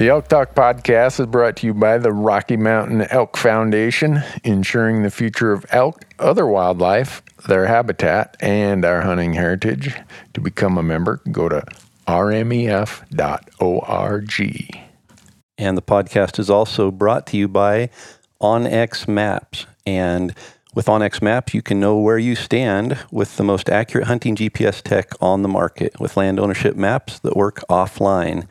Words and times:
The 0.00 0.08
Elk 0.08 0.28
Talk 0.28 0.54
podcast 0.54 1.20
is 1.20 1.26
brought 1.26 1.56
to 1.56 1.66
you 1.66 1.74
by 1.74 1.98
the 1.98 2.10
Rocky 2.10 2.56
Mountain 2.56 3.02
Elk 3.10 3.36
Foundation, 3.36 4.22
ensuring 4.42 5.02
the 5.02 5.10
future 5.10 5.52
of 5.52 5.66
elk, 5.68 6.06
other 6.18 6.46
wildlife, 6.46 7.22
their 7.46 7.66
habitat, 7.66 8.34
and 8.40 8.82
our 8.86 9.02
hunting 9.02 9.34
heritage. 9.34 9.94
To 10.32 10.40
become 10.40 10.78
a 10.78 10.82
member, 10.82 11.20
go 11.30 11.50
to 11.50 11.62
rmef.org. 12.08 13.10
And 15.58 15.76
the 15.76 15.82
podcast 15.82 16.38
is 16.38 16.48
also 16.48 16.90
brought 16.90 17.26
to 17.26 17.36
you 17.36 17.46
by 17.46 17.90
OnX 18.40 19.06
Maps. 19.06 19.66
And 19.84 20.34
with 20.74 20.86
OnX 20.86 21.20
Maps, 21.20 21.52
you 21.52 21.60
can 21.60 21.78
know 21.78 21.98
where 21.98 22.16
you 22.16 22.36
stand 22.36 22.96
with 23.10 23.36
the 23.36 23.44
most 23.44 23.68
accurate 23.68 24.06
hunting 24.06 24.34
GPS 24.34 24.80
tech 24.80 25.10
on 25.20 25.42
the 25.42 25.48
market 25.48 26.00
with 26.00 26.16
land 26.16 26.40
ownership 26.40 26.74
maps 26.74 27.18
that 27.18 27.36
work 27.36 27.62
offline. 27.68 28.48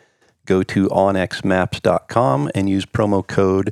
Go 0.50 0.64
to 0.64 0.88
onxmaps.com 0.88 2.50
and 2.56 2.68
use 2.68 2.84
promo 2.84 3.26
code 3.26 3.72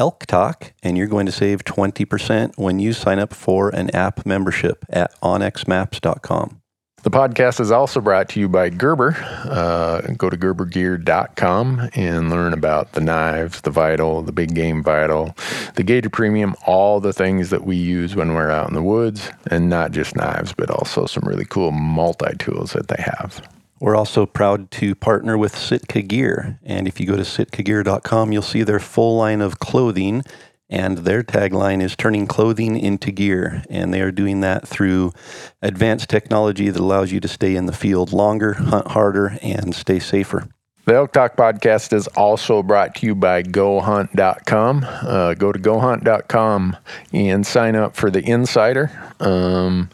ELKTALK, 0.00 0.72
and 0.82 0.96
you're 0.96 1.06
going 1.06 1.26
to 1.26 1.32
save 1.32 1.64
20% 1.64 2.56
when 2.56 2.78
you 2.78 2.94
sign 2.94 3.18
up 3.18 3.34
for 3.34 3.68
an 3.68 3.94
app 3.94 4.24
membership 4.24 4.86
at 4.88 5.14
onxmaps.com. 5.20 6.62
The 7.02 7.10
podcast 7.10 7.60
is 7.60 7.70
also 7.70 8.00
brought 8.00 8.30
to 8.30 8.40
you 8.40 8.48
by 8.48 8.70
Gerber. 8.70 9.14
Uh, 9.44 10.00
go 10.16 10.30
to 10.30 10.38
gerbergear.com 10.38 11.90
and 11.92 12.30
learn 12.30 12.54
about 12.54 12.92
the 12.92 13.02
knives, 13.02 13.60
the 13.60 13.70
Vital, 13.70 14.22
the 14.22 14.32
Big 14.32 14.54
Game 14.54 14.82
Vital, 14.82 15.36
the 15.74 15.82
Gator 15.82 16.08
Premium, 16.08 16.54
all 16.66 17.00
the 17.00 17.12
things 17.12 17.50
that 17.50 17.66
we 17.66 17.76
use 17.76 18.16
when 18.16 18.32
we're 18.32 18.50
out 18.50 18.68
in 18.68 18.74
the 18.74 18.82
woods, 18.82 19.30
and 19.50 19.68
not 19.68 19.92
just 19.92 20.16
knives, 20.16 20.54
but 20.54 20.70
also 20.70 21.04
some 21.04 21.24
really 21.24 21.44
cool 21.44 21.70
multi 21.70 22.34
tools 22.38 22.72
that 22.72 22.88
they 22.88 23.02
have. 23.02 23.46
We're 23.84 23.96
also 23.96 24.24
proud 24.24 24.70
to 24.70 24.94
partner 24.94 25.36
with 25.36 25.54
Sitka 25.54 26.00
Gear. 26.00 26.58
And 26.62 26.88
if 26.88 26.98
you 26.98 27.06
go 27.06 27.16
to 27.16 27.22
sitkagear.com, 27.22 28.32
you'll 28.32 28.40
see 28.40 28.62
their 28.62 28.80
full 28.80 29.18
line 29.18 29.42
of 29.42 29.58
clothing. 29.58 30.22
And 30.70 30.96
their 30.96 31.22
tagline 31.22 31.82
is 31.82 31.94
turning 31.94 32.26
clothing 32.26 32.78
into 32.78 33.12
gear. 33.12 33.62
And 33.68 33.92
they 33.92 34.00
are 34.00 34.10
doing 34.10 34.40
that 34.40 34.66
through 34.66 35.12
advanced 35.60 36.08
technology 36.08 36.70
that 36.70 36.80
allows 36.80 37.12
you 37.12 37.20
to 37.20 37.28
stay 37.28 37.56
in 37.56 37.66
the 37.66 37.74
field 37.74 38.14
longer, 38.14 38.54
hunt 38.54 38.88
harder, 38.88 39.36
and 39.42 39.74
stay 39.74 39.98
safer. 39.98 40.48
The 40.86 40.94
Elk 40.94 41.12
Talk 41.12 41.36
podcast 41.36 41.92
is 41.92 42.06
also 42.08 42.62
brought 42.62 42.94
to 42.96 43.06
you 43.06 43.14
by 43.14 43.42
GoHunt.com. 43.42 44.86
Uh, 44.86 45.34
go 45.34 45.52
to 45.52 45.58
GoHunt.com 45.58 46.76
and 47.12 47.46
sign 47.46 47.76
up 47.76 47.96
for 47.96 48.10
the 48.10 48.22
Insider. 48.22 48.90
Um, 49.20 49.90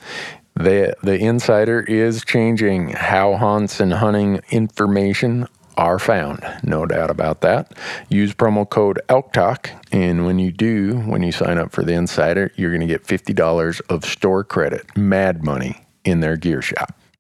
the 0.63 0.95
the 1.03 1.19
Insider 1.19 1.81
is 1.81 2.25
changing 2.25 2.91
how 2.91 3.37
hunts 3.37 3.81
and 3.81 3.93
hunting 3.93 4.41
information 4.51 5.49
are 5.77 5.99
found. 5.99 6.45
No 6.63 6.85
doubt 6.85 7.11
about 7.11 7.41
that. 7.41 7.77
Use 8.09 8.35
promo 8.35 8.69
code 8.69 9.01
Elk 9.09 9.33
Talk, 9.33 9.71
and 9.93 10.27
when 10.27 10.39
you 10.39 10.53
do, 10.53 10.99
when 11.01 11.23
you 11.23 11.33
sign 11.33 11.59
up 11.59 11.73
for 11.73 11.83
the 11.83 11.95
Insider, 11.95 12.53
you're 12.57 12.71
going 12.71 12.83
to 12.83 12.87
get 12.87 13.07
fifty 13.07 13.33
dollars 13.33 13.81
of 13.89 14.05
store 14.05 14.45
credit, 14.45 14.97
mad 14.97 15.45
money, 15.45 15.87
in 16.05 16.21
their 16.21 16.37
gear 16.37 16.63
shop. 16.63 17.00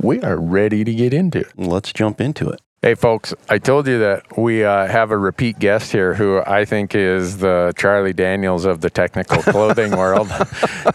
we 0.00 0.20
are 0.22 0.36
ready 0.36 0.84
to 0.84 0.94
get 0.94 1.12
into 1.14 1.40
it. 1.40 1.52
Let's 1.56 1.92
jump 1.92 2.20
into 2.20 2.48
it. 2.50 2.60
Hey, 2.82 2.94
folks, 2.94 3.34
I 3.48 3.58
told 3.58 3.88
you 3.88 3.98
that 3.98 4.38
we 4.38 4.62
uh, 4.62 4.86
have 4.86 5.10
a 5.10 5.18
repeat 5.18 5.58
guest 5.58 5.90
here 5.90 6.14
who 6.14 6.40
I 6.46 6.64
think 6.64 6.94
is 6.94 7.38
the 7.38 7.72
Charlie 7.76 8.12
Daniels 8.12 8.64
of 8.64 8.80
the 8.80 8.90
technical 8.90 9.42
clothing 9.42 9.96
world, 9.96 10.28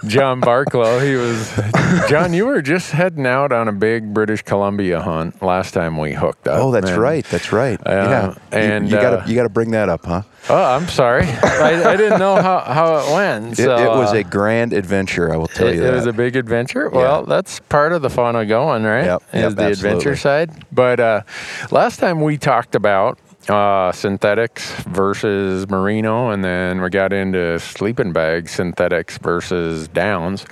John 0.06 0.40
Barklow. 0.40 1.04
He 1.06 1.16
was, 1.16 2.08
John, 2.10 2.34
you 2.34 2.46
were 2.46 2.62
just 2.62 2.92
heading 2.92 3.26
out 3.26 3.52
on 3.52 3.68
a 3.68 3.74
big 3.74 4.14
British 4.14 4.42
Columbia 4.44 5.02
hunt 5.02 5.42
last 5.42 5.74
time 5.74 5.98
we 5.98 6.14
hooked 6.14 6.48
up. 6.48 6.60
Oh, 6.64 6.72
that's 6.72 6.92
And- 6.92 7.02
right. 7.02 7.26
That's 7.26 7.52
right. 7.52 7.80
yeah. 7.86 8.36
And, 8.52 8.90
you, 8.90 8.98
uh, 8.98 9.26
you 9.28 9.36
gotta 9.36 9.50
bring 9.50 9.72
that 9.72 9.90
up, 9.90 10.06
huh? 10.06 10.22
Oh, 10.50 10.64
I'm 10.64 10.88
sorry. 10.88 11.24
I, 11.44 11.92
I 11.94 11.96
didn't 11.96 12.20
know 12.20 12.36
how, 12.36 12.60
how 12.60 12.98
it 12.98 13.14
went. 13.14 13.54
It, 13.60 13.64
So, 13.64 13.76
it 13.78 13.88
was 13.98 14.12
uh, 14.14 14.18
a 14.18 14.24
grand 14.24 14.74
adventure. 14.74 15.32
I 15.34 15.38
will 15.38 15.48
tell 15.48 15.68
it, 15.68 15.76
you 15.76 15.82
it 15.82 15.86
that. 15.86 15.94
was 15.94 16.06
a 16.08 16.14
big 16.14 16.36
adventure. 16.36 16.90
Well, 16.90 17.26
that's 17.26 17.60
part 17.62 17.94
of 17.94 18.02
the 18.02 18.10
fun 18.10 18.36
of 18.36 18.48
going, 18.48 18.84
right? 18.84 19.06
Yep, 19.06 19.24
Is 19.34 19.42
yep, 19.42 19.56
the 19.56 19.68
adventure 19.68 20.16
side. 20.16 20.66
But 20.72 21.00
uh, 21.00 21.22
last 21.70 22.00
time 22.00 22.22
we 22.22 22.38
talked 22.38 22.76
about 22.76 23.20
uh, 23.50 23.92
synthetics 23.92 24.72
versus 24.84 25.68
merino, 25.70 26.30
and 26.30 26.44
then 26.44 26.82
we 26.82 26.90
got 26.90 27.12
into 27.12 27.60
sleeping 27.60 28.14
bag 28.14 28.48
synthetics 28.48 29.18
versus 29.18 29.88
downs. 29.88 30.46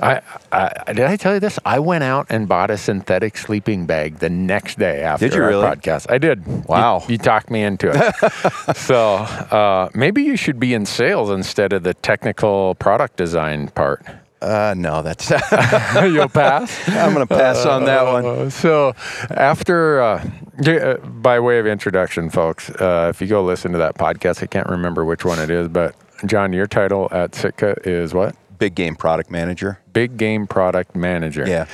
I, 0.00 0.20
I 0.50 0.92
did 0.92 1.06
I 1.06 1.16
tell 1.16 1.34
you 1.34 1.40
this? 1.40 1.58
I 1.64 1.78
went 1.78 2.02
out 2.04 2.26
and 2.30 2.48
bought 2.48 2.70
a 2.70 2.76
synthetic 2.76 3.36
sleeping 3.38 3.86
bag 3.86 4.18
the 4.18 4.30
next 4.30 4.78
day 4.78 5.02
after 5.02 5.28
Did 5.28 5.36
you 5.36 5.44
really? 5.44 5.64
podcast. 5.66 6.10
I 6.10 6.18
did. 6.18 6.44
You- 6.46 6.64
Wow. 6.66 7.04
you, 7.08 7.18
talked 7.18 7.50
me 7.50 7.62
into 7.62 7.90
it. 7.94 8.76
so 8.76 9.14
uh, 9.16 9.90
maybe 9.94 10.22
you 10.22 10.36
should 10.36 10.58
be 10.58 10.74
in 10.74 10.86
sales 10.86 11.30
instead 11.30 11.72
of 11.72 11.82
the 11.82 11.94
technical 11.94 12.74
product 12.76 13.16
design 13.16 13.68
part. 13.68 14.04
Uh, 14.44 14.74
no, 14.76 15.02
that's. 15.02 15.30
You'll 16.02 16.28
pass. 16.28 16.88
I'm 16.88 17.12
gonna 17.12 17.26
pass 17.26 17.64
on 17.64 17.84
that 17.86 18.04
one. 18.04 18.24
Uh, 18.24 18.50
so, 18.50 18.94
after, 19.30 20.02
uh, 20.02 20.28
uh, 20.66 20.96
by 20.98 21.40
way 21.40 21.58
of 21.58 21.66
introduction, 21.66 22.30
folks, 22.30 22.70
uh, 22.70 23.08
if 23.10 23.20
you 23.20 23.26
go 23.26 23.42
listen 23.42 23.72
to 23.72 23.78
that 23.78 23.96
podcast, 23.96 24.42
I 24.42 24.46
can't 24.46 24.68
remember 24.68 25.04
which 25.04 25.24
one 25.24 25.38
it 25.38 25.50
is, 25.50 25.68
but 25.68 25.94
John, 26.26 26.52
your 26.52 26.66
title 26.66 27.08
at 27.10 27.34
Sitka 27.34 27.76
is 27.84 28.14
what? 28.14 28.36
Big 28.58 28.74
game 28.74 28.96
product 28.96 29.30
manager. 29.30 29.80
Big 29.94 30.16
Game 30.16 30.46
Product 30.46 30.94
Manager. 30.94 31.46
Yeah. 31.48 31.66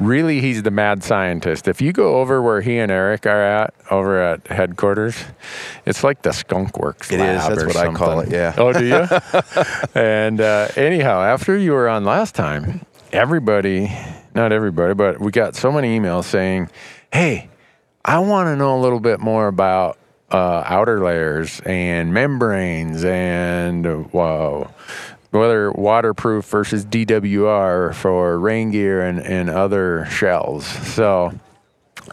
Really, 0.00 0.40
he's 0.40 0.62
the 0.62 0.70
mad 0.70 1.04
scientist. 1.04 1.68
If 1.68 1.80
you 1.80 1.92
go 1.92 2.16
over 2.16 2.42
where 2.42 2.62
he 2.62 2.78
and 2.78 2.90
Eric 2.90 3.26
are 3.26 3.42
at, 3.42 3.74
over 3.90 4.20
at 4.20 4.46
headquarters, 4.48 5.16
it's 5.84 6.02
like 6.02 6.22
the 6.22 6.32
Skunk 6.32 6.78
Works 6.78 7.12
It 7.12 7.20
is. 7.20 7.20
lab 7.20 7.50
That's 7.50 7.62
or 7.62 7.66
what 7.66 7.76
I 7.76 7.92
call 7.92 8.20
it, 8.20 8.30
yeah. 8.32 8.54
Oh, 8.56 8.72
do 8.72 8.84
you? 8.86 9.06
and 10.00 10.40
uh, 10.40 10.68
anyhow, 10.76 11.20
after 11.20 11.56
you 11.56 11.72
were 11.72 11.88
on 11.88 12.04
last 12.04 12.34
time, 12.34 12.86
everybody, 13.12 13.94
not 14.34 14.50
everybody, 14.50 14.94
but 14.94 15.20
we 15.20 15.30
got 15.30 15.54
so 15.54 15.70
many 15.70 15.98
emails 15.98 16.24
saying, 16.24 16.70
hey, 17.12 17.50
I 18.04 18.18
want 18.20 18.46
to 18.46 18.56
know 18.56 18.78
a 18.78 18.80
little 18.80 19.00
bit 19.00 19.20
more 19.20 19.46
about 19.46 19.98
uh, 20.30 20.62
outer 20.64 21.02
layers 21.02 21.60
and 21.60 22.12
membranes 22.14 23.04
and 23.04 23.86
uh, 23.86 23.94
whoa, 23.96 24.70
whether 25.30 25.70
waterproof 25.72 26.44
versus 26.46 26.84
DWR 26.84 27.94
for 27.94 28.38
rain 28.38 28.70
gear 28.70 29.02
and, 29.02 29.20
and 29.20 29.50
other 29.50 30.06
shells. 30.06 30.66
So 30.66 31.38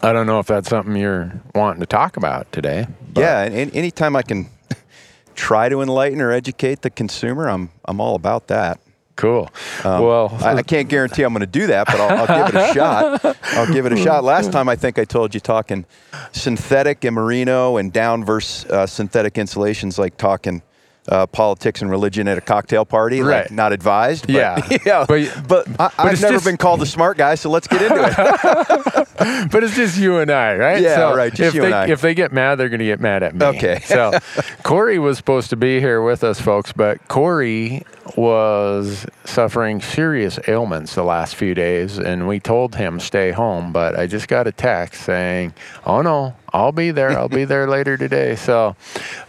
I 0.01 0.12
don't 0.13 0.27
know 0.27 0.39
if 0.39 0.47
that's 0.47 0.69
something 0.69 0.95
you're 0.95 1.41
wanting 1.53 1.79
to 1.79 1.85
talk 1.85 2.17
about 2.17 2.51
today. 2.51 2.88
Yeah, 3.15 3.44
and, 3.44 3.73
anytime 3.75 4.15
I 4.15 4.21
can 4.21 4.50
try 5.35 5.69
to 5.69 5.81
enlighten 5.81 6.21
or 6.21 6.31
educate 6.31 6.81
the 6.81 6.89
consumer, 6.89 7.50
I'm 7.50 7.69
I'm 7.85 8.01
all 8.01 8.15
about 8.15 8.47
that. 8.47 8.79
Cool. 9.15 9.50
Um, 9.85 10.03
well, 10.03 10.38
I, 10.41 10.56
I 10.56 10.61
can't 10.61 10.89
guarantee 10.89 11.23
I'm 11.23 11.31
going 11.31 11.39
to 11.39 11.45
do 11.45 11.68
that, 11.68 11.88
but 11.88 12.01
I'll, 12.01 12.27
I'll 12.27 12.45
give 12.45 12.56
it 12.56 12.69
a 12.69 12.73
shot. 12.73 13.38
I'll 13.53 13.73
give 13.73 13.85
it 13.85 13.94
a 13.94 13.97
shot. 13.97 14.25
Last 14.25 14.51
time, 14.51 14.68
I 14.68 14.75
think 14.75 15.00
I 15.00 15.06
told 15.06 15.33
you 15.33 15.39
talking 15.39 15.85
synthetic 16.33 17.06
and 17.06 17.15
merino 17.15 17.77
and 17.77 17.94
down 17.94 18.25
versus 18.25 18.69
uh, 18.69 18.85
synthetic 18.85 19.38
insulations, 19.38 19.97
like 19.97 20.18
talking 20.18 20.61
uh, 21.10 21.28
politics 21.28 21.81
and 21.81 21.90
religion 21.92 22.28
at 22.28 22.38
a 22.38 22.42
cocktail 22.42 22.86
party. 22.86 23.22
like, 23.22 23.31
Right. 23.44 23.52
not 23.52 23.74
advised. 23.74 24.28
But, 24.28 24.36
Yeah. 24.36 24.68
yeah. 24.86 25.06
But- 25.07 25.44
But, 25.48 25.68
I, 25.80 25.92
I've 25.98 26.22
never 26.22 26.34
just- 26.36 26.46
been 26.46 26.57
called 26.57 26.81
a 26.81 26.86
smart 26.86 27.18
guy, 27.18 27.36
so 27.36 27.50
let's 27.50 27.68
get 27.68 27.81
into 27.81 28.04
it. 28.04 29.50
but 29.52 29.63
it's 29.63 29.75
just 29.75 29.98
you 29.98 30.18
and 30.18 30.31
I, 30.31 30.56
right? 30.56 30.81
Yeah, 30.81 31.13
right, 31.13 31.31
just 31.34 31.50
if 31.50 31.54
you 31.56 31.62
they, 31.62 31.68
and 31.68 31.75
I. 31.75 31.88
If 31.88 32.02
they 32.02 32.13
get 32.13 32.31
mad, 32.34 32.56
they're 32.56 32.69
going 32.69 32.80
to 32.80 32.86
get 32.86 33.00
mad 33.00 33.24
at 33.24 33.36
me. 33.36 33.46
Okay. 33.46 33.80
so 33.86 34.12
Corey 34.63 35.00
was 35.00 35.18
supposed 35.18 35.50
to 35.52 35.56
be 35.56 35.80
here 35.80 36.02
with 36.02 36.24
us, 36.24 36.42
folks, 36.42 36.72
but 36.74 37.06
Corey 37.07 37.84
was 38.16 39.06
suffering 39.25 39.81
serious 39.81 40.40
ailments 40.48 40.96
the 40.96 41.04
last 41.04 41.36
few 41.36 41.54
days, 41.54 41.98
and 41.98 42.28
we 42.28 42.40
told 42.40 42.75
him 42.75 43.00
stay 43.00 43.31
home. 43.31 43.72
But 43.72 43.98
I 43.98 44.07
just 44.07 44.28
got 44.28 44.48
a 44.48 44.52
text 44.52 45.02
saying, 45.04 45.54
"Oh 45.86 46.02
no, 46.02 46.36
I'll 46.54 46.72
be 46.72 46.92
there. 46.92 47.12
I'll 47.18 47.30
be 47.30 47.46
there 47.46 47.68
later 47.68 47.98
today." 47.98 48.36
So 48.36 48.75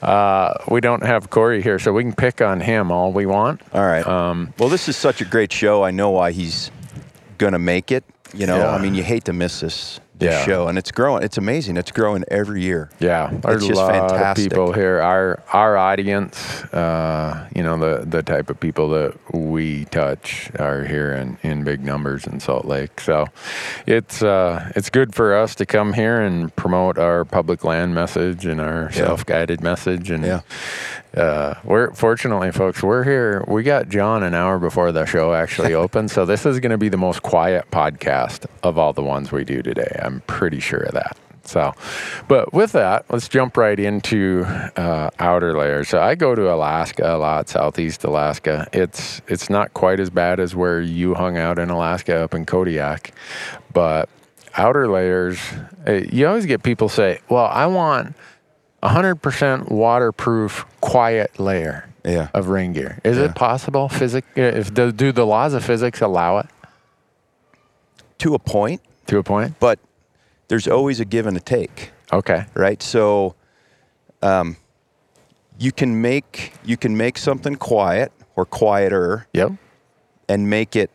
uh, 0.03 0.55
we 0.69 0.81
don't 0.81 1.03
have 1.03 1.31
Corey 1.31 1.63
here, 1.63 1.79
so 1.79 1.93
we 1.93 2.03
can 2.03 2.15
pick 2.15 2.41
on 2.41 2.61
him 2.61 2.91
all 2.93 3.13
we 3.13 3.27
want. 3.27 3.63
All 3.73 3.85
right. 3.87 4.07
Um, 4.07 4.53
well, 4.59 4.69
this 4.69 4.89
is 4.89 4.97
such 4.97 5.21
a 5.21 5.25
great 5.25 5.53
show. 5.53 5.83
I 5.83 5.91
know 5.91 6.11
why 6.11 6.33
he's 6.33 6.71
going 7.39 7.53
to 7.53 7.59
make 7.59 7.91
it. 7.91 8.05
You 8.35 8.47
know, 8.47 8.59
Yeah. 8.59 8.71
I 8.71 8.79
mean, 8.79 8.95
you 8.95 9.03
hate 9.03 9.25
to 9.27 9.33
miss 9.33 9.61
this, 9.61 10.01
Yeah. 10.19 10.45
show, 10.45 10.69
and 10.69 10.79
it's 10.79 10.91
growing. 10.91 11.23
It's 11.23 11.37
amazing. 11.37 11.77
It's 11.77 11.91
growing 11.93 12.25
every 12.29 12.63
year. 12.63 12.91
Yeah, 13.01 13.31
there's 13.43 13.67
just 13.67 13.79
a 13.79 13.85
lot 13.85 13.93
fantastic. 14.11 14.47
of 14.47 14.51
people 14.51 14.73
here. 14.73 15.01
Our 15.01 15.43
our 15.53 15.77
audience, 15.77 16.65
uh, 16.73 17.49
you 17.55 17.63
know, 17.63 17.77
the 17.79 18.05
the 18.07 18.23
type 18.23 18.49
of 18.49 18.59
people 18.59 18.89
that 18.91 19.15
we 19.35 19.85
touch 19.87 20.51
are 20.59 20.85
here 20.85 21.13
in, 21.13 21.39
in 21.43 21.65
big 21.65 21.83
numbers 21.85 22.27
in 22.27 22.41
Salt 22.41 22.65
Lake. 22.65 23.01
So 23.01 23.27
it's 23.87 24.23
uh, 24.23 24.73
it's 24.75 24.89
good 24.91 25.15
for 25.15 25.35
us 25.37 25.55
to 25.57 25.67
come 25.67 25.93
here 25.93 26.21
and 26.21 26.55
promote 26.57 26.99
our 26.99 27.25
public 27.25 27.65
land 27.65 27.95
message 27.95 28.47
and 28.47 28.61
our 28.61 28.85
Yeah. 28.95 29.07
self 29.07 29.27
guided 29.27 29.63
message. 29.63 30.11
And 30.11 30.25
Yeah. 30.25 30.41
Uh, 31.17 31.55
we're 31.65 31.93
fortunately, 31.95 32.53
folks, 32.53 32.83
we're 32.83 33.05
here. 33.05 33.45
We 33.49 33.63
got 33.63 33.89
John 33.89 34.23
an 34.23 34.35
hour 34.35 34.59
before 34.59 34.93
the 34.93 35.07
show 35.07 35.33
actually 35.33 35.75
opened, 35.85 36.11
so 36.11 36.25
this 36.25 36.45
is 36.47 36.61
going 36.61 36.71
to 36.71 36.79
be 36.79 36.89
the 36.89 36.97
most 36.99 37.23
quiet 37.23 37.71
podcast 37.71 38.47
of 38.63 38.77
all 38.79 38.93
the 38.93 39.03
ones 39.03 39.33
we 39.33 39.45
do 39.45 39.63
today. 39.63 39.99
I'm 40.03 40.21
pretty 40.27 40.61
sure 40.61 40.81
of 40.81 40.93
that. 40.95 41.17
So, 41.45 41.73
but 42.27 42.53
with 42.53 42.73
that, 42.73 43.05
let's 43.09 43.29
jump 43.29 43.57
right 43.57 43.79
into 43.79 44.45
uh, 44.77 45.11
outer 45.21 45.57
layers. 45.57 45.89
So 45.89 46.01
I 46.01 46.17
go 46.17 46.35
to 46.35 46.53
Alaska 46.53 47.15
a 47.15 47.19
lot, 47.19 47.49
Southeast 47.49 48.03
Alaska. 48.03 48.67
It's 48.73 49.23
it's 49.29 49.49
not 49.49 49.73
quite 49.73 50.01
as 50.01 50.11
bad 50.11 50.41
as 50.41 50.57
where 50.57 50.81
you 50.81 51.15
hung 51.15 51.39
out 51.39 51.61
in 51.61 51.71
Alaska 51.71 52.17
up 52.25 52.35
in 52.35 52.47
Kodiak, 52.47 53.13
but 53.73 54.09
outer 54.57 54.89
layers. 54.89 55.39
uh, 55.87 55.93
You 56.11 56.27
always 56.27 56.47
get 56.47 56.65
people 56.65 56.89
say, 56.89 57.21
"Well, 57.29 57.47
I 57.47 57.67
want." 57.67 58.17
100% 58.83 59.71
waterproof 59.71 60.65
quiet 60.81 61.39
layer 61.41 61.89
Yeah. 62.05 62.29
of 62.35 62.49
rain 62.49 62.73
gear. 62.73 62.99
Is 63.05 63.17
Yeah. 63.19 63.25
it 63.25 63.35
possible? 63.35 63.89
Physic? 63.89 64.25
If 64.37 64.75
the, 64.75 64.93
do 64.93 65.13
the 65.13 65.27
laws 65.27 65.55
of 65.55 65.65
physics 65.65 66.01
allow 66.01 66.39
it 66.39 66.47
To 68.19 68.35
a 68.35 68.39
point, 68.39 68.81
to 69.07 69.19
a 69.19 69.23
point? 69.23 69.55
but 69.61 69.79
there's 70.49 70.69
always 70.69 71.01
a 71.01 71.05
give 71.05 71.27
and 71.27 71.37
a 71.37 71.41
take, 71.41 71.91
Okay. 72.13 72.47
right? 72.55 72.83
So, 72.83 73.35
um, 74.23 74.57
you 75.59 75.73
can 75.73 76.01
make 76.03 76.53
you 76.65 76.77
can 76.77 76.97
make 76.97 77.17
something 77.19 77.57
quiet 77.57 78.13
or 78.37 78.45
quieter 78.45 79.27
Yep. 79.33 79.53
and 80.29 80.51
make 80.51 80.77
it 80.77 80.91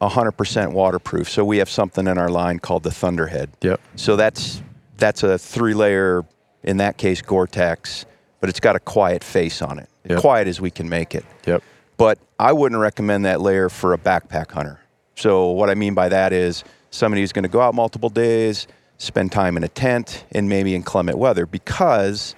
100% 0.00 0.72
waterproof. 0.72 1.30
So 1.30 1.44
we 1.44 1.58
have 1.58 1.70
something 1.70 2.06
in 2.08 2.18
our 2.18 2.28
line 2.28 2.58
called 2.58 2.82
the 2.82 2.90
Thunderhead. 2.90 3.50
Yep. 3.62 3.80
So 3.94 4.16
that's 4.16 4.60
that's 4.98 5.22
a 5.22 5.38
three 5.38 5.72
layer, 5.74 6.24
in 6.66 6.76
that 6.78 6.96
case, 6.98 7.22
Gore-Tex, 7.22 8.04
but 8.40 8.50
it's 8.50 8.60
got 8.60 8.76
a 8.76 8.80
quiet 8.80 9.24
face 9.24 9.62
on 9.62 9.78
it. 9.78 9.88
Yep. 10.08 10.20
Quiet 10.20 10.48
as 10.48 10.60
we 10.60 10.70
can 10.70 10.88
make 10.88 11.14
it. 11.14 11.24
Yep. 11.46 11.62
But 11.96 12.18
I 12.38 12.52
wouldn't 12.52 12.80
recommend 12.80 13.24
that 13.24 13.40
layer 13.40 13.68
for 13.68 13.92
a 13.94 13.98
backpack 13.98 14.50
hunter. 14.50 14.80
So 15.16 15.50
what 15.50 15.70
I 15.70 15.74
mean 15.74 15.94
by 15.94 16.08
that 16.10 16.32
is 16.32 16.62
somebody 16.90 17.22
who's 17.22 17.32
going 17.32 17.44
to 17.44 17.48
go 17.48 17.60
out 17.60 17.74
multiple 17.74 18.10
days, 18.10 18.66
spend 18.98 19.32
time 19.32 19.56
in 19.56 19.64
a 19.64 19.68
tent, 19.68 20.24
and 20.32 20.48
maybe 20.48 20.74
in 20.74 20.82
inclement 20.82 21.18
weather, 21.18 21.46
because 21.46 22.34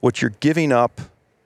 what 0.00 0.20
you're 0.20 0.34
giving 0.40 0.72
up 0.72 1.00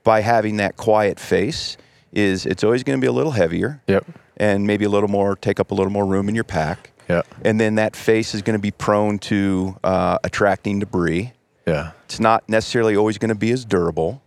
by 0.04 0.20
having 0.20 0.56
that 0.56 0.76
quiet 0.76 1.20
face 1.20 1.76
is 2.12 2.44
it's 2.44 2.64
always 2.64 2.82
going 2.82 2.98
to 2.98 3.00
be 3.00 3.06
a 3.06 3.12
little 3.12 3.32
heavier 3.32 3.80
Yep. 3.86 4.04
and 4.36 4.66
maybe 4.66 4.84
a 4.84 4.88
little 4.88 5.08
more, 5.08 5.36
take 5.36 5.60
up 5.60 5.70
a 5.70 5.74
little 5.74 5.92
more 5.92 6.04
room 6.04 6.28
in 6.28 6.34
your 6.34 6.44
pack. 6.44 6.90
Yep. 7.08 7.26
And 7.42 7.60
then 7.60 7.76
that 7.76 7.94
face 7.96 8.34
is 8.34 8.42
going 8.42 8.58
to 8.58 8.62
be 8.62 8.70
prone 8.72 9.18
to 9.20 9.76
uh, 9.84 10.18
attracting 10.24 10.80
debris. 10.80 11.32
Yeah. 11.66 11.92
It's 12.04 12.20
not 12.20 12.48
necessarily 12.48 12.96
always 12.96 13.18
going 13.18 13.28
to 13.30 13.34
be 13.34 13.50
as 13.52 13.64
durable. 13.64 14.22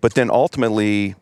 But 0.00 0.14
then 0.14 0.30
ultimately, 0.30 1.14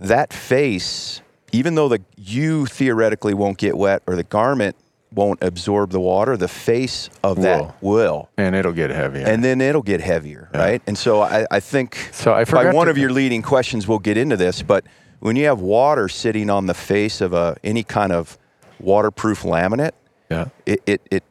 that 0.00 0.32
face, 0.32 1.20
even 1.52 1.74
though 1.74 1.88
the 1.88 2.00
you 2.16 2.66
theoretically 2.66 3.34
won't 3.34 3.58
get 3.58 3.76
wet 3.76 4.02
or 4.06 4.16
the 4.16 4.24
garment 4.24 4.76
won't 5.12 5.42
absorb 5.42 5.90
the 5.90 6.00
water, 6.00 6.36
the 6.36 6.48
face 6.48 7.08
of 7.24 7.38
Will. 7.38 7.42
that 7.44 7.82
will. 7.82 8.28
And 8.36 8.54
it'll 8.54 8.72
get 8.72 8.90
heavier. 8.90 9.26
And 9.26 9.42
then 9.42 9.60
it'll 9.60 9.82
get 9.82 10.00
heavier, 10.00 10.50
right? 10.52 10.82
And 10.86 10.96
so 10.98 11.22
I, 11.22 11.46
I 11.50 11.60
think 11.60 12.10
So 12.12 12.34
I 12.34 12.44
by 12.44 12.72
one 12.72 12.86
to- 12.86 12.90
of 12.90 12.98
your 12.98 13.10
leading 13.10 13.42
questions, 13.42 13.88
we'll 13.88 13.98
get 14.00 14.16
into 14.18 14.36
this. 14.36 14.60
But 14.62 14.84
when 15.20 15.34
you 15.36 15.46
have 15.46 15.60
water 15.60 16.08
sitting 16.08 16.50
on 16.50 16.66
the 16.66 16.74
face 16.74 17.20
of 17.20 17.32
a 17.32 17.56
any 17.64 17.82
kind 17.82 18.12
of 18.12 18.38
waterproof 18.80 19.42
laminate, 19.42 19.92
yeah. 20.30 20.48
it, 20.66 20.82
it, 20.86 21.00
it 21.10 21.24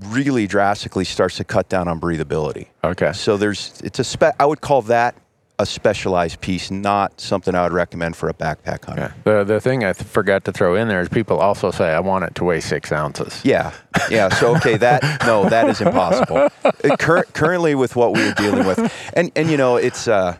really 0.00 0.46
drastically 0.46 1.04
starts 1.04 1.36
to 1.36 1.44
cut 1.44 1.68
down 1.68 1.88
on 1.88 2.00
breathability. 2.00 2.68
Okay. 2.84 3.12
So 3.12 3.36
there's 3.36 3.80
it's 3.84 3.98
a 3.98 4.04
spe- 4.04 4.34
I 4.40 4.46
would 4.46 4.60
call 4.60 4.82
that 4.82 5.14
a 5.58 5.66
specialized 5.66 6.40
piece, 6.40 6.70
not 6.70 7.20
something 7.20 7.54
I 7.54 7.62
would 7.62 7.72
recommend 7.72 8.16
for 8.16 8.28
a 8.28 8.34
backpack 8.34 8.84
hunter. 8.86 9.04
Okay. 9.04 9.14
The 9.24 9.44
the 9.44 9.60
thing 9.60 9.84
I 9.84 9.92
th- 9.92 10.08
forgot 10.08 10.44
to 10.46 10.52
throw 10.52 10.74
in 10.76 10.88
there 10.88 11.00
is 11.00 11.08
people 11.08 11.38
also 11.38 11.70
say 11.70 11.92
I 11.92 12.00
want 12.00 12.24
it 12.24 12.34
to 12.36 12.44
weigh 12.44 12.60
six 12.60 12.90
ounces. 12.90 13.40
Yeah, 13.44 13.72
yeah. 14.10 14.28
So 14.30 14.56
okay, 14.56 14.76
that 14.78 15.02
no, 15.26 15.48
that 15.48 15.68
is 15.68 15.80
impossible. 15.80 16.48
Uh, 16.64 16.96
cur- 16.98 17.24
currently, 17.34 17.74
with 17.74 17.94
what 17.94 18.12
we're 18.12 18.32
dealing 18.34 18.66
with, 18.66 18.92
and 19.14 19.30
and 19.36 19.50
you 19.50 19.56
know, 19.58 19.76
it's 19.76 20.08
uh, 20.08 20.36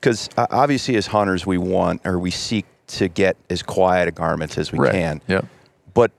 because 0.00 0.30
uh, 0.38 0.46
obviously 0.50 0.96
as 0.96 1.08
hunters 1.08 1.44
we 1.44 1.58
want 1.58 2.00
or 2.06 2.18
we 2.18 2.30
seek 2.30 2.64
to 2.86 3.08
get 3.08 3.36
as 3.50 3.62
quiet 3.62 4.08
a 4.08 4.12
garments 4.12 4.56
as 4.58 4.72
we 4.72 4.78
Right. 4.78 4.92
can. 4.92 5.20
Yep. 5.28 5.44
but 5.92 6.10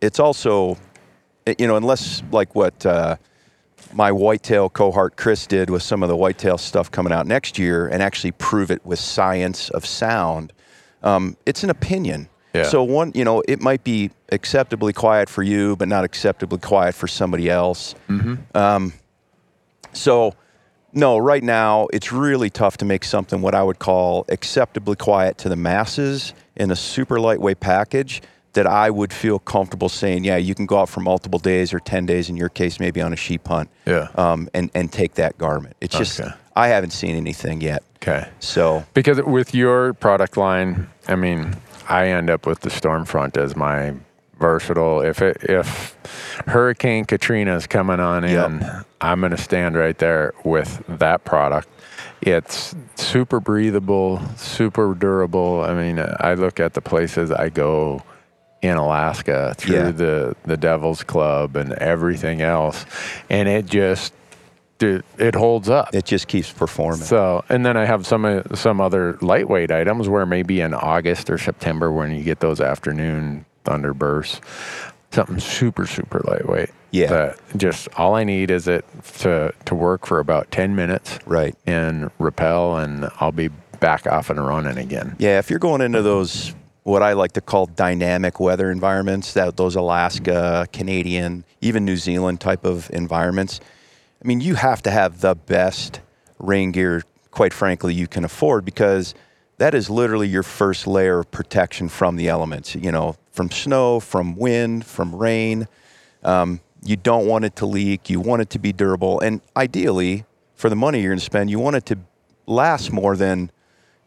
it's 0.00 0.18
also, 0.20 0.76
you 1.58 1.66
know, 1.66 1.76
unless 1.76 2.22
like 2.30 2.54
what 2.54 2.84
uh, 2.84 3.16
my 3.92 4.12
whitetail 4.12 4.68
cohort 4.68 5.16
Chris 5.16 5.46
did 5.46 5.70
with 5.70 5.82
some 5.82 6.02
of 6.02 6.08
the 6.08 6.16
whitetail 6.16 6.58
stuff 6.58 6.90
coming 6.90 7.12
out 7.12 7.26
next 7.26 7.58
year 7.58 7.86
and 7.86 8.02
actually 8.02 8.32
prove 8.32 8.70
it 8.70 8.84
with 8.84 8.98
science 8.98 9.70
of 9.70 9.86
sound, 9.86 10.52
um, 11.02 11.36
it's 11.46 11.64
an 11.64 11.70
opinion. 11.70 12.28
Yeah. 12.54 12.64
So 12.64 12.82
one, 12.82 13.12
you 13.14 13.24
know, 13.24 13.42
it 13.46 13.60
might 13.60 13.84
be 13.84 14.10
acceptably 14.32 14.92
quiet 14.92 15.28
for 15.28 15.42
you, 15.42 15.76
but 15.76 15.88
not 15.88 16.04
acceptably 16.04 16.58
quiet 16.58 16.94
for 16.94 17.06
somebody 17.06 17.50
else. 17.50 17.94
Um, 18.54 18.92
so, 19.92 20.34
no, 20.92 21.18
right 21.18 21.42
now 21.42 21.88
it's 21.92 22.10
really 22.10 22.50
tough 22.50 22.78
to 22.78 22.84
make 22.84 23.04
something 23.04 23.42
what 23.42 23.54
I 23.54 23.62
would 23.62 23.78
call 23.78 24.24
acceptably 24.28 24.96
quiet 24.96 25.38
to 25.38 25.48
the 25.48 25.56
masses 25.56 26.32
in 26.56 26.70
a 26.70 26.76
super 26.76 27.20
lightweight 27.20 27.60
package 27.60 28.22
that 28.54 28.66
I 28.66 28.90
would 28.90 29.12
feel 29.12 29.38
comfortable 29.38 29.88
saying, 29.88 30.24
yeah, 30.24 30.36
you 30.36 30.54
can 30.54 30.66
go 30.66 30.78
out 30.78 30.88
for 30.88 31.00
multiple 31.00 31.38
days 31.38 31.72
or 31.74 31.80
10 31.80 32.06
days 32.06 32.28
in 32.28 32.36
your 32.36 32.48
case, 32.48 32.80
maybe 32.80 33.00
on 33.00 33.12
a 33.12 33.16
sheep 33.16 33.46
hunt, 33.46 33.68
Yeah. 33.86 34.08
um, 34.16 34.48
and, 34.54 34.70
and 34.74 34.90
take 34.92 35.14
that 35.14 35.38
garment. 35.38 35.76
It's 35.80 35.96
just, 35.96 36.20
Okay. 36.20 36.30
I 36.56 36.68
haven't 36.68 36.90
seen 36.90 37.14
anything 37.14 37.60
yet. 37.60 37.82
Okay. 38.02 38.28
So, 38.40 38.84
Because 38.94 39.20
with 39.22 39.54
your 39.54 39.92
product 39.94 40.36
line, 40.36 40.88
I 41.06 41.14
mean, 41.14 41.56
I 41.88 42.08
end 42.08 42.30
up 42.30 42.46
with 42.46 42.60
the 42.60 42.70
Stormfront 42.70 43.36
as 43.36 43.54
my 43.54 43.94
versatile. 44.40 45.02
If 45.02 45.20
it, 45.22 45.36
if 45.42 45.96
Hurricane 46.46 47.04
Katrina 47.04 47.54
is 47.54 47.66
coming 47.66 48.00
on 48.00 48.24
in, 48.24 48.60
Yep. 48.60 48.86
I'm 49.00 49.20
going 49.20 49.30
to 49.32 49.36
stand 49.36 49.76
right 49.76 49.96
there 49.98 50.32
with 50.44 50.82
that 50.88 51.24
product. 51.24 51.68
It's 52.22 52.74
super 52.96 53.38
breathable, 53.38 54.20
super 54.36 54.94
durable. 54.94 55.62
I 55.62 55.74
mean, 55.74 56.04
I 56.20 56.34
look 56.34 56.58
at 56.58 56.74
the 56.74 56.80
places 56.80 57.30
I 57.30 57.48
go 57.48 58.02
in 58.62 58.76
Alaska 58.76 59.54
through 59.56 59.76
Yeah. 59.76 59.90
the 59.90 60.36
the 60.44 60.56
Devil's 60.56 61.02
Club 61.04 61.56
and 61.56 61.72
everything 61.74 62.42
else, 62.42 62.84
and 63.30 63.48
it 63.48 63.66
just 63.66 64.12
dude, 64.78 65.04
it 65.18 65.34
holds 65.34 65.68
up. 65.68 65.94
It 65.94 66.04
just 66.04 66.28
keeps 66.28 66.52
performing. 66.52 67.00
So, 67.04 67.44
and 67.48 67.64
then 67.66 67.76
I 67.76 67.84
have 67.84 68.06
some 68.06 68.24
uh, 68.24 68.42
some 68.54 68.80
other 68.80 69.18
lightweight 69.20 69.70
items 69.70 70.08
where 70.08 70.26
maybe 70.26 70.60
in 70.60 70.74
August 70.74 71.30
or 71.30 71.38
September 71.38 71.92
when 71.92 72.12
you 72.14 72.22
get 72.22 72.40
those 72.40 72.60
afternoon 72.60 73.44
thunder 73.64 73.92
bursts, 73.94 74.40
something 75.12 75.38
super 75.40 75.86
super 75.86 76.20
lightweight. 76.26 76.70
Yeah. 76.90 77.08
That 77.08 77.38
just 77.56 77.88
all 77.96 78.14
I 78.14 78.24
need 78.24 78.50
is 78.50 78.66
it 78.66 78.84
to 79.18 79.52
to 79.66 79.74
work 79.74 80.06
for 80.06 80.18
about 80.20 80.50
ten 80.50 80.74
minutes 80.74 81.18
right. 81.26 81.54
and 81.66 82.10
repel, 82.18 82.76
and 82.76 83.08
I'll 83.20 83.32
be 83.32 83.48
back 83.80 84.06
off 84.06 84.30
and 84.30 84.44
running 84.44 84.78
again. 84.78 85.14
Yeah, 85.18 85.38
if 85.38 85.50
you're 85.50 85.58
going 85.60 85.80
into 85.82 86.02
those 86.02 86.54
what 86.88 87.02
I 87.02 87.12
like 87.12 87.32
to 87.32 87.42
call 87.42 87.66
dynamic 87.66 88.40
weather 88.40 88.70
environments, 88.70 89.34
that 89.34 89.58
those 89.58 89.76
Alaska, 89.76 90.66
Canadian, 90.72 91.44
even 91.60 91.84
New 91.84 91.96
Zealand 91.96 92.40
type 92.40 92.64
of 92.64 92.90
environments, 92.90 93.60
I 94.24 94.26
mean, 94.26 94.40
you 94.40 94.54
have 94.54 94.80
to 94.82 94.90
have 94.90 95.20
the 95.20 95.34
best 95.34 96.00
rain 96.38 96.72
gear, 96.72 97.02
quite 97.30 97.52
frankly, 97.52 97.92
you 97.92 98.08
can 98.08 98.24
afford 98.24 98.64
because 98.64 99.14
that 99.58 99.74
is 99.74 99.90
literally 99.90 100.28
your 100.28 100.42
first 100.42 100.86
layer 100.86 101.18
of 101.18 101.30
protection 101.30 101.90
from 101.90 102.16
the 102.16 102.28
elements. 102.28 102.74
You 102.74 102.90
know, 102.90 103.16
from 103.32 103.50
snow, 103.50 104.00
from 104.00 104.34
wind, 104.34 104.86
from 104.86 105.14
rain. 105.14 105.68
Um, 106.24 106.60
you 106.82 106.96
don't 106.96 107.26
want 107.26 107.44
it 107.44 107.54
to 107.56 107.66
leak. 107.66 108.08
You 108.08 108.18
want 108.18 108.40
it 108.40 108.50
to 108.50 108.58
be 108.58 108.72
durable, 108.72 109.20
and 109.20 109.42
ideally, 109.56 110.24
for 110.54 110.70
the 110.70 110.76
money 110.76 111.00
you're 111.00 111.10
going 111.10 111.18
to 111.18 111.24
spend, 111.24 111.50
you 111.50 111.58
want 111.58 111.76
it 111.76 111.86
to 111.86 111.98
last 112.46 112.92
more 112.92 113.14
than 113.14 113.50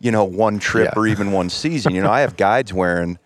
you 0.01 0.11
know 0.11 0.23
one 0.23 0.59
trip 0.59 0.89
Yeah. 0.93 0.99
or 0.99 1.07
even 1.07 1.31
one 1.31 1.49
season. 1.49 1.93
You 1.95 2.01
know, 2.01 2.11
I 2.11 2.21
have 2.21 2.35
guides 2.47 2.73
wearing 2.73 3.17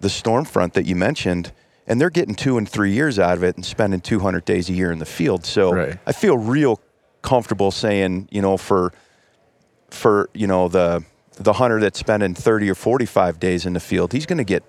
the 0.00 0.08
Stormfront 0.08 0.72
that 0.74 0.84
you 0.86 0.96
mentioned, 0.96 1.52
and 1.86 2.00
they're 2.00 2.10
getting 2.10 2.34
two 2.34 2.58
and 2.58 2.68
three 2.68 2.92
years 2.92 3.18
out 3.18 3.36
of 3.36 3.44
it 3.44 3.56
and 3.56 3.64
spending 3.64 4.00
200 4.00 4.44
days 4.44 4.68
a 4.68 4.72
year 4.72 4.90
in 4.92 4.98
the 4.98 5.06
field. 5.06 5.44
So 5.44 5.72
Right. 5.72 5.96
I 6.06 6.12
feel 6.12 6.36
real 6.38 6.80
comfortable 7.22 7.70
saying, 7.70 8.28
you 8.30 8.40
know, 8.42 8.56
for 8.56 8.92
for 9.90 10.28
you 10.34 10.46
know 10.46 10.68
the 10.68 11.04
the 11.36 11.54
hunter 11.54 11.80
that's 11.80 11.98
spending 11.98 12.34
30 12.34 12.70
or 12.70 12.74
45 12.74 13.40
days 13.40 13.64
in 13.66 13.72
the 13.72 13.80
field, 13.80 14.12
he's 14.12 14.26
going 14.26 14.38
to 14.38 14.44
get 14.44 14.62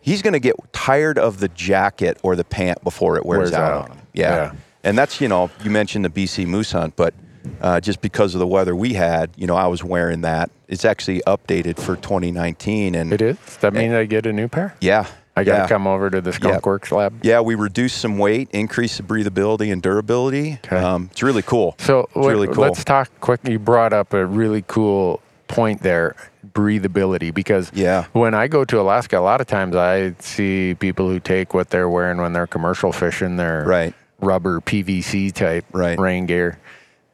he's 0.00 0.22
going 0.22 0.32
to 0.32 0.40
get 0.40 0.56
tired 0.72 1.18
of 1.18 1.40
the 1.40 1.48
jacket 1.48 2.18
or 2.22 2.34
the 2.36 2.44
pant 2.44 2.82
before 2.82 3.16
it 3.16 3.24
wears, 3.24 3.50
Wears 3.50 3.52
out, 3.52 3.72
out. 3.72 3.90
on 3.90 3.96
him. 3.98 4.06
Yeah. 4.14 4.34
Yeah. 4.34 4.52
And 4.82 4.96
that's, 4.96 5.20
you 5.20 5.28
know, 5.28 5.50
you 5.62 5.70
mentioned 5.70 6.04
the 6.06 6.08
BC 6.08 6.46
moose 6.46 6.72
hunt, 6.72 6.96
but 6.96 7.12
uh, 7.60 7.80
just 7.80 8.00
because 8.00 8.34
of 8.34 8.38
the 8.38 8.46
weather 8.46 8.74
we 8.76 8.94
had, 8.94 9.30
you 9.36 9.46
know, 9.46 9.56
I 9.56 9.66
was 9.66 9.82
wearing 9.84 10.20
that. 10.22 10.50
It's 10.68 10.84
actually 10.84 11.20
updated 11.26 11.76
for 11.78 11.96
2019. 11.96 12.94
And 12.94 13.12
It 13.12 13.22
is. 13.22 13.36
Does 13.38 13.56
that 13.58 13.72
mean 13.74 13.92
I 13.92 14.04
get 14.04 14.26
a 14.26 14.32
new 14.32 14.48
pair? 14.48 14.74
yeah. 14.80 15.06
I 15.36 15.44
got 15.44 15.52
to 15.52 15.58
yeah. 15.62 15.68
come 15.68 15.86
over 15.86 16.10
to 16.10 16.20
the 16.20 16.32
Skunk 16.32 16.66
Works 16.66 16.90
lab. 16.90 17.24
Yeah, 17.24 17.40
we 17.40 17.54
reduced 17.54 17.98
some 17.98 18.18
weight, 18.18 18.50
increased 18.52 18.96
the 18.98 19.04
breathability 19.04 19.72
and 19.72 19.80
durability. 19.80 20.58
Okay. 20.66 20.76
Um, 20.76 21.08
it's 21.12 21.22
really 21.22 21.40
cool. 21.40 21.76
So 21.78 22.00
it's 22.00 22.16
really 22.16 22.48
cool. 22.48 22.64
let's 22.64 22.84
talk 22.84 23.08
quick. 23.20 23.40
You 23.46 23.58
brought 23.60 23.92
up 23.92 24.12
a 24.12 24.26
really 24.26 24.62
cool 24.66 25.22
point 25.46 25.82
there, 25.82 26.16
breathability. 26.52 27.32
Because 27.32 27.70
Yeah. 27.74 28.06
when 28.12 28.34
I 28.34 28.48
go 28.48 28.64
to 28.64 28.80
Alaska, 28.80 29.18
a 29.18 29.20
lot 29.20 29.40
of 29.40 29.46
times 29.46 29.76
I 29.76 30.14
see 30.18 30.74
people 30.78 31.08
who 31.08 31.20
take 31.20 31.54
what 31.54 31.70
they're 31.70 31.88
wearing 31.88 32.18
when 32.20 32.32
they're 32.32 32.46
commercial 32.48 32.92
fishing, 32.92 33.36
their 33.36 33.64
Right. 33.64 33.94
rubber 34.20 34.60
PVC 34.60 35.30
type 35.30 35.64
Right. 35.72 35.98
rain 35.98 36.26
gear. 36.26 36.58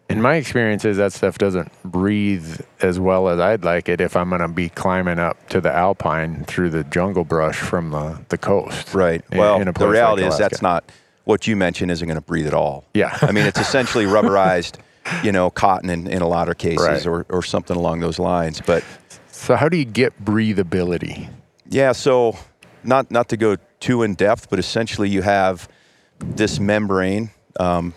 In 0.08 0.22
my 0.22 0.36
experience, 0.36 0.84
is 0.84 0.98
that 0.98 1.12
stuff 1.12 1.36
doesn't 1.36 1.70
breathe 1.82 2.60
as 2.80 3.00
well 3.00 3.28
as 3.28 3.40
I'd 3.40 3.64
like 3.64 3.88
it 3.88 4.00
if 4.00 4.16
I'm 4.16 4.28
going 4.28 4.40
to 4.40 4.48
be 4.48 4.68
climbing 4.68 5.18
up 5.18 5.48
to 5.48 5.60
the 5.60 5.72
alpine 5.72 6.44
through 6.44 6.70
the 6.70 6.84
jungle 6.84 7.24
brush 7.24 7.56
from 7.58 7.90
the, 7.90 8.20
the 8.28 8.38
coast. 8.38 8.94
Right. 8.94 9.22
in- 9.32 9.38
well, 9.38 9.58
in 9.60 9.66
the 9.66 9.72
place 9.72 9.86
like 9.86 9.92
reality 9.94 10.24
is 10.24 10.38
that's 10.38 10.62
not 10.62 10.84
what 11.24 11.48
you 11.48 11.56
mentioned 11.56 11.90
isn't 11.90 12.06
going 12.06 12.14
to 12.16 12.20
breathe 12.20 12.46
at 12.46 12.54
all. 12.54 12.84
Yeah. 12.94 13.18
I 13.20 13.32
mean, 13.32 13.46
it's 13.46 13.58
essentially 13.58 14.04
rubberized, 14.16 14.76
you 15.24 15.32
know, 15.32 15.50
cotton 15.50 15.90
in, 15.90 16.06
in 16.06 16.22
a 16.22 16.28
lot 16.28 16.48
of 16.48 16.56
cases 16.56 16.86
Right. 16.86 17.06
or, 17.06 17.26
or 17.28 17.42
something 17.42 17.76
along 17.76 17.98
those 17.98 18.20
lines. 18.20 18.60
But 18.64 18.84
So 19.32 19.56
how 19.56 19.68
do 19.68 19.76
you 19.76 19.84
get 19.84 20.24
breathability? 20.24 21.28
yeah, 21.68 21.90
so 21.90 22.38
not 22.84 23.10
not 23.10 23.28
to 23.30 23.36
go 23.36 23.56
too 23.80 24.04
in 24.04 24.14
depth, 24.14 24.48
but 24.50 24.60
essentially 24.60 25.08
you 25.08 25.22
have 25.22 25.68
this 26.20 26.60
membrane. 26.60 27.30
Um, 27.58 27.92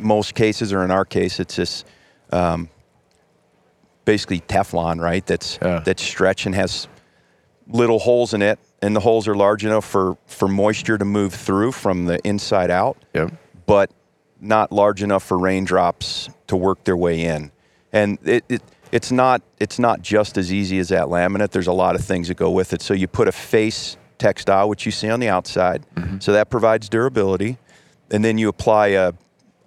most 0.00 0.34
cases, 0.34 0.72
or 0.72 0.82
in 0.84 0.90
our 0.90 1.04
case, 1.04 1.40
it's 1.40 1.56
this 1.56 1.84
um, 2.32 2.68
basically 4.04 4.40
Teflon, 4.40 5.00
right? 5.00 5.24
That's 5.26 5.58
Yeah. 5.62 5.80
that's 5.84 6.02
stretched 6.02 6.46
and 6.46 6.54
has 6.54 6.88
little 7.68 7.98
holes 7.98 8.34
in 8.34 8.42
it, 8.42 8.58
and 8.82 8.94
the 8.96 9.00
holes 9.00 9.28
are 9.28 9.34
large 9.34 9.64
enough 9.64 9.84
for 9.84 10.16
for 10.26 10.48
moisture 10.48 10.98
to 10.98 11.04
move 11.04 11.34
through 11.34 11.72
from 11.72 12.06
the 12.06 12.18
inside 12.26 12.70
out 12.70 12.96
Yep. 13.14 13.32
but 13.66 13.90
not 14.40 14.72
large 14.72 15.02
enough 15.02 15.22
for 15.22 15.38
raindrops 15.38 16.30
to 16.46 16.56
work 16.56 16.82
their 16.84 16.96
way 16.96 17.22
in. 17.24 17.52
And 17.92 18.18
it, 18.24 18.44
it 18.48 18.62
it's 18.90 19.12
not 19.12 19.42
it's 19.60 19.78
not 19.78 20.02
just 20.02 20.38
as 20.38 20.52
easy 20.52 20.78
as 20.78 20.88
that 20.88 21.06
laminate. 21.06 21.50
There's 21.50 21.66
a 21.68 21.72
lot 21.72 21.94
of 21.94 22.02
things 22.04 22.28
that 22.28 22.36
go 22.36 22.50
with 22.50 22.72
it. 22.72 22.82
So 22.82 22.94
you 22.94 23.06
put 23.06 23.28
a 23.28 23.32
face 23.32 23.96
textile, 24.18 24.68
which 24.68 24.84
you 24.86 24.92
see 24.92 25.08
on 25.10 25.20
the 25.20 25.28
outside, 25.28 25.84
so 26.18 26.32
that 26.32 26.50
provides 26.50 26.88
durability, 26.88 27.56
and 28.10 28.24
then 28.24 28.36
you 28.38 28.48
apply 28.48 28.88
a 28.88 29.12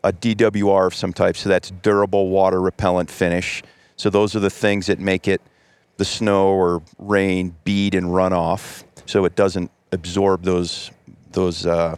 a 0.04 0.12
DWR 0.12 0.88
of 0.88 0.94
some 0.94 1.14
type, 1.14 1.38
so 1.38 1.50
that's 1.50 1.72
durable 1.72 2.30
water 2.30 2.62
repellent 2.62 3.10
finish. 3.10 3.64
So 3.96 4.10
those 4.10 4.36
are 4.36 4.40
the 4.40 4.50
things 4.50 4.88
that 4.88 5.00
make 5.00 5.28
it 5.28 5.42
the 5.98 6.06
snow 6.06 6.48
or 6.48 6.82
rain 6.98 7.56
bead 7.64 7.96
and 7.96 8.14
run 8.14 8.34
off, 8.34 8.84
so 9.06 9.26
it 9.26 9.36
doesn't 9.36 9.72
absorb 9.92 10.44
those 10.44 10.92
those 11.32 11.66
uh, 11.66 11.96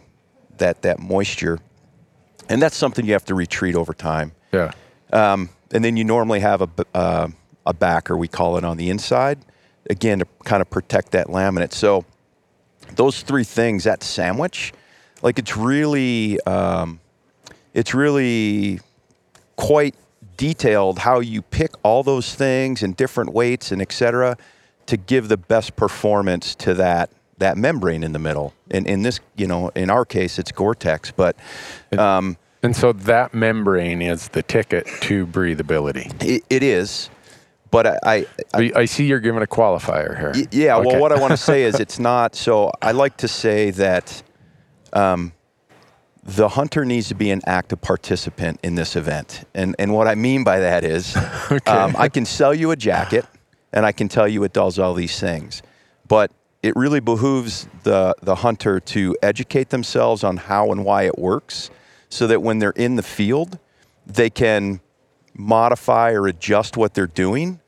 that 0.58 0.82
that 0.82 0.98
moisture 0.98 1.58
and 2.48 2.62
that's 2.62 2.76
something 2.76 3.04
you 3.04 3.12
have 3.12 3.24
to 3.26 3.34
retreat 3.34 3.74
over 3.74 3.92
time. 3.92 4.32
Yeah. 4.52 4.72
Um, 5.12 5.50
and 5.72 5.84
then 5.84 5.96
you 5.96 6.04
normally 6.04 6.40
have 6.40 6.62
a 6.62 6.68
uh, 6.94 7.28
a 7.66 7.74
backer, 7.74 8.16
we 8.16 8.28
call 8.28 8.56
it, 8.56 8.64
on 8.64 8.76
the 8.76 8.90
inside, 8.90 9.38
again 9.90 10.20
to 10.20 10.26
kind 10.44 10.60
of 10.62 10.70
protect 10.70 11.12
that 11.12 11.26
laminate. 11.26 11.72
So 11.72 12.04
those 12.94 13.22
three 13.22 13.44
things, 13.44 13.84
that 13.84 14.02
sandwich, 14.02 14.72
like 15.22 15.38
it's 15.38 15.56
really 15.56 16.40
um, 16.42 17.00
it's 17.76 17.94
really 17.94 18.80
quite 19.56 19.94
detailed 20.36 20.98
how 20.98 21.20
you 21.20 21.40
pick 21.42 21.70
all 21.82 22.02
those 22.02 22.34
things 22.34 22.82
and 22.82 22.96
different 22.96 23.32
weights 23.32 23.70
and 23.72 23.80
et 23.80 23.92
cetera 23.92 24.36
to 24.86 24.96
give 24.96 25.28
the 25.28 25.36
best 25.36 25.76
performance 25.76 26.54
to 26.54 26.74
that 26.74 27.10
that 27.38 27.56
membrane 27.58 28.02
in 28.02 28.12
the 28.12 28.18
middle. 28.18 28.54
And 28.70 28.86
in 28.86 29.02
this, 29.02 29.20
you 29.36 29.46
know, 29.46 29.68
in 29.74 29.90
our 29.90 30.06
case, 30.06 30.38
it's 30.38 30.50
Gore-Tex, 30.52 31.10
but 31.12 31.36
um, 31.98 32.38
And 32.62 32.74
so 32.74 32.92
that 32.94 33.34
membrane 33.34 34.00
is 34.00 34.28
the 34.28 34.42
ticket 34.42 34.86
to 35.02 35.26
breathability. 35.26 36.10
it, 36.24 36.42
it 36.48 36.62
is. 36.62 37.10
But 37.70 37.86
I, 37.88 37.98
I, 38.04 38.26
I 38.54 38.72
I, 38.74 38.84
see 38.86 39.04
you're 39.06 39.20
giving 39.20 39.42
a 39.42 39.46
qualifier 39.46 40.16
here. 40.16 40.32
Y- 40.34 40.46
Yeah, 40.50 40.78
well, 40.78 40.98
what 40.98 41.12
I 41.12 41.20
want 41.20 41.32
to 41.32 41.36
say 41.36 41.64
is 41.64 41.78
it's 41.84 41.98
not. 41.98 42.34
So 42.34 42.70
I 42.80 42.92
like 42.92 43.18
to 43.18 43.28
say 43.28 43.70
that 43.72 44.22
um, 44.94 45.32
the 46.26 46.48
hunter 46.48 46.84
needs 46.84 47.08
to 47.08 47.14
be 47.14 47.30
an 47.30 47.40
active 47.46 47.80
participant 47.80 48.58
in 48.64 48.74
this 48.74 48.96
event. 48.96 49.44
And, 49.54 49.76
and 49.78 49.92
what 49.94 50.08
I 50.08 50.16
mean 50.16 50.42
by 50.42 50.58
that 50.58 50.84
is 50.84 51.16
um, 51.66 51.94
I 51.96 52.08
can 52.08 52.24
sell 52.24 52.52
you 52.52 52.72
a 52.72 52.76
jacket 52.76 53.24
and 53.72 53.86
I 53.86 53.92
can 53.92 54.08
tell 54.08 54.26
you 54.26 54.42
it 54.42 54.52
does 54.52 54.78
all 54.78 54.92
these 54.92 55.20
things. 55.20 55.62
But 56.08 56.32
it 56.62 56.74
really 56.74 56.98
behooves 56.98 57.68
the, 57.84 58.14
the 58.22 58.36
hunter 58.36 58.80
to 58.80 59.16
educate 59.22 59.70
themselves 59.70 60.24
on 60.24 60.36
how 60.36 60.72
and 60.72 60.84
why 60.84 61.04
it 61.04 61.16
works 61.16 61.70
so 62.08 62.26
that 62.26 62.42
when 62.42 62.58
they're 62.58 62.70
in 62.70 62.96
the 62.96 63.02
field, 63.02 63.58
they 64.04 64.30
can 64.30 64.80
modify 65.34 66.10
or 66.10 66.26
adjust 66.26 66.76
what 66.76 66.94
they're 66.94 67.06
doing 67.06 67.60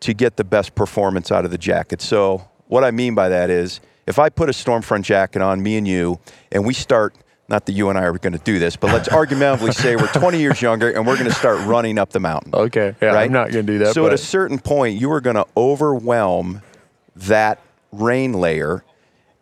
to 0.00 0.14
get 0.14 0.36
the 0.36 0.44
best 0.44 0.74
performance 0.74 1.30
out 1.30 1.44
of 1.44 1.50
the 1.50 1.58
jacket. 1.58 2.00
So, 2.00 2.48
what 2.68 2.82
I 2.82 2.90
mean 2.90 3.14
by 3.14 3.28
that 3.28 3.50
is 3.50 3.80
if 4.06 4.18
I 4.18 4.28
put 4.28 4.48
a 4.48 4.52
Stormfront 4.52 5.02
jacket 5.02 5.42
on, 5.42 5.62
me 5.62 5.76
and 5.76 5.86
you, 5.86 6.20
and 6.52 6.64
we 6.64 6.74
start, 6.74 7.14
not 7.48 7.66
that 7.66 7.72
you 7.72 7.88
and 7.90 7.98
I 7.98 8.02
are 8.02 8.12
going 8.18 8.32
to 8.32 8.38
do 8.40 8.58
this, 8.58 8.76
but 8.76 8.92
let's 8.92 9.08
argumentatively 9.08 9.72
say 9.72 9.94
we're 9.96 10.08
20 10.08 10.38
years 10.38 10.60
younger 10.60 10.90
and 10.90 11.06
we're 11.06 11.14
going 11.16 11.28
to 11.28 11.34
start 11.34 11.64
running 11.66 11.98
up 11.98 12.10
the 12.10 12.20
mountain. 12.20 12.54
Okay. 12.54 12.94
Yeah, 13.00 13.08
right? 13.08 13.24
I'm 13.26 13.32
not 13.32 13.52
going 13.52 13.66
to 13.66 13.72
do 13.72 13.78
that. 13.80 13.94
So, 13.94 14.02
but 14.02 14.08
at 14.08 14.14
a 14.14 14.22
certain 14.22 14.58
point, 14.58 15.00
you 15.00 15.10
are 15.12 15.20
going 15.20 15.36
to 15.36 15.46
overwhelm 15.56 16.62
that 17.14 17.60
rain 17.92 18.32
layer. 18.32 18.84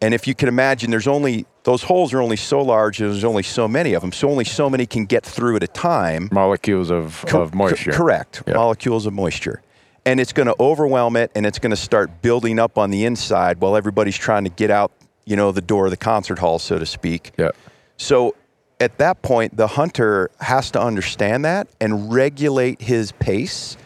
And 0.00 0.12
if 0.12 0.26
you 0.26 0.34
can 0.34 0.48
imagine, 0.48 0.90
there's 0.90 1.06
only, 1.08 1.46
those 1.62 1.82
holes 1.84 2.12
are 2.12 2.20
only 2.20 2.36
so 2.36 2.60
large, 2.60 3.00
and 3.00 3.10
there's 3.10 3.24
only 3.24 3.42
so 3.42 3.66
many 3.66 3.94
of 3.94 4.02
them. 4.02 4.12
So, 4.12 4.28
only 4.28 4.44
so 4.44 4.68
many 4.68 4.84
can 4.84 5.06
get 5.06 5.24
through 5.24 5.56
at 5.56 5.62
a 5.62 5.66
time. 5.68 6.28
molecules 6.30 6.90
of, 6.90 7.24
Co- 7.26 7.40
of 7.40 7.54
moisture. 7.54 7.90
co- 7.92 7.96
correct. 7.96 8.42
Yeah. 8.46 8.54
Molecules 8.54 9.06
of 9.06 9.14
moisture. 9.14 9.62
And 10.04 10.20
it's 10.20 10.34
going 10.34 10.48
to 10.48 10.56
overwhelm 10.60 11.16
it 11.16 11.30
and 11.34 11.46
it's 11.46 11.58
going 11.58 11.70
to 11.70 11.76
start 11.76 12.20
building 12.20 12.58
up 12.58 12.76
on 12.76 12.90
the 12.90 13.06
inside 13.06 13.58
while 13.62 13.74
everybody's 13.74 14.18
trying 14.18 14.44
to 14.44 14.50
get 14.50 14.70
out, 14.70 14.92
you 15.24 15.34
know, 15.34 15.50
the 15.50 15.62
door 15.62 15.86
of 15.86 15.90
the 15.92 15.96
concert 15.96 16.38
hall, 16.38 16.58
so 16.58 16.78
to 16.78 16.84
speak. 16.84 17.32
Yeah. 17.38 17.52
So 17.96 18.34
at 18.80 18.98
that 18.98 19.22
point, 19.22 19.56
the 19.56 19.66
hunter 19.66 20.30
has 20.40 20.70
to 20.72 20.80
understand 20.80 21.44
that 21.44 21.68
and 21.80 22.12
regulate 22.12 22.80
his 22.82 23.12
pace 23.12 23.76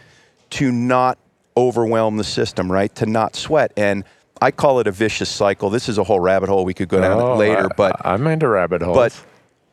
to 0.51 0.71
not 0.71 1.17
overwhelm 1.55 2.17
the 2.17 2.23
system, 2.23 2.71
right? 2.71 2.93
To 2.95 3.05
not 3.05 3.35
sweat. 3.35 3.71
And 3.77 4.03
I 4.41 4.51
call 4.51 4.79
it 4.79 4.87
a 4.87 4.91
vicious 4.91 5.29
cycle. 5.29 5.69
This 5.69 5.89
is 5.89 5.97
a 5.97 6.03
whole 6.03 6.19
rabbit 6.19 6.49
hole 6.49 6.65
we 6.65 6.73
could 6.73 6.89
go 6.89 7.01
down 7.01 7.21
Oh, 7.21 7.35
later, 7.37 7.65
I- 7.65 7.75
but 7.75 7.95
I'm 8.05 8.25
into 8.27 8.47
rabbit 8.47 8.81
holes. 8.81 8.95
but 8.95 9.21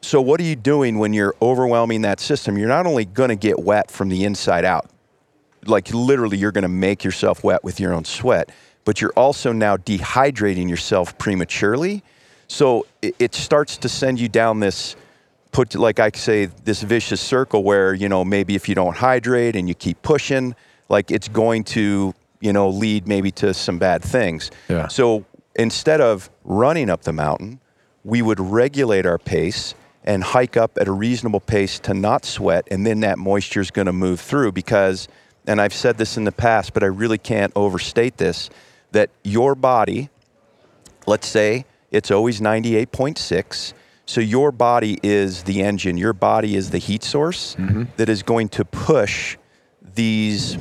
so 0.03 0.21
what 0.21 0.41
are 0.41 0.45
you 0.45 0.57
doing 0.57 0.99
when 0.99 1.13
you're 1.13 1.35
overwhelming 1.41 2.03
that 2.03 2.21
system? 2.21 2.59
You're 2.59 2.69
not 2.69 2.87
only 2.87 3.05
going 3.05 3.31
to 3.31 3.37
get 3.37 3.59
wet 3.61 3.91
from 3.91 4.09
the 4.09 4.25
inside 4.25 4.65
out, 4.65 4.87
like 5.67 5.93
literally 5.93 6.37
you're 6.37 6.53
going 6.53 6.63
to 6.63 6.69
make 6.69 7.03
yourself 7.05 7.43
wet 7.43 7.65
with 7.65 7.81
your 7.81 7.93
own 7.93 8.05
sweat, 8.05 8.51
but 8.85 9.01
you're 9.01 9.13
also 9.17 9.53
now 9.53 9.77
dehydrating 9.77 10.69
yourself 10.69 11.17
prematurely. 11.19 12.03
So 12.49 12.87
it, 13.03 13.17
it 13.19 13.35
starts 13.35 13.77
to 13.79 13.89
send 13.89 14.21
you 14.21 14.29
down 14.29 14.61
this 14.61 14.97
put 15.53 15.75
like 15.75 15.99
I 15.99 16.11
say 16.11 16.47
this 16.65 16.83
vicious 16.83 17.21
circle 17.21 17.63
where, 17.63 17.95
you 17.95 18.09
know, 18.09 18.25
maybe 18.25 18.55
if 18.55 18.69
you 18.69 18.75
don't 18.75 18.95
hydrate 18.95 19.57
and 19.57 19.69
you 19.69 19.75
keep 19.75 20.03
pushing, 20.03 20.55
like 20.91 21.11
it's 21.11 21.29
going 21.29 21.65
to, 21.65 22.15
you 22.41 22.53
know, 22.53 22.69
lead 22.69 23.09
maybe 23.09 23.31
to 23.33 23.55
some 23.55 23.79
bad 23.79 24.03
things. 24.03 24.51
Yeah. 24.69 24.89
So 24.89 25.25
instead 25.55 26.03
of 26.03 26.29
running 26.45 26.91
up 26.91 27.03
the 27.03 27.13
mountain, 27.13 27.61
we 28.05 28.21
would 28.21 28.39
regulate 28.39 29.07
our 29.07 29.19
pace 29.19 29.75
and 30.05 30.23
hike 30.23 30.57
up 30.57 30.79
at 30.79 30.87
a 30.87 30.93
reasonable 30.93 31.41
pace 31.41 31.79
to 31.81 31.95
not 31.95 32.25
sweat, 32.25 32.69
and 32.71 32.87
then 32.87 33.01
that 33.01 33.19
moisture 33.19 33.61
is 33.61 33.73
going 33.73 33.87
to 33.87 33.93
move 33.93 34.21
through 34.21 34.53
because, 34.53 35.09
and 35.47 35.61
I've 35.61 35.75
said 35.75 35.99
this 35.99 36.17
in 36.17 36.25
the 36.25 36.33
past, 36.33 36.75
but 36.75 36.85
I 36.85 36.87
really 36.87 37.19
can't 37.19 37.53
overstate 37.57 38.19
this, 38.19 38.49
that 38.93 39.11
your 39.25 39.55
body, 39.57 40.11
let's 41.07 41.27
say 41.27 41.65
it's 41.97 42.11
always 42.11 42.41
98.6. 42.41 43.73
So 44.05 44.21
your 44.21 44.53
body 44.53 45.01
is 45.03 45.43
the 45.43 45.63
engine, 45.63 45.97
your 45.97 46.13
body 46.13 46.55
is 46.55 46.71
the 46.71 46.79
heat 46.79 47.03
source 47.03 47.57
that 47.97 48.09
is 48.09 48.23
going 48.23 48.49
to 48.51 48.65
push 48.65 49.37
these 49.95 50.59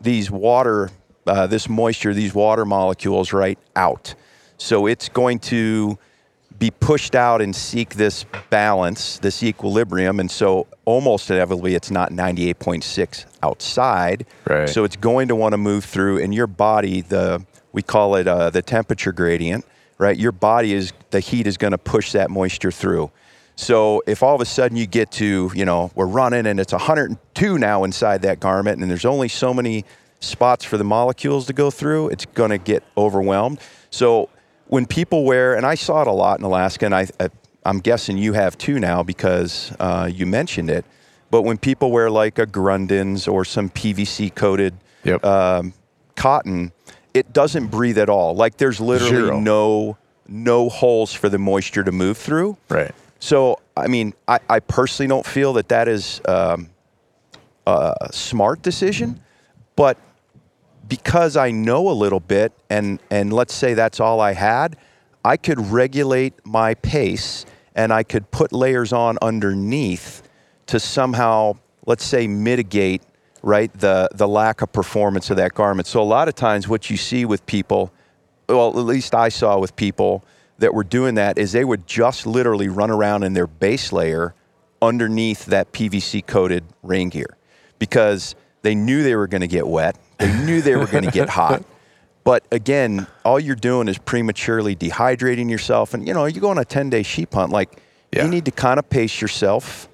these 0.00 0.30
water, 0.30 0.90
uh, 1.26 1.46
this 1.46 1.68
moisture, 1.68 2.12
these 2.12 2.34
water 2.34 2.64
molecules 2.64 3.32
right 3.32 3.58
out. 3.76 4.14
So 4.56 4.86
it's 4.86 5.08
going 5.08 5.38
to 5.40 5.98
be 6.58 6.70
pushed 6.72 7.14
out 7.14 7.40
and 7.40 7.54
seek 7.54 7.94
this 7.94 8.24
balance, 8.50 9.18
this 9.18 9.42
equilibrium. 9.44 10.18
And 10.18 10.28
so 10.30 10.66
almost 10.84 11.30
inevitably, 11.30 11.76
it's 11.76 11.90
not 11.92 12.10
98.6 12.10 13.26
outside. 13.44 14.26
Right. 14.48 14.68
So 14.68 14.82
it's 14.82 14.96
going 14.96 15.28
to 15.28 15.36
want 15.36 15.52
to 15.52 15.58
move 15.58 15.84
through, 15.84 16.20
and 16.22 16.34
your 16.34 16.48
body, 16.48 17.00
the 17.02 17.44
we 17.72 17.82
call 17.82 18.16
it 18.16 18.26
uh, 18.26 18.50
the 18.50 18.62
temperature 18.62 19.12
gradient, 19.12 19.64
right? 19.98 20.16
Your 20.16 20.32
body 20.32 20.72
is 20.72 20.92
the 21.10 21.20
heat 21.20 21.46
is 21.46 21.56
going 21.56 21.72
to 21.72 21.78
push 21.78 22.12
that 22.12 22.30
moisture 22.30 22.70
through. 22.70 23.10
So 23.56 24.02
if 24.06 24.22
all 24.22 24.34
of 24.34 24.40
a 24.40 24.44
sudden 24.44 24.76
you 24.76 24.86
get 24.86 25.10
to, 25.12 25.50
you 25.54 25.64
know, 25.64 25.90
we're 25.96 26.06
running 26.06 26.46
and 26.46 26.60
it's 26.60 26.72
102 26.72 27.58
now 27.58 27.84
inside 27.84 28.22
that 28.22 28.38
garment, 28.38 28.80
and 28.80 28.88
there's 28.90 29.04
only 29.04 29.28
so 29.28 29.52
many 29.52 29.84
spots 30.20 30.64
for 30.64 30.76
the 30.78 30.84
molecules 30.84 31.46
to 31.46 31.52
go 31.52 31.70
through, 31.70 32.08
it's 32.08 32.24
going 32.26 32.50
to 32.50 32.58
get 32.58 32.84
overwhelmed. 32.96 33.58
So 33.90 34.28
when 34.68 34.86
people 34.86 35.24
wear, 35.24 35.54
and 35.54 35.66
I 35.66 35.74
saw 35.74 36.02
it 36.02 36.06
a 36.06 36.12
lot 36.12 36.38
in 36.38 36.44
Alaska, 36.44 36.86
and 36.86 36.94
I, 36.94 37.08
I 37.18 37.30
I'm 37.64 37.80
guessing 37.80 38.16
you 38.16 38.32
have 38.32 38.56
too 38.56 38.78
now 38.78 39.02
because 39.02 39.72
uh, 39.78 40.08
you 40.12 40.24
mentioned 40.24 40.70
it. 40.70 40.84
But 41.30 41.42
when 41.42 41.58
people 41.58 41.90
wear 41.90 42.08
like 42.10 42.38
a 42.38 42.46
Grundens 42.46 43.30
or 43.30 43.44
some 43.44 43.68
PVC 43.68 44.34
coated 44.34 44.74
Yep. 45.04 45.24
um, 45.24 45.74
cotton, 46.16 46.72
it 47.18 47.32
doesn't 47.32 47.66
breathe 47.66 47.98
at 47.98 48.08
all. 48.08 48.34
Like 48.34 48.56
there's 48.56 48.80
literally 48.80 49.26
Zero. 49.26 49.40
no 49.40 49.96
no 50.28 50.68
holes 50.68 51.12
for 51.12 51.28
the 51.28 51.38
moisture 51.38 51.82
to 51.82 51.92
move 51.92 52.18
through. 52.18 52.56
right. 52.68 52.94
So, 53.20 53.58
I 53.76 53.88
mean, 53.88 54.14
I, 54.28 54.38
I 54.48 54.60
personally 54.60 55.08
don't 55.08 55.26
feel 55.26 55.54
that 55.54 55.68
that 55.70 55.88
is 55.88 56.20
um, 56.28 56.70
a 57.66 58.08
smart 58.12 58.62
decision, 58.62 59.20
but 59.74 59.98
because 60.86 61.36
I 61.36 61.50
know 61.50 61.88
a 61.88 61.96
little 62.04 62.20
bit, 62.20 62.52
and 62.70 63.00
and 63.10 63.32
let's 63.32 63.54
say 63.54 63.74
that's 63.74 63.98
all 63.98 64.20
I 64.20 64.34
had, 64.34 64.76
I 65.24 65.36
could 65.36 65.58
regulate 65.58 66.34
my 66.46 66.74
pace, 66.74 67.44
and 67.74 67.92
I 67.92 68.04
could 68.04 68.30
put 68.30 68.52
layers 68.52 68.92
on 68.92 69.18
underneath 69.20 70.22
to 70.66 70.78
somehow, 70.78 71.56
let's 71.86 72.04
say, 72.04 72.28
mitigate 72.28 73.02
right 73.42 73.72
the 73.72 74.08
the 74.14 74.28
lack 74.28 74.62
of 74.62 74.72
performance 74.72 75.30
of 75.30 75.36
that 75.36 75.54
garment. 75.54 75.86
So 75.86 76.00
a 76.00 76.04
lot 76.04 76.28
of 76.28 76.34
times, 76.34 76.68
what 76.68 76.90
you 76.90 76.96
see 76.96 77.24
with 77.24 77.44
people, 77.46 77.92
well, 78.48 78.68
at 78.70 78.84
least 78.84 79.14
I 79.14 79.28
saw 79.28 79.58
with 79.58 79.76
people 79.76 80.24
that 80.58 80.74
were 80.74 80.84
doing 80.84 81.14
that, 81.16 81.38
is 81.38 81.52
they 81.52 81.64
would 81.64 81.86
just 81.86 82.26
literally 82.26 82.68
run 82.68 82.90
around 82.90 83.22
in 83.22 83.32
their 83.32 83.46
base 83.46 83.92
layer 83.92 84.34
underneath 84.82 85.46
that 85.46 85.72
PVC 85.72 86.24
coated 86.26 86.64
rain 86.82 87.08
gear 87.08 87.36
because 87.78 88.34
they 88.62 88.74
knew 88.74 89.02
they 89.02 89.14
were 89.16 89.26
going 89.26 89.40
to 89.40 89.46
get 89.48 89.66
wet. 89.66 89.96
They 90.18 90.32
knew 90.44 90.60
they 90.62 90.76
were 90.76 90.86
going 90.86 91.04
to 91.04 91.10
get 91.10 91.28
hot. 91.28 91.64
But 92.24 92.44
again, 92.52 93.06
all 93.24 93.40
you're 93.40 93.56
doing 93.56 93.88
is 93.88 93.96
prematurely 93.96 94.76
dehydrating 94.76 95.48
yourself. 95.48 95.94
And 95.94 96.06
you 96.06 96.12
know, 96.12 96.26
you 96.26 96.42
go 96.42 96.50
on 96.50 96.58
a 96.58 96.64
10 96.64 96.90
day 96.90 97.02
sheep 97.02 97.32
hunt, 97.32 97.50
like 97.52 97.80
Yeah. 98.12 98.24
you 98.24 98.28
need 98.28 98.44
to 98.44 98.50
kind 98.50 98.78
of 98.78 98.90
pace 98.90 99.22
yourself 99.22 99.88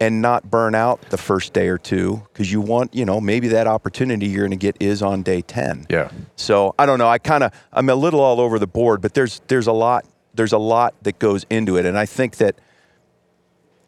and 0.00 0.20
not 0.20 0.50
burn 0.50 0.74
out 0.74 1.00
the 1.10 1.16
first 1.16 1.52
day 1.52 1.68
or 1.68 1.78
two 1.78 2.22
because 2.32 2.50
you 2.50 2.60
want, 2.60 2.94
you 2.94 3.04
know, 3.04 3.20
maybe 3.20 3.48
that 3.48 3.66
opportunity 3.66 4.26
you're 4.26 4.40
going 4.42 4.50
to 4.50 4.56
get 4.56 4.76
is 4.80 5.02
on 5.02 5.22
day 5.22 5.40
10. 5.40 5.86
Yeah. 5.88 6.10
So 6.36 6.74
I 6.78 6.84
don't 6.86 6.98
know. 6.98 7.08
I 7.08 7.18
kind 7.18 7.44
of 7.44 7.52
I'm 7.72 7.88
a 7.88 7.94
little 7.94 8.20
all 8.20 8.40
over 8.40 8.58
the 8.58 8.66
board, 8.66 9.00
but 9.00 9.14
there's 9.14 9.40
there's 9.46 9.66
a 9.68 9.72
lot 9.72 10.04
there's 10.34 10.52
a 10.52 10.58
lot 10.58 10.94
that 11.02 11.18
goes 11.20 11.46
into 11.48 11.76
it, 11.76 11.86
and 11.86 11.96
I 11.96 12.06
think 12.06 12.36
that 12.38 12.56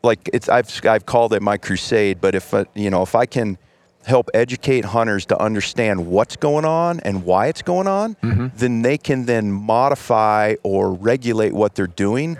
like 0.02 0.30
it's 0.32 0.48
I've 0.48 0.70
I've 0.86 1.06
called 1.06 1.32
it 1.32 1.42
my 1.42 1.56
crusade. 1.56 2.20
But 2.20 2.34
if 2.34 2.54
uh, 2.54 2.64
you 2.74 2.88
know 2.90 3.02
if 3.02 3.14
I 3.14 3.26
can 3.26 3.58
help 4.04 4.28
educate 4.34 4.84
hunters 4.84 5.26
to 5.26 5.36
understand 5.42 6.06
what's 6.06 6.36
going 6.36 6.64
on 6.64 7.00
and 7.00 7.24
why 7.24 7.48
it's 7.48 7.62
going 7.62 7.88
on, 7.88 8.14
Mm-hmm. 8.22 8.46
then 8.56 8.82
they 8.82 8.96
can 8.98 9.26
then 9.26 9.50
modify 9.50 10.54
or 10.62 10.92
regulate 10.94 11.52
what 11.52 11.74
they're 11.74 11.88
doing 11.88 12.38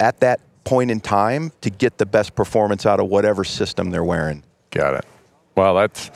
at 0.00 0.18
that 0.18 0.40
point 0.64 0.90
in 0.90 1.00
time 1.00 1.52
to 1.60 1.70
get 1.70 1.98
the 1.98 2.06
best 2.06 2.34
performance 2.34 2.86
out 2.86 3.00
of 3.00 3.08
whatever 3.08 3.44
system 3.44 3.90
they're 3.90 4.04
wearing. 4.04 4.42
Got 4.70 4.94
it. 4.94 5.04
Well, 5.56 5.74
that's 5.74 6.10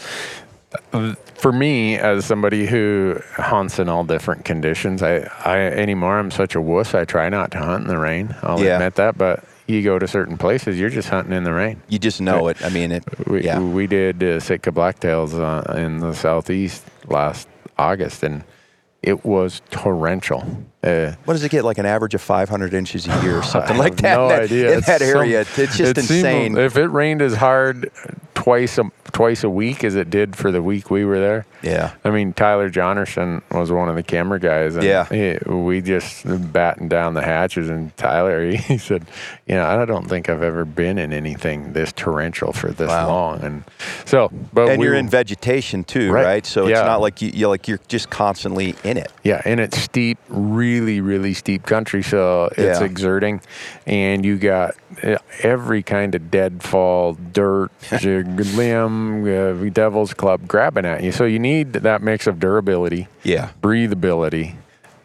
for 1.35 1.53
me 1.53 1.97
as 1.97 2.25
somebody 2.27 2.67
who 2.67 3.19
hunts 3.37 3.79
in 3.79 3.89
all 3.89 4.05
different 4.05 4.45
conditions. 4.45 5.03
I, 5.03 5.31
I 5.45 5.59
anymore 5.61 6.19
I'm 6.19 6.31
such 6.31 6.55
a 6.55 6.61
wuss. 6.61 6.95
I 6.95 7.05
try 7.05 7.29
not 7.29 7.51
to 7.53 7.59
hunt 7.59 7.85
in 7.85 7.89
the 7.89 7.99
rain. 7.99 8.35
I'll 8.43 8.61
Yeah. 8.63 8.75
admit 8.77 8.97
that. 8.97 9.17
But 9.17 9.45
you 9.67 9.83
go 9.83 9.99
to 9.99 10.07
certain 10.09 10.37
places, 10.39 10.79
you're 10.79 10.91
just 10.91 11.09
hunting 11.11 11.33
in 11.35 11.45
the 11.45 11.53
rain. 11.53 11.81
You 11.89 11.99
just 11.99 12.21
know 12.21 12.49
it. 12.49 12.63
I 12.65 12.71
mean, 12.71 12.91
it. 12.93 13.05
We, 13.29 13.45
yeah. 13.45 13.61
we 13.61 13.87
did 13.87 14.23
uh, 14.23 14.41
Sitka 14.41 14.73
blacktails 14.73 15.35
uh, 15.39 15.77
in 15.79 15.99
the 15.99 16.15
southeast 16.15 16.85
last 17.07 17.49
August, 17.79 18.23
and 18.23 18.45
it 19.03 19.25
was 19.25 19.63
torrential. 19.71 20.45
Uh, 20.83 21.13
What 21.25 21.35
does 21.35 21.43
it 21.45 21.51
get? 21.51 21.65
Like 21.65 21.79
an 21.79 21.87
average 21.87 22.15
of 22.15 22.21
500 22.21 22.73
inches 22.73 23.07
a 23.09 23.23
year 23.23 23.39
or 23.39 23.43
something 23.55 23.77
like 23.77 23.97
that. 23.97 24.15
No 24.17 24.25
in 24.25 24.29
that, 24.29 24.43
idea. 24.45 24.73
In 24.73 24.79
It's 24.79 24.87
that 24.87 25.01
some- 25.01 25.09
area, 25.19 25.41
it's 25.41 25.57
just 25.77 25.99
it 25.99 26.03
seemed- 26.05 26.25
insane. 26.55 26.59
if 26.59 26.77
it 26.77 26.87
rained 26.89 27.21
as 27.23 27.35
hard 27.35 27.91
twice 28.35 28.79
a 28.79 28.85
twice 29.11 29.43
a 29.43 29.51
week 29.51 29.83
as 29.83 29.97
it 29.97 30.11
did 30.11 30.37
for 30.37 30.53
the 30.53 30.63
week 30.63 30.91
we 30.91 31.05
were 31.05 31.19
there. 31.19 31.45
yeah. 31.63 31.93
I 32.05 32.11
mean, 32.11 32.33
Tyler 32.35 32.69
Jonerson 32.69 33.43
was 33.51 33.73
one 33.73 33.89
of 33.89 33.97
the 33.97 34.03
camera 34.03 34.39
guys, 34.39 34.77
and 34.77 34.85
Yeah. 34.85 35.07
he, 35.07 35.39
we 35.51 35.81
just 35.81 36.23
battened 36.53 36.91
down 36.91 37.15
the 37.15 37.23
hatches. 37.23 37.69
And 37.71 37.97
Tyler, 37.97 38.49
he, 38.49 38.57
he 38.75 38.79
said, 38.79 39.07
"You 39.47 39.57
know, 39.57 39.65
I 39.67 39.85
don't 39.87 40.09
think 40.09 40.29
I've 40.29 40.43
ever 40.43 40.65
been 40.65 40.99
in 40.99 41.13
anything 41.13 41.73
this 41.73 41.93
torrential 41.93 42.53
for 42.53 42.69
this 42.71 42.89
Wow. 42.89 43.09
long." 43.09 43.41
And 43.43 43.65
so, 44.05 44.31
but 44.53 44.69
And 44.69 44.79
we, 44.79 44.87
you're 44.87 44.95
in 44.95 45.09
vegetation 45.09 45.83
too, 45.83 46.13
Right. 46.13 46.25
right? 46.25 46.47
So 46.47 46.67
it's 46.69 46.79
not 46.81 47.01
like 47.01 47.21
you, 47.23 47.31
you're 47.35 47.49
like 47.49 47.67
you're 47.67 47.81
just 47.89 48.09
constantly 48.11 48.77
in 48.85 48.99
it. 48.99 49.11
Yeah, 49.25 49.43
and 49.45 49.59
it's 49.59 49.79
steep, 49.79 50.19
really, 50.29 50.68
really 50.69 51.01
really 51.01 51.35
steep 51.35 51.63
country, 51.67 52.03
so 52.03 52.47
it's 52.57 52.81
Yeah. 52.81 52.85
exerting. 52.87 53.41
And 53.87 54.25
you 54.25 54.37
got 54.39 54.75
uh, 55.03 55.17
every 55.43 55.83
kind 55.83 56.15
of 56.15 56.31
deadfall, 56.31 57.15
dirt, 57.33 57.71
j- 57.99 58.23
limb, 58.23 59.25
uh, 59.25 59.69
devil's 59.71 60.15
club 60.15 60.47
grabbing 60.47 60.85
at 60.87 61.03
you. 61.03 61.13
So 61.13 61.25
you 61.25 61.39
need 61.39 61.73
that 61.73 62.03
mix 62.03 62.27
of 62.27 62.39
durability, 62.41 63.09
Yeah. 63.23 63.51
breathability, 63.63 64.55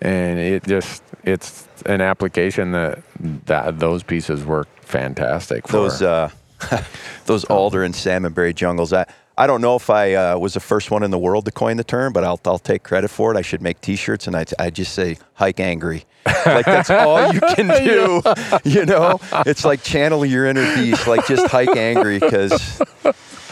and 0.01 0.39
it 0.39 0.63
just 0.63 1.03
it's 1.23 1.67
an 1.85 2.01
application 2.01 2.71
that 2.73 2.99
that 3.45 3.79
those 3.79 4.03
pieces 4.03 4.43
work 4.43 4.67
fantastic 4.81 5.67
for. 5.67 5.73
Those 5.77 6.01
uh, 6.01 6.29
those 7.25 7.43
alder 7.45 7.83
and 7.83 7.93
salmonberry 7.93 8.53
jungles. 8.55 8.93
I 8.93 9.05
I 9.37 9.47
don't 9.47 9.61
know 9.61 9.75
if 9.75 9.89
I 9.89 10.13
uh, 10.13 10.37
was 10.37 10.53
the 10.53 10.59
first 10.59 10.91
one 10.91 11.01
in 11.03 11.09
the 11.11 11.17
world 11.17 11.45
to 11.45 11.51
coin 11.51 11.77
the 11.77 11.83
term, 11.83 12.13
but 12.13 12.23
I'll 12.23 12.39
I'll 12.45 12.59
take 12.59 12.83
credit 12.83 13.07
for 13.09 13.33
it. 13.33 13.37
I 13.37 13.41
should 13.41 13.61
make 13.61 13.81
T-shirts 13.81 14.27
and 14.27 14.35
I 14.35 14.45
I 14.59 14.69
just 14.69 14.93
say 14.93 15.17
hike 15.33 15.59
angry. 15.59 16.05
Like 16.25 16.65
that's 16.65 16.89
all 16.91 17.33
you 17.33 17.39
can 17.39 17.67
do. 17.83 18.21
You 18.63 18.85
know, 18.85 19.19
it's 19.45 19.65
like 19.65 19.81
channel 19.83 20.23
your 20.25 20.45
inner 20.45 20.75
beast. 20.75 21.07
Like 21.07 21.25
just 21.27 21.47
hike 21.47 21.75
angry 21.75 22.19
because. 22.19 22.81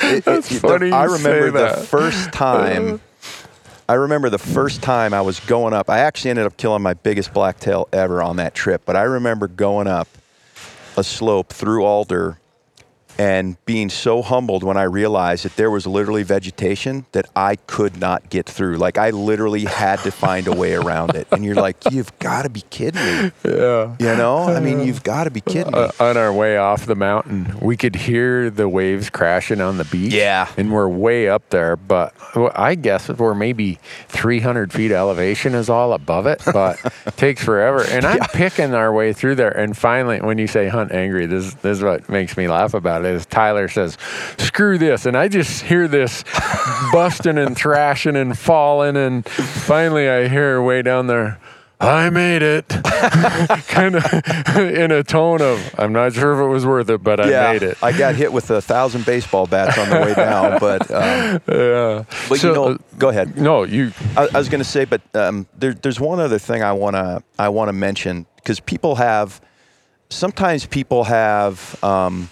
It, 0.03 0.25
That's 0.25 0.51
it- 0.51 0.59
funny 0.59 0.89
the, 0.89 0.95
I 0.95 1.03
remember 1.03 1.51
the 1.51 1.85
first 1.85 2.31
time. 2.31 2.99
I 3.87 3.93
remember 3.93 4.29
the 4.29 4.39
first 4.39 4.81
time 4.81 5.13
I 5.13 5.21
was 5.21 5.39
going 5.41 5.73
up. 5.73 5.89
I 5.91 5.99
actually 5.99 6.31
ended 6.31 6.45
up 6.47 6.57
killing 6.57 6.81
my 6.81 6.93
biggest 6.95 7.33
blacktail 7.33 7.87
ever 7.93 8.21
on 8.21 8.37
that 8.37 8.55
trip. 8.55 8.81
But 8.85 8.95
I 8.95 9.03
remember 9.03 9.47
going 9.47 9.85
up 9.87 10.07
a 10.97 11.03
slope 11.03 11.49
through 11.53 11.83
Alder, 11.85 12.39
and 13.21 13.63
being 13.65 13.87
so 13.87 14.23
humbled 14.23 14.63
when 14.63 14.77
I 14.77 14.83
realized 14.83 15.45
that 15.45 15.55
there 15.55 15.69
was 15.69 15.85
literally 15.85 16.23
vegetation 16.23 17.05
that 17.11 17.29
I 17.35 17.55
could 17.55 17.97
not 17.97 18.31
get 18.31 18.47
through. 18.47 18.77
Like 18.77 18.97
I 18.97 19.11
literally 19.11 19.65
had 19.65 19.99
to 19.99 20.11
find 20.11 20.47
a 20.47 20.55
way 20.55 20.73
around 20.73 21.13
it. 21.13 21.27
And 21.31 21.45
you're 21.45 21.53
like, 21.53 21.77
you've 21.91 22.17
got 22.17 22.43
to 22.43 22.49
be 22.49 22.61
kidding 22.71 23.03
me. 23.03 23.31
Yeah. 23.45 23.95
You 23.99 24.15
know? 24.15 24.39
I 24.39 24.59
mean, 24.59 24.79
you've 24.79 25.03
got 25.03 25.25
to 25.25 25.29
be 25.29 25.41
kidding 25.41 25.71
me. 25.71 25.77
Uh, 25.77 25.91
on 25.99 26.17
our 26.17 26.33
way 26.33 26.57
off 26.57 26.87
the 26.87 26.95
mountain, 26.95 27.59
we 27.61 27.77
could 27.77 27.95
hear 27.95 28.49
the 28.49 28.67
waves 28.67 29.11
crashing 29.11 29.61
on 29.61 29.77
the 29.77 29.85
beach. 29.85 30.13
Yeah. 30.13 30.51
And 30.57 30.71
we're 30.71 30.89
way 30.89 31.29
up 31.29 31.47
there, 31.51 31.75
but 31.75 32.15
I 32.55 32.73
guess 32.73 33.07
we're 33.07 33.35
maybe 33.35 33.77
300 34.07 34.73
feet 34.73 34.91
elevation 34.91 35.53
is 35.53 35.69
all 35.69 35.93
above 35.93 36.25
it, 36.25 36.41
but 36.51 36.83
it 36.83 36.93
takes 37.17 37.43
forever. 37.43 37.83
And 37.83 38.03
I'm 38.03 38.27
picking 38.29 38.73
our 38.73 38.91
way 38.91 39.13
through 39.13 39.35
there. 39.35 39.55
And 39.55 39.77
finally, 39.77 40.21
when 40.21 40.39
you 40.39 40.47
say 40.47 40.69
hunt 40.69 40.91
angry, 40.91 41.27
this, 41.27 41.53
this 41.55 41.77
is 41.77 41.83
what 41.83 42.09
makes 42.09 42.35
me 42.35 42.47
laugh 42.47 42.73
about 42.73 43.05
it 43.05 43.10
is 43.15 43.25
Tyler 43.25 43.67
says, 43.67 43.97
screw 44.37 44.77
this. 44.77 45.05
And 45.05 45.17
I 45.17 45.27
just 45.27 45.63
hear 45.63 45.87
this 45.87 46.23
busting 46.91 47.37
and 47.37 47.55
thrashing 47.55 48.15
and 48.15 48.37
falling. 48.37 48.97
And 48.97 49.27
finally, 49.27 50.09
I 50.09 50.27
hear 50.27 50.61
way 50.61 50.81
down 50.81 51.07
there, 51.07 51.39
I 51.81 52.11
made 52.11 52.43
it. 52.43 52.67
kind 53.67 53.95
of 53.95 54.05
in 54.57 54.91
a 54.91 55.03
tone 55.03 55.41
of, 55.41 55.75
I'm 55.79 55.91
not 55.91 56.13
sure 56.13 56.33
if 56.33 56.39
it 56.39 56.47
was 56.47 56.63
worth 56.63 56.89
it, 56.89 57.03
but 57.03 57.19
I 57.19 57.29
yeah, 57.29 57.51
made 57.51 57.63
it. 57.63 57.77
I 57.81 57.97
got 57.97 58.13
hit 58.13 58.31
with 58.31 58.51
a 58.51 58.61
thousand 58.61 59.05
baseball 59.05 59.47
bats 59.47 59.79
on 59.79 59.89
the 59.89 59.95
way 59.95 60.13
down, 60.13 60.59
but 60.59 60.91
um, 60.91 61.41
yeah. 61.47 62.03
but 62.29 62.39
So, 62.39 62.49
you 62.49 62.53
know, 62.53 62.63
uh, 62.73 62.77
go 62.99 63.09
ahead. 63.09 63.35
No, 63.35 63.63
you. 63.63 63.93
I, 64.15 64.27
I 64.31 64.37
was 64.37 64.47
going 64.47 64.59
to 64.59 64.69
say, 64.69 64.85
but 64.85 65.01
um, 65.15 65.47
there, 65.57 65.73
there's 65.73 65.99
one 65.99 66.19
other 66.19 66.37
thing 66.37 66.61
I 66.61 66.73
want 66.73 66.95
to 66.95 67.23
I 67.39 67.49
want 67.49 67.69
to 67.69 67.73
mention 67.73 68.27
because 68.35 68.59
people 68.59 68.95
have 68.95 69.41
sometimes 70.09 70.67
people 70.67 71.05
have 71.05 71.83
um, 71.83 72.29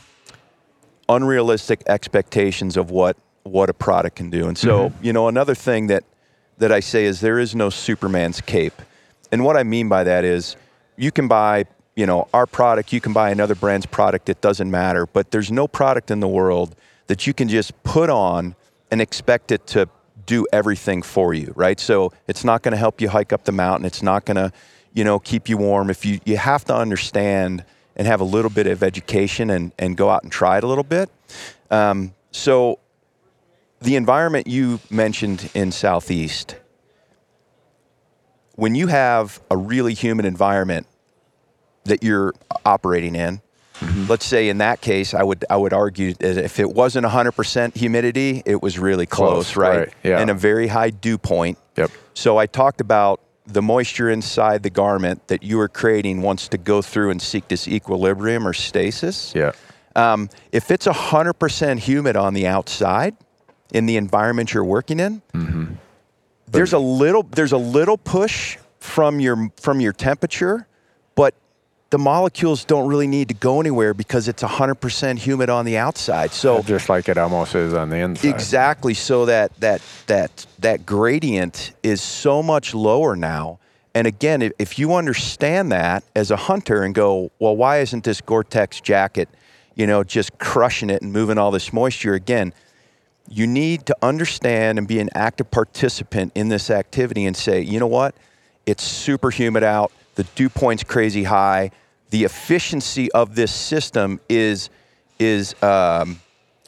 unrealistic 1.10 1.84
expectations 1.88 2.78
of 2.78 2.91
what 2.91 3.17
what 3.43 3.69
a 3.69 3.74
product 3.74 4.15
can 4.15 4.30
do, 4.30 4.48
and 4.48 4.58
so 4.58 4.89
mm-hmm. 4.89 5.04
you 5.04 5.12
know 5.12 5.28
another 5.28 5.56
thing 5.56 5.88
that 5.88 6.04
that 6.60 6.72
I 6.72 6.80
say 6.80 7.06
is 7.06 7.19
there 7.19 7.39
is 7.39 7.56
no 7.56 7.69
Superman's 7.69 8.41
cape, 8.41 8.82
and 9.32 9.43
what 9.43 9.58
I 9.58 9.63
mean 9.63 9.89
by 9.89 10.04
that 10.04 10.24
is 10.24 10.56
you 10.95 11.12
can 11.12 11.28
buy 11.28 11.65
you 11.95 12.06
know 12.06 12.28
our 12.34 12.45
product, 12.45 12.93
you 12.93 13.02
can 13.02 13.12
buy 13.12 13.32
another 13.32 13.56
brand's 13.56 13.86
product, 13.86 14.30
it 14.30 14.39
doesn't 14.39 14.69
matter, 14.69 15.06
but 15.08 15.32
there's 15.32 15.52
no 15.52 15.67
product 15.67 16.12
in 16.12 16.19
the 16.19 16.28
world 16.28 16.76
that 17.08 17.26
you 17.26 17.34
can 17.34 17.50
just 17.50 17.84
put 17.84 18.10
on 18.10 18.56
and 18.91 19.02
expect 19.02 19.52
it 19.52 19.65
to 19.67 19.89
do 20.26 20.45
everything 20.54 21.02
for 21.02 21.34
you, 21.34 21.52
right? 21.56 21.80
So 21.80 22.13
it's 22.28 22.43
not 22.43 22.62
going 22.62 22.74
to 22.74 22.78
help 22.78 23.02
you 23.02 23.10
hike 23.10 23.34
up 23.34 23.45
the 23.45 23.52
mountain. 23.52 23.84
It's 23.84 24.04
not 24.04 24.26
going 24.26 24.36
to, 24.38 24.52
you 24.93 25.04
know, 25.04 25.17
keep 25.17 25.50
you 25.50 25.58
warm. 25.58 25.89
If 25.89 26.06
you 26.06 26.19
you 26.24 26.38
have 26.38 26.63
to 26.65 26.76
understand 26.76 27.65
and 27.99 28.07
have 28.07 28.21
a 28.21 28.23
little 28.23 28.49
bit 28.49 28.65
of 28.65 28.81
education 28.81 29.51
and 29.51 29.73
and 29.77 29.95
go 29.97 30.09
out 30.09 30.23
and 30.23 30.31
try 30.31 30.57
it 30.57 30.63
a 30.63 30.67
little 30.67 30.85
bit. 30.85 31.09
Um, 31.69 32.15
so 32.31 32.79
the 33.81 33.95
environment 33.97 34.47
you 34.47 34.79
mentioned 34.89 35.51
in 35.53 35.71
southeast, 35.71 36.55
when 38.55 38.73
you 38.73 38.88
have 38.88 39.41
a 39.51 39.57
really 39.57 39.93
humid 39.93 40.25
environment 40.25 40.88
that 41.83 42.01
you're 42.01 42.33
operating 42.65 43.15
in, 43.15 43.41
let's 44.07 44.25
say 44.25 44.47
in 44.47 44.59
that 44.59 44.79
case, 44.79 45.13
I 45.13 45.23
would 45.23 45.43
I 45.49 45.57
would 45.57 45.73
argue 45.73 46.13
that 46.13 46.38
if 46.38 46.57
it 46.59 46.71
wasn't 46.71 47.05
100% 47.05 47.75
humidity, 47.75 48.41
it 48.45 48.62
was 48.62 48.79
really 48.79 49.07
close, 49.07 49.53
Close, 49.53 49.57
right? 49.57 49.77
right, 49.79 49.93
yeah. 50.03 50.19
And 50.19 50.29
a 50.29 50.33
very 50.33 50.67
high 50.67 50.89
dew 50.89 51.17
point. 51.17 51.57
Yep. 51.75 51.91
So 52.13 52.38
I 52.38 52.45
talked 52.45 52.79
about 52.79 53.19
the 53.49 53.62
moisture 53.62 54.09
inside 54.09 54.63
the 54.63 54.69
garment 54.69 55.27
that 55.27 55.43
you 55.43 55.59
are 55.59 55.67
creating 55.67 56.21
wants 56.21 56.47
to 56.49 56.57
go 56.57 56.81
through 56.81 57.09
and 57.09 57.21
seek 57.21 57.47
this 57.47 57.67
equilibrium 57.67 58.47
or 58.47 58.53
stasis. 58.53 59.33
Yeah. 59.35 59.51
Um, 59.95 60.29
if 60.51 60.71
it's 60.71 60.85
100% 60.85 61.79
humid 61.79 62.15
on 62.15 62.33
the 62.33 62.47
outside 62.47 63.15
in 63.73 63.85
the 63.85 63.97
environment 63.97 64.53
you're 64.53 64.63
working 64.63 64.99
in, 64.99 65.21
there's 66.47 66.73
a 66.73 66.79
little 66.79 67.23
there's 67.23 67.51
a 67.51 67.57
little 67.57 67.97
push 67.97 68.57
from 68.79 69.19
your 69.19 69.51
from 69.57 69.81
your 69.81 69.93
temperature, 69.93 70.67
but 71.15 71.33
the 71.89 71.97
molecules 71.97 72.65
don't 72.65 72.88
really 72.88 73.08
need 73.08 73.30
to 73.30 73.34
go 73.34 73.60
anywhere 73.60 73.93
because 73.93 74.28
it's 74.28 74.43
100% 74.43 75.17
humid 75.17 75.49
on 75.49 75.65
the 75.65 75.78
outside. 75.78 76.32
So 76.32 76.62
Just 76.62 76.89
like 76.89 77.10
it 77.10 77.17
almost 77.17 77.56
is 77.56 77.73
on 77.73 77.89
the 77.89 77.97
inside. 77.97 78.30
Exactly. 78.30 78.93
So 78.93 79.25
that 79.25 79.56
that 79.60 79.82
that 80.08 80.45
that 80.60 80.86
gradient 80.86 81.73
is 81.82 82.02
so 82.02 82.43
much 82.43 82.73
lower 82.73 83.15
now. 83.15 83.60
And 83.95 84.06
again, 84.06 84.43
if, 84.43 84.54
if 84.60 84.78
you 84.78 84.93
understand 84.93 85.71
that 85.71 86.04
as 86.15 86.30
a 86.30 86.36
hunter 86.36 86.84
and 86.84 86.93
go, 86.93 87.32
well, 87.39 87.56
why 87.56 87.80
isn't 87.80 88.04
this 88.04 88.21
Gore-Tex 88.21 88.82
jacket, 88.82 89.28
you 89.73 89.88
know, 89.88 90.04
just 90.04 90.38
crushing 90.38 90.91
it 90.91 91.02
and 91.02 91.12
moving 91.12 91.39
all 91.39 91.49
this 91.49 91.73
moisture? 91.73 92.13
Again, 92.13 92.54
you 93.28 93.47
need 93.47 93.88
to 93.88 93.97
understand 94.04 94.78
and 94.78 94.88
be 94.88 94.99
an 94.99 95.10
active 95.15 95.49
participant 95.49 96.34
in 96.36 96.49
this 96.49 96.69
activity 96.69 97.25
and 97.25 97.36
say, 97.36 97.62
you 97.62 97.80
know 97.80 97.88
what? 97.88 98.13
It's 98.67 98.84
super 98.84 99.32
humid 99.32 99.63
out. 99.63 99.91
The 100.19 100.25
dew 100.36 100.49
point's 100.49 100.84
crazy 100.84 101.23
high. 101.23 101.71
The 102.10 102.25
efficiency 102.25 103.10
of 103.13 103.36
this 103.36 103.53
system 103.53 104.19
is 104.27 104.69
is 105.17 105.55
um, 105.63 106.19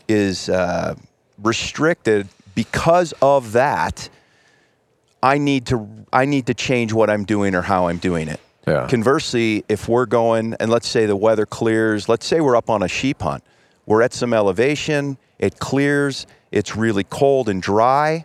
is 0.08 0.48
uh, 0.48 0.96
restricted 1.38 2.30
because 2.56 3.14
of 3.22 3.52
that. 3.52 4.08
I 5.22 5.38
need 5.38 5.66
to 5.66 5.86
I 6.14 6.24
need 6.24 6.48
to 6.48 6.54
change 6.54 6.94
what 6.94 7.10
I'm 7.10 7.26
doing 7.26 7.54
or 7.54 7.62
how 7.62 7.90
I'm 7.90 7.98
doing 7.98 8.30
it. 8.30 8.40
Yeah. 8.66 8.88
Conversely, 8.88 9.66
if 9.68 9.90
we're 9.90 10.06
going 10.06 10.54
and 10.62 10.72
let's 10.72 10.88
say 10.88 11.06
the 11.06 11.18
weather 11.18 11.46
clears, 11.46 12.08
let's 12.08 12.26
say 12.26 12.40
we're 12.40 12.56
up 12.56 12.70
on 12.70 12.82
a 12.82 12.88
sheep 12.88 13.22
hunt, 13.22 13.44
we're 13.86 14.02
at 14.02 14.14
some 14.14 14.34
elevation, 14.34 15.18
it 15.40 15.60
clears, 15.60 16.26
it's 16.54 16.78
really 16.78 17.04
cold 17.04 17.50
and 17.50 17.62
dry. 17.62 18.24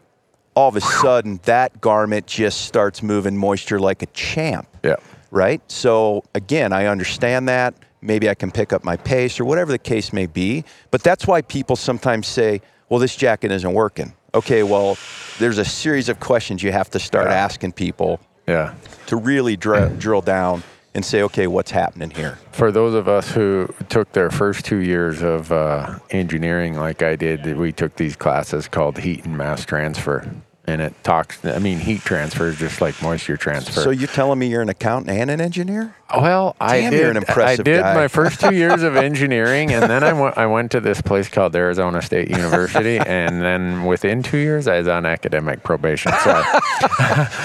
All 0.54 0.68
of 0.68 0.76
a 0.76 0.80
sudden, 0.80 1.40
that 1.42 1.80
garment 1.80 2.26
just 2.28 2.62
starts 2.62 3.02
moving 3.02 3.36
moisture 3.36 3.80
like 3.80 4.02
a 4.02 4.06
champ 4.06 4.68
Yeah. 4.84 4.94
Right? 5.36 5.60
So 5.70 6.24
again, 6.34 6.72
I 6.72 6.86
understand 6.86 7.48
that. 7.48 7.74
Maybe 8.00 8.28
I 8.28 8.34
can 8.34 8.50
pick 8.50 8.72
up 8.72 8.82
my 8.84 8.96
pace 8.96 9.38
or 9.38 9.44
whatever 9.44 9.70
the 9.70 9.78
case 9.78 10.12
may 10.12 10.26
be. 10.26 10.64
But 10.90 11.02
that's 11.02 11.26
why 11.26 11.42
people 11.42 11.76
sometimes 11.76 12.26
say, 12.26 12.60
well, 12.88 12.98
this 13.00 13.14
jacket 13.16 13.52
isn't 13.52 13.72
working. 13.72 14.14
Okay, 14.34 14.62
well, 14.62 14.96
there's 15.38 15.58
a 15.58 15.64
series 15.64 16.08
of 16.08 16.20
questions 16.20 16.62
you 16.62 16.72
have 16.72 16.90
to 16.90 16.98
start 16.98 17.26
Yeah. 17.28 17.34
asking 17.34 17.72
people 17.72 18.20
Yeah. 18.46 18.74
to 19.06 19.16
really 19.16 19.56
dr- 19.56 19.98
drill 19.98 20.20
down 20.20 20.62
and 20.94 21.04
say, 21.04 21.22
okay, 21.22 21.46
what's 21.46 21.70
happening 21.70 22.10
here? 22.10 22.38
For 22.52 22.70
those 22.72 22.94
of 22.94 23.06
us 23.08 23.30
who 23.30 23.68
took 23.90 24.12
their 24.12 24.30
first 24.30 24.64
two 24.64 24.78
years 24.78 25.20
of 25.22 25.52
uh, 25.52 25.98
engineering, 26.10 26.74
like 26.78 27.02
I 27.02 27.16
did, 27.16 27.56
we 27.58 27.70
took 27.72 27.96
these 27.96 28.16
classes 28.16 28.66
called 28.68 28.98
heat 28.98 29.24
and 29.26 29.36
mass 29.36 29.64
transfer. 29.66 30.26
And 30.68 30.80
it 30.80 30.94
talks, 31.04 31.44
I 31.44 31.58
mean, 31.58 31.78
heat 31.78 32.02
transfer 32.02 32.48
is 32.48 32.58
just 32.58 32.80
like 32.80 33.00
moisture 33.02 33.36
transfer. 33.36 33.80
So 33.80 33.90
you're 33.90 34.08
telling 34.08 34.38
me 34.38 34.48
you're 34.48 34.62
an 34.62 34.68
accountant 34.68 35.16
and 35.16 35.30
an 35.30 35.40
engineer? 35.40 35.95
Well, 36.14 36.54
I 36.60 36.82
did. 36.82 36.92
you're 36.92 37.10
an 37.10 37.16
impressive 37.16 37.60
I 37.60 37.62
did 37.64 37.82
guy. 37.82 37.94
my 37.94 38.06
first 38.08 38.38
two 38.40 38.54
years 38.54 38.82
of 38.84 38.96
engineering, 39.08 39.72
and 39.72 39.90
then 39.90 40.04
I 40.04 40.12
went. 40.12 40.38
I 40.38 40.46
went 40.46 40.70
to 40.72 40.80
this 40.80 41.00
place 41.02 41.28
called 41.28 41.54
Arizona 41.56 42.00
State 42.00 42.30
University, 42.30 42.98
and 42.98 43.42
then 43.42 43.84
within 43.84 44.22
two 44.22 44.38
years, 44.38 44.68
I 44.68 44.78
was 44.78 44.86
on 44.88 45.04
academic 45.04 45.64
probation. 45.64 46.12
So 46.22 46.32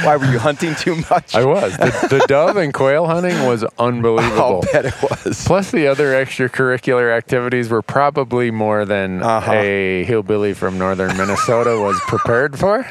Why 0.03 0.15
were 0.19 0.25
you 0.31 0.37
hunting 0.37 0.75
too 0.75 0.95
much? 1.09 1.33
I 1.33 1.43
was. 1.43 1.75
The, 1.77 2.07
the 2.09 2.19
dove 2.27 2.55
and 2.57 2.71
quail 2.73 3.07
hunting 3.07 3.45
was 3.47 3.63
unbelievable. 3.79 4.61
I'll 4.63 4.73
bet 4.73 4.85
it 4.85 4.93
was. 5.01 5.43
Plus, 5.45 5.71
the 5.71 5.87
other 5.87 6.11
extracurricular 6.13 7.15
activities 7.17 7.69
were 7.69 7.81
probably 7.81 8.51
more 8.51 8.85
than 8.85 9.23
Uh-huh. 9.23 9.51
a 9.53 10.03
hillbilly 10.03 10.53
from 10.53 10.77
northern 10.77 11.17
Minnesota 11.17 11.79
was 11.79 11.99
prepared 12.01 12.59
for. 12.59 12.85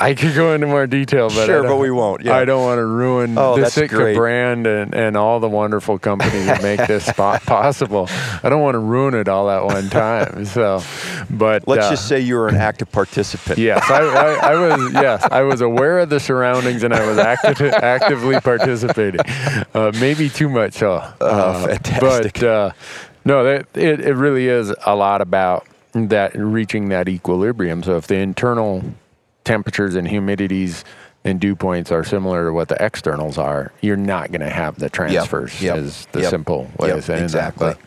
I 0.00 0.14
could 0.16 0.34
go 0.34 0.52
into 0.54 0.66
more 0.66 0.86
detail, 0.86 1.28
but 1.28 1.46
Sure, 1.46 1.62
but 1.62 1.76
we 1.76 1.90
won't, 1.90 2.22
yeah. 2.24 2.36
I 2.36 2.44
don't 2.44 2.62
want 2.62 2.78
to 2.78 2.86
ruin 2.86 3.36
Oh, 3.36 3.57
the 3.58 3.64
that's 3.64 3.74
Sitka 3.74 3.96
great. 3.96 4.16
brand 4.16 4.66
and, 4.66 4.94
and 4.94 5.16
all 5.16 5.40
the 5.40 5.48
wonderful 5.48 5.98
companies 5.98 6.46
that 6.46 6.62
make 6.62 6.86
this 6.86 7.04
spot 7.14 7.42
possible. 7.42 8.06
I 8.42 8.48
don't 8.48 8.62
want 8.62 8.74
to 8.74 8.78
ruin 8.80 9.14
it 9.14 9.28
all 9.28 9.50
at 9.50 9.64
one 9.64 9.88
time. 9.90 10.44
So, 10.44 10.82
but 11.30 11.66
Let's 11.68 11.86
uh, 11.86 11.90
just 11.90 12.08
say 12.08 12.20
you 12.20 12.34
were 12.36 12.48
an 12.48 12.56
active 12.56 12.90
participant. 12.92 13.58
Yes, 13.58 13.82
I, 13.90 14.00
I, 14.02 14.52
I 14.52 14.54
was. 14.56 14.92
Yes, 14.94 15.26
I 15.30 15.42
was 15.42 15.60
aware 15.60 15.98
of 16.00 16.08
the 16.10 16.20
surroundings 16.20 16.82
and 16.82 16.94
I 16.94 17.06
was 17.06 17.18
acti- 17.18 17.66
actively 17.68 18.40
participating. 18.40 19.20
Uh, 19.74 19.92
maybe 20.00 20.28
too 20.28 20.48
much, 20.48 20.74
so. 20.74 20.94
Uh, 20.94 21.14
Oh, 21.20 21.66
fantastic. 21.66 22.34
But 22.34 22.42
uh, 22.42 22.70
no, 23.24 23.44
that, 23.44 23.66
it 23.74 24.00
it 24.00 24.14
really 24.14 24.48
is 24.48 24.74
a 24.86 24.94
lot 24.96 25.20
about 25.20 25.66
that 25.92 26.34
reaching 26.36 26.88
that 26.90 27.08
equilibrium. 27.08 27.82
So 27.82 27.96
if 27.96 28.06
the 28.06 28.16
internal 28.16 28.82
temperatures 29.44 29.94
and 29.94 30.06
humidities 30.06 30.84
and 31.24 31.40
dew 31.40 31.54
points 31.56 31.90
are 31.92 32.04
similar 32.04 32.46
to 32.46 32.52
what 32.52 32.68
the 32.68 32.82
externals 32.82 33.38
are, 33.38 33.72
you're 33.80 33.96
not 33.96 34.30
going 34.30 34.40
to 34.40 34.48
have 34.50 34.78
the 34.78 34.88
transfers. 34.88 35.60
yep, 35.60 35.76
Is 35.78 36.06
the 36.12 36.22
yep, 36.22 36.30
simple 36.30 36.70
way 36.78 36.88
yep, 36.88 36.98
of 36.98 37.04
saying 37.04 37.24
exactly. 37.24 37.72
that. 37.72 37.78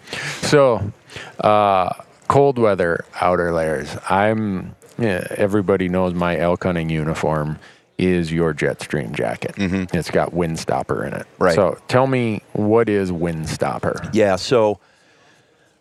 So, 0.44 0.92
uh, 1.40 1.94
cold 2.28 2.58
weather 2.60 3.06
outer 3.20 3.52
layers. 3.54 3.96
I'm. 4.10 4.76
Yeah, 4.98 5.26
everybody 5.32 5.90
knows 5.90 6.14
my 6.14 6.38
elk 6.38 6.64
hunting 6.64 6.90
uniform 6.90 7.58
is 7.98 8.32
your 8.32 8.54
Jetstream 8.54 9.14
jacket. 9.14 9.54
It's 9.58 10.12
got 10.12 10.32
Windstopper 10.32 11.08
in 11.08 11.14
it. 11.14 11.20
Mm-hmm. 11.26 11.44
Right. 11.44 11.56
So 11.56 11.80
tell 11.88 12.06
me, 12.08 12.42
what 12.54 12.88
is 12.90 13.12
Windstopper? 13.12 14.10
Yeah. 14.14 14.36
So 14.36 14.80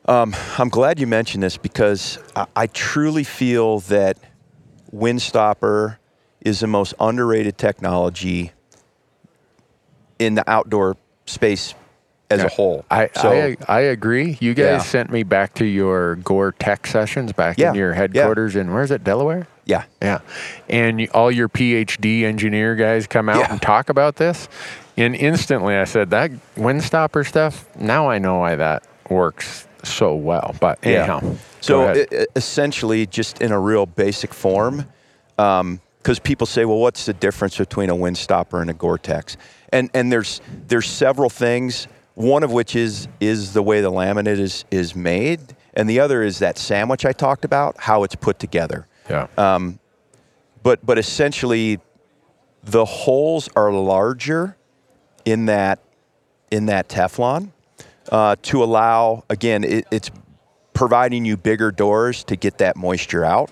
Um, 0.06 0.34
I'm 0.58 0.70
glad 0.70 0.98
you 0.98 1.06
mentioned 1.06 1.42
this 1.42 1.56
because 1.58 2.18
I, 2.34 2.46
I 2.56 2.66
truly 2.68 3.24
feel 3.24 3.80
that 3.80 4.16
Windstopper 4.94 5.96
is 6.42 6.61
the 6.61 6.66
most 6.66 6.94
underrated 7.00 7.59
technology 7.59 8.53
in 10.18 10.35
the 10.35 10.48
outdoor 10.50 10.96
space 11.26 11.74
as 12.31 12.42
a 12.44 12.48
whole. 12.48 12.85
I, 12.90 13.09
so, 13.14 13.31
I 13.31 13.57
I 13.68 13.81
agree. 13.81 14.38
You 14.40 14.55
guys 14.55 14.64
Yeah. 14.64 14.79
sent 14.79 15.11
me 15.11 15.22
back 15.24 15.55
to 15.55 15.64
your 15.64 16.16
Gore 16.16 16.53
Tech 16.53 16.87
sessions 16.87 17.33
back 17.33 17.59
Yeah, 17.59 17.70
in 17.70 17.74
your 17.74 17.90
yeah. 17.90 17.96
headquarters 17.96 18.55
in 18.55 18.72
where's 18.72 18.90
it 18.92 19.03
Delaware? 19.03 19.46
yeah, 19.64 19.85
Yeah, 20.03 20.20
and 20.68 21.09
all 21.12 21.31
your 21.31 21.48
PhD 21.48 22.22
engineer 22.24 22.74
guys 22.76 23.07
come 23.07 23.29
out 23.29 23.38
Yeah. 23.40 23.53
and 23.53 23.61
talk 23.62 23.88
about 23.88 24.16
this, 24.16 24.48
and 24.96 25.14
instantly 25.16 25.74
I 25.76 25.85
said 25.85 26.11
that 26.11 26.31
windstopper 26.57 27.26
stuff. 27.26 27.64
Now 27.79 28.09
I 28.09 28.18
know 28.18 28.38
why 28.38 28.55
that 28.57 28.85
works 29.09 29.66
so 29.83 30.14
well. 30.14 30.55
But 30.61 30.79
anyhow, 30.85 31.20
So 31.61 31.94
e- 31.94 32.07
essentially, 32.37 33.07
just 33.07 33.40
in 33.42 33.50
a 33.53 33.59
real 33.59 33.87
basic 33.87 34.33
form, 34.33 34.87
um, 35.38 35.81
because 36.02 36.18
people 36.18 36.46
say, 36.46 36.64
"Well, 36.64 36.78
what's 36.78 37.06
the 37.06 37.12
difference 37.12 37.58
between 37.58 37.90
a 37.90 37.94
Windstopper 37.94 38.60
and 38.60 38.70
a 38.70 38.74
Gore-Tex?" 38.74 39.36
And 39.72 39.90
and 39.94 40.10
there's 40.10 40.40
there's 40.68 40.88
several 40.88 41.30
things. 41.30 41.88
One 42.14 42.42
of 42.42 42.52
which 42.52 42.74
is 42.76 43.08
is 43.20 43.52
the 43.52 43.62
way 43.62 43.80
the 43.80 43.90
laminate 43.90 44.38
is 44.38 44.64
is 44.70 44.94
made, 44.96 45.40
and 45.74 45.88
the 45.88 46.00
other 46.00 46.22
is 46.22 46.38
that 46.40 46.58
sandwich 46.58 47.04
I 47.04 47.12
talked 47.12 47.44
about, 47.44 47.76
how 47.78 48.02
it's 48.04 48.16
put 48.16 48.38
together. 48.38 48.86
yeah, 49.08 49.26
Um, 49.36 49.78
But 50.62 50.84
but 50.84 50.98
essentially, 50.98 51.78
the 52.62 52.84
holes 52.84 53.48
are 53.56 53.72
larger 53.72 54.56
in 55.24 55.46
that 55.46 55.78
in 56.50 56.66
that 56.66 56.88
Teflon 56.88 57.52
uh, 58.10 58.36
to 58.42 58.64
allow 58.64 59.24
again 59.30 59.64
it, 59.64 59.86
it's 59.90 60.10
providing 60.74 61.24
you 61.24 61.36
bigger 61.36 61.70
doors 61.70 62.24
to 62.24 62.36
get 62.36 62.58
that 62.58 62.76
moisture 62.76 63.24
out. 63.24 63.50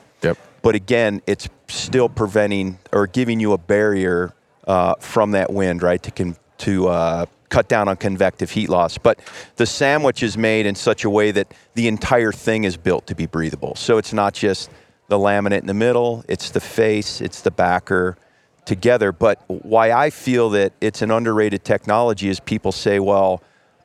But 0.62 0.74
again, 0.74 1.22
it's 1.26 1.48
still 1.68 2.08
preventing 2.08 2.78
or 2.92 3.06
giving 3.06 3.40
you 3.40 3.52
a 3.52 3.58
barrier 3.58 4.32
uh, 4.66 4.94
from 5.00 5.32
that 5.32 5.52
wind, 5.52 5.82
right? 5.82 6.02
To 6.02 6.10
con- 6.10 6.36
to 6.58 6.88
uh, 6.88 7.26
cut 7.48 7.68
down 7.68 7.88
on 7.88 7.96
convective 7.96 8.50
heat 8.50 8.68
loss. 8.68 8.98
But 8.98 9.20
the 9.56 9.66
sandwich 9.66 10.22
is 10.22 10.36
made 10.36 10.66
in 10.66 10.74
such 10.74 11.04
a 11.04 11.10
way 11.10 11.30
that 11.30 11.52
the 11.74 11.88
entire 11.88 12.32
thing 12.32 12.64
is 12.64 12.76
built 12.76 13.06
to 13.06 13.14
be 13.14 13.26
breathable. 13.26 13.74
So 13.76 13.98
it's 13.98 14.12
not 14.12 14.34
just 14.34 14.70
the 15.08 15.18
laminate 15.18 15.60
in 15.60 15.66
the 15.66 15.74
middle; 15.74 16.24
it's 16.28 16.50
the 16.50 16.60
face, 16.60 17.20
it's 17.20 17.40
the 17.40 17.50
backer 17.50 18.16
together. 18.64 19.12
But 19.12 19.42
why 19.46 19.92
I 19.92 20.10
feel 20.10 20.50
that 20.50 20.72
it's 20.80 21.00
an 21.02 21.10
underrated 21.10 21.64
technology 21.64 22.28
is 22.28 22.40
people 22.40 22.72
say, 22.72 22.98
well. 22.98 23.42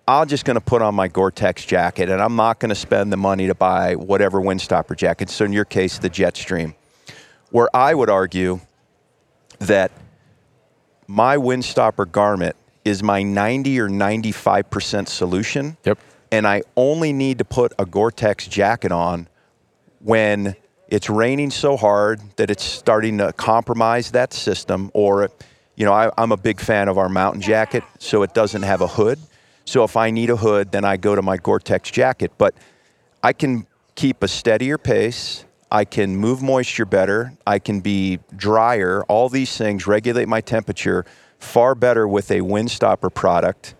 I'm 0.07 0.27
just 0.27 0.43
going 0.43 0.55
to 0.55 0.61
put 0.61 0.81
on 0.81 0.95
my 0.95 1.07
Gore-Tex 1.07 1.65
jacket, 1.65 2.09
and 2.09 2.21
I'm 2.21 2.35
not 2.35 2.59
going 2.59 2.69
to 2.69 2.75
spend 2.75 3.13
the 3.13 3.17
money 3.17 3.47
to 3.47 3.55
buy 3.55 3.95
whatever 3.95 4.41
windstopper 4.41 4.97
jacket. 4.97 5.29
So 5.29 5.45
in 5.45 5.53
your 5.53 5.65
case, 5.65 5.97
the 5.97 6.09
Jetstream. 6.09 6.75
Where 7.51 7.73
I 7.73 7.93
would 7.93 8.09
argue 8.09 8.59
that 9.59 9.91
my 11.07 11.37
windstopper 11.37 12.11
garment 12.11 12.55
is 12.83 13.01
my 13.01 13.23
90 13.23 13.79
or 13.79 13.87
95% 13.87 15.07
solution. 15.07 15.77
Yep. 15.85 15.99
And 16.31 16.47
I 16.47 16.63
only 16.75 17.13
need 17.13 17.37
to 17.37 17.45
put 17.45 17.71
a 17.79 17.85
Gore-Tex 17.85 18.47
jacket 18.47 18.91
on 18.91 19.29
when 19.99 20.55
it's 20.89 21.09
raining 21.09 21.49
so 21.49 21.77
hard 21.77 22.21
that 22.35 22.51
it's 22.51 22.63
starting 22.63 23.19
to 23.19 23.31
compromise 23.33 24.11
that 24.11 24.33
system 24.33 24.91
or 24.93 25.29
you 25.75 25.85
know 25.85 25.93
I, 25.93 26.11
i'm 26.17 26.31
a 26.31 26.37
big 26.37 26.59
fan 26.59 26.87
of 26.87 26.97
our 26.97 27.09
mountain 27.09 27.41
jacket 27.41 27.83
so 27.99 28.21
it 28.21 28.33
doesn't 28.33 28.61
have 28.61 28.81
a 28.81 28.87
hood 28.87 29.17
so 29.65 29.83
if 29.83 29.95
i 29.97 30.09
need 30.09 30.29
a 30.29 30.35
hood 30.35 30.71
then 30.71 30.85
i 30.85 30.97
go 30.97 31.15
to 31.15 31.21
my 31.21 31.37
gore-tex 31.37 31.91
jacket. 31.91 32.31
But 32.37 32.53
i 33.21 33.33
can 33.33 33.67
keep 33.95 34.23
a 34.23 34.27
steadier 34.27 34.77
pace. 34.77 35.45
I 35.71 35.85
can 35.85 36.15
move 36.15 36.43
moisture 36.43 36.85
better. 36.85 37.33
I 37.47 37.57
can 37.57 37.79
be 37.79 38.19
drier. 38.35 39.03
All 39.05 39.27
these 39.27 39.57
things 39.57 39.87
regulate 39.87 40.27
my 40.27 40.39
temperature 40.39 41.03
far 41.39 41.73
better 41.73 42.07
with 42.07 42.29
a 42.29 42.41
windstopper 42.41 43.11
product 43.11 43.73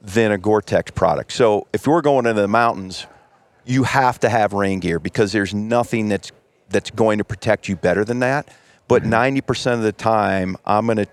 than 0.00 0.32
a 0.32 0.38
gore-tex 0.38 0.90
product. 0.90 1.32
So 1.32 1.68
if 1.72 1.86
you're 1.86 2.02
going 2.02 2.26
into 2.26 2.40
the 2.40 2.48
mountains 2.48 3.06
you 3.68 3.82
have 3.82 4.18
to 4.20 4.30
have 4.30 4.54
rain 4.54 4.80
gear 4.80 4.98
because 4.98 5.30
there's 5.30 5.54
nothing 5.54 6.08
that's 6.08 6.32
that's 6.70 6.90
going 6.90 7.18
to 7.18 7.24
protect 7.24 7.68
you 7.68 7.76
better 7.76 8.04
than 8.04 8.20
that. 8.20 8.48
But 8.88 9.02
mm-hmm. 9.02 9.38
90% 9.38 9.74
of 9.74 9.82
the 9.82 9.92
time, 9.92 10.56
I'm 10.66 10.86
going 10.86 10.98
to, 10.98 11.06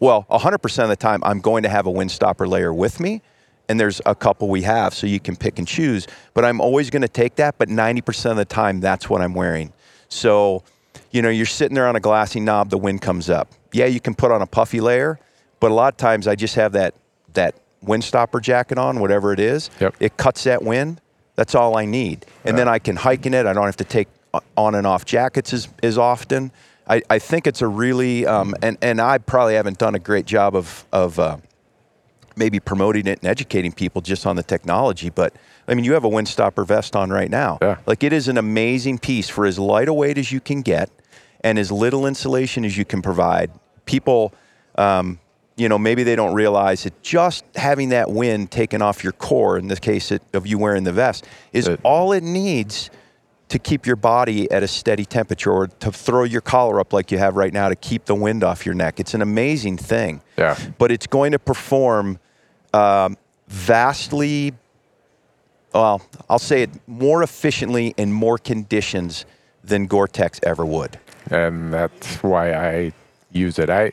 well, 0.00 0.26
100% 0.30 0.82
of 0.82 0.88
the 0.88 0.96
time, 0.96 1.22
I'm 1.24 1.40
going 1.40 1.62
to 1.62 1.68
have 1.68 1.86
a 1.86 1.90
windstopper 1.90 2.46
layer 2.46 2.72
with 2.72 3.00
me. 3.00 3.22
And 3.68 3.78
there's 3.78 4.00
a 4.06 4.14
couple 4.14 4.48
we 4.48 4.62
have, 4.62 4.94
so 4.94 5.06
you 5.06 5.20
can 5.20 5.36
pick 5.36 5.58
and 5.58 5.68
choose. 5.68 6.06
But 6.32 6.44
I'm 6.44 6.60
always 6.60 6.88
going 6.90 7.02
to 7.02 7.08
take 7.08 7.36
that. 7.36 7.58
But 7.58 7.68
90% 7.68 8.30
of 8.30 8.36
the 8.36 8.44
time, 8.44 8.80
that's 8.80 9.10
what 9.10 9.20
I'm 9.20 9.34
wearing. 9.34 9.72
So, 10.08 10.62
you 11.10 11.20
know, 11.22 11.28
you're 11.28 11.46
sitting 11.46 11.74
there 11.74 11.86
on 11.86 11.96
a 11.96 12.00
glassy 12.00 12.40
knob, 12.40 12.70
the 12.70 12.78
wind 12.78 13.02
comes 13.02 13.28
up. 13.28 13.52
Yeah, 13.72 13.86
you 13.86 14.00
can 14.00 14.14
put 14.14 14.30
on 14.30 14.40
a 14.40 14.46
puffy 14.46 14.80
layer, 14.80 15.18
but 15.60 15.70
a 15.70 15.74
lot 15.74 15.92
of 15.92 15.98
times 15.98 16.26
I 16.26 16.34
just 16.34 16.54
have 16.54 16.72
that 16.72 16.94
that 17.34 17.54
windstopper 17.84 18.40
jacket 18.40 18.78
on, 18.78 19.00
whatever 19.00 19.32
it 19.32 19.40
is. 19.40 19.70
Yep. 19.80 19.96
It 20.00 20.16
cuts 20.16 20.44
that 20.44 20.62
wind. 20.62 21.00
That's 21.36 21.54
all 21.54 21.76
I 21.76 21.84
need. 21.84 22.26
And 22.44 22.58
then 22.58 22.68
I 22.68 22.78
can 22.78 22.96
hike 22.96 23.24
in 23.26 23.34
it. 23.34 23.46
I 23.46 23.52
don't 23.52 23.66
have 23.66 23.76
to 23.76 23.84
take 23.84 24.08
on 24.56 24.74
and 24.74 24.86
off 24.86 25.04
jackets 25.04 25.52
as, 25.52 25.68
as 25.82 25.96
often. 25.96 26.50
I, 26.88 27.02
I 27.08 27.18
think 27.18 27.46
it's 27.46 27.62
a 27.62 27.68
really, 27.68 28.26
um, 28.26 28.54
and, 28.62 28.76
and 28.82 29.00
I 29.00 29.18
probably 29.18 29.54
haven't 29.54 29.78
done 29.78 29.94
a 29.94 29.98
great 29.98 30.26
job 30.26 30.56
of, 30.56 30.84
of 30.92 31.18
uh, 31.18 31.36
maybe 32.38 32.60
promoting 32.60 33.06
it 33.06 33.18
and 33.20 33.28
educating 33.28 33.72
people 33.72 34.00
just 34.00 34.26
on 34.26 34.36
the 34.36 34.42
technology. 34.42 35.10
But 35.10 35.34
I 35.66 35.74
mean, 35.74 35.84
you 35.84 35.92
have 35.94 36.04
a 36.04 36.08
windstopper 36.08 36.66
vest 36.66 36.96
on 36.96 37.10
right 37.10 37.30
now. 37.30 37.58
Yeah. 37.60 37.78
Like 37.86 38.02
it 38.04 38.12
is 38.12 38.28
an 38.28 38.38
amazing 38.38 38.98
piece 38.98 39.28
for 39.28 39.44
as 39.44 39.58
light 39.58 39.88
a 39.88 39.92
weight 39.92 40.16
as 40.18 40.32
you 40.32 40.40
can 40.40 40.62
get 40.62 40.90
and 41.42 41.58
as 41.58 41.70
little 41.70 42.06
insulation 42.06 42.64
as 42.64 42.76
you 42.78 42.84
can 42.84 43.02
provide. 43.02 43.50
People, 43.84 44.32
um, 44.76 45.18
you 45.56 45.68
know, 45.68 45.78
maybe 45.78 46.04
they 46.04 46.14
don't 46.16 46.34
realize 46.34 46.84
that 46.84 47.02
just 47.02 47.44
having 47.56 47.88
that 47.90 48.10
wind 48.10 48.50
taken 48.50 48.80
off 48.80 49.02
your 49.02 49.12
core, 49.12 49.58
in 49.58 49.66
the 49.68 49.76
case 49.76 50.12
of 50.32 50.46
you 50.46 50.56
wearing 50.58 50.84
the 50.84 50.92
vest, 50.92 51.26
is 51.52 51.66
It- 51.66 51.80
all 51.82 52.12
it 52.12 52.22
needs 52.22 52.90
to 53.48 53.58
keep 53.58 53.86
your 53.86 53.96
body 53.96 54.50
at 54.52 54.62
a 54.62 54.68
steady 54.68 55.06
temperature 55.06 55.50
or 55.50 55.66
to 55.68 55.90
throw 55.90 56.22
your 56.22 56.42
collar 56.42 56.78
up 56.78 56.92
like 56.92 57.10
you 57.10 57.16
have 57.16 57.34
right 57.34 57.52
now 57.54 57.70
to 57.70 57.74
keep 57.76 58.04
the 58.04 58.14
wind 58.14 58.44
off 58.44 58.66
your 58.66 58.74
neck. 58.74 59.00
It's 59.00 59.14
an 59.14 59.22
amazing 59.22 59.78
thing. 59.78 60.20
Yeah. 60.36 60.54
But 60.76 60.92
it's 60.92 61.06
going 61.06 61.32
to 61.32 61.38
perform 61.38 62.18
um, 62.74 63.16
vastly, 63.48 64.52
well, 65.74 66.02
I'll 66.28 66.38
say 66.38 66.62
it 66.62 66.70
more 66.86 67.22
efficiently 67.22 67.94
in 67.96 68.12
more 68.12 68.38
conditions 68.38 69.24
than 69.64 69.86
Gore-Tex 69.86 70.40
ever 70.42 70.64
would. 70.64 70.98
and 71.30 71.72
that's 71.72 72.22
why 72.22 72.54
I 72.54 72.92
use 73.32 73.58
it. 73.58 73.68
I 73.68 73.92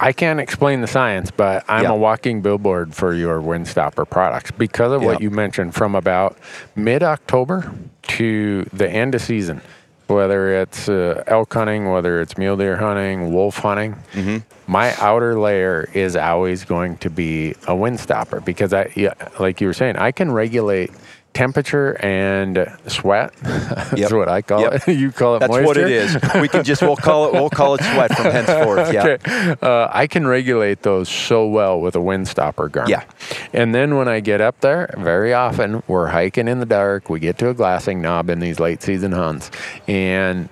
I 0.00 0.12
can't 0.12 0.40
explain 0.40 0.80
the 0.80 0.88
science, 0.88 1.30
but 1.30 1.64
I'm 1.68 1.84
Yeah. 1.84 1.90
a 1.92 1.96
walking 1.96 2.42
billboard 2.42 2.92
for 2.96 3.14
your 3.14 3.40
Windstopper 3.40 4.10
products 4.10 4.50
because 4.50 4.90
of 4.92 5.02
what 5.04 5.20
you 5.22 5.30
mentioned 5.30 5.72
from 5.74 5.94
about 5.94 6.36
mid 6.74 7.04
October 7.04 7.72
to 8.08 8.64
the 8.72 8.90
end 8.90 9.14
of 9.14 9.22
season. 9.22 9.60
Whether 10.06 10.60
it's 10.60 10.88
uh, 10.88 11.22
elk 11.26 11.52
hunting, 11.54 11.90
whether 11.90 12.20
it's 12.20 12.36
mule 12.36 12.56
deer 12.56 12.76
hunting, 12.76 13.32
wolf 13.32 13.56
hunting, 13.58 13.94
Mm-hmm. 14.12 14.38
my 14.70 14.94
outer 14.96 15.38
layer 15.38 15.88
is 15.94 16.14
always 16.14 16.64
going 16.64 16.98
to 16.98 17.08
be 17.10 17.52
a 17.66 17.72
windstopper 17.74 18.44
because 18.44 18.72
I, 18.74 18.92
yeah, 18.94 19.14
like 19.40 19.60
you 19.62 19.66
were 19.66 19.72
saying, 19.72 19.96
I 19.96 20.12
can 20.12 20.30
regulate 20.30 20.90
temperature 21.34 21.92
and 22.00 22.66
sweat. 22.86 23.34
That's 23.42 23.92
Yep. 23.98 24.12
what 24.12 24.28
I 24.28 24.40
call 24.40 24.60
Yep. 24.62 24.88
it. 24.88 24.94
you 24.96 25.12
call 25.12 25.36
it 25.36 25.46
moisture. 25.48 25.52
That's 25.52 25.66
moisture. 25.66 25.80
what 25.82 26.30
it 26.30 26.36
is. 26.36 26.40
We 26.42 26.48
can 26.48 26.64
just 26.64 26.80
we'll 26.80 26.96
call 26.96 27.26
it 27.26 27.32
we'll 27.34 27.50
call 27.50 27.74
it 27.74 27.82
sweat 27.82 28.14
from 28.16 28.30
henceforth. 28.30 28.92
Yeah. 28.92 29.04
Okay. 29.26 29.54
Uh, 29.60 29.88
I 29.92 30.06
can 30.06 30.26
regulate 30.26 30.82
those 30.82 31.08
so 31.08 31.46
well 31.46 31.80
with 31.80 31.94
a 31.96 31.98
windstopper 31.98 32.70
garment. 32.72 32.88
Yeah. 32.90 33.04
And 33.52 33.74
then 33.74 33.96
when 33.96 34.08
I 34.08 34.20
get 34.20 34.40
up 34.40 34.60
there, 34.60 34.94
very 34.96 35.34
often 35.34 35.82
we're 35.88 36.06
hiking 36.08 36.48
in 36.48 36.60
the 36.60 36.66
dark. 36.66 37.10
We 37.10 37.20
get 37.20 37.36
to 37.38 37.50
a 37.50 37.54
glassing 37.54 38.00
knob 38.00 38.30
in 38.30 38.40
these 38.40 38.58
late 38.60 38.82
season 38.82 39.12
hunts, 39.12 39.50
and 39.88 40.48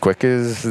quick 0.00 0.24
as 0.24 0.62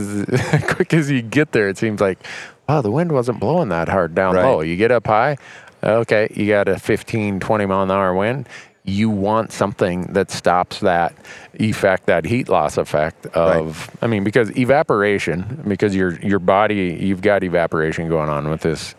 quick 0.68 0.94
as 0.94 1.10
you 1.10 1.22
get 1.22 1.52
there, 1.54 1.70
it 1.70 1.78
seems 1.78 2.02
like, 2.02 2.20
wow, 2.68 2.82
the 2.82 2.92
wind 2.92 3.12
wasn't 3.12 3.40
blowing 3.40 3.70
that 3.70 3.88
hard 3.90 4.14
down 4.16 4.36
Right. 4.36 4.44
low. 4.46 4.62
You 4.62 4.76
get 4.76 4.92
up 4.92 5.08
high, 5.08 5.38
okay, 5.84 6.28
you 6.36 6.48
got 6.48 6.68
a 6.68 6.78
15, 6.78 7.40
20 7.40 7.66
mile 7.66 7.84
an 7.84 7.92
hour 7.92 8.14
wind. 8.14 8.48
You 8.86 9.10
want 9.10 9.52
something 9.54 10.14
that 10.14 10.30
stops 10.30 10.80
that 10.82 11.14
effect, 11.54 12.06
that 12.08 12.26
heat 12.26 12.50
loss 12.50 12.78
effect 12.78 13.26
of, 13.28 13.90
I 14.02 14.08
mean, 14.08 14.24
because 14.26 14.56
evaporation, 14.58 15.64
because 15.68 15.96
your 15.96 16.20
your 16.20 16.40
body, 16.40 16.98
you've 17.00 17.22
got 17.22 17.44
evaporation 17.44 18.10
going 18.10 18.30
on 18.30 18.50
with 18.50 18.62
this 18.62 18.94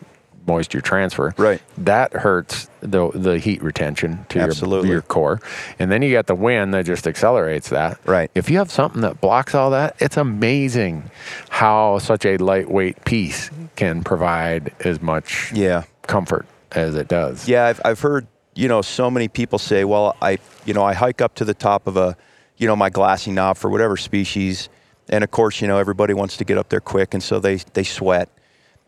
moisture 0.47 0.81
transfer. 0.81 1.35
Right. 1.37 1.61
That 1.79 2.13
hurts 2.15 2.69
the 2.81 3.11
the 3.11 3.39
heat 3.39 3.63
retention 3.63 4.25
to 4.31 4.41
Absolutely. 4.41 4.89
your 4.89 4.97
your 4.97 5.03
core. 5.03 5.41
And 5.79 5.91
then 5.93 6.01
you 6.03 6.13
got 6.13 6.27
the 6.29 6.35
wind 6.35 6.73
that 6.75 6.87
just 6.87 7.07
accelerates 7.07 7.69
that. 7.71 7.99
Right. 8.07 8.31
If 8.35 8.49
you 8.51 8.59
have 8.59 8.71
something 8.71 9.03
that 9.03 9.21
blocks 9.21 9.55
all 9.55 9.71
that, 9.71 9.97
it's 10.01 10.17
amazing 10.17 11.11
how 11.51 11.99
such 11.99 12.25
a 12.25 12.37
lightweight 12.39 13.05
piece 13.05 13.51
can 13.77 14.03
provide 14.05 14.73
as 14.81 15.01
much 15.03 15.53
Yeah. 15.53 15.85
comfort 16.07 16.47
as 16.73 16.95
it 16.95 17.09
does. 17.09 17.49
Yeah, 17.49 17.67
I've, 17.67 17.81
I've 17.85 18.01
heard 18.01 18.27
you 18.55 18.69
know, 18.69 18.83
so 18.83 19.11
many 19.11 19.29
people 19.29 19.59
say, 19.59 19.85
well, 19.85 20.17
I, 20.23 20.39
you 20.65 20.75
know, 20.75 20.83
I 20.85 20.95
hike 20.95 21.21
up 21.21 21.35
to 21.37 21.45
the 21.45 21.55
top 21.55 21.87
of 21.87 21.97
a, 21.97 22.17
you 22.57 22.67
know, 22.67 22.77
my 22.77 22.91
glassy 22.91 23.31
knob 23.33 23.57
for 23.57 23.71
whatever 23.71 23.97
species, 23.97 24.69
and 25.09 25.23
of 25.25 25.31
course, 25.31 25.61
you 25.61 25.69
know, 25.69 25.79
everybody 25.79 26.15
wants 26.15 26.37
to 26.39 26.45
get 26.45 26.57
up 26.59 26.69
there 26.69 26.81
quick, 26.81 27.15
and 27.15 27.23
so 27.23 27.39
they 27.41 27.57
they 27.75 27.83
sweat, 27.85 28.29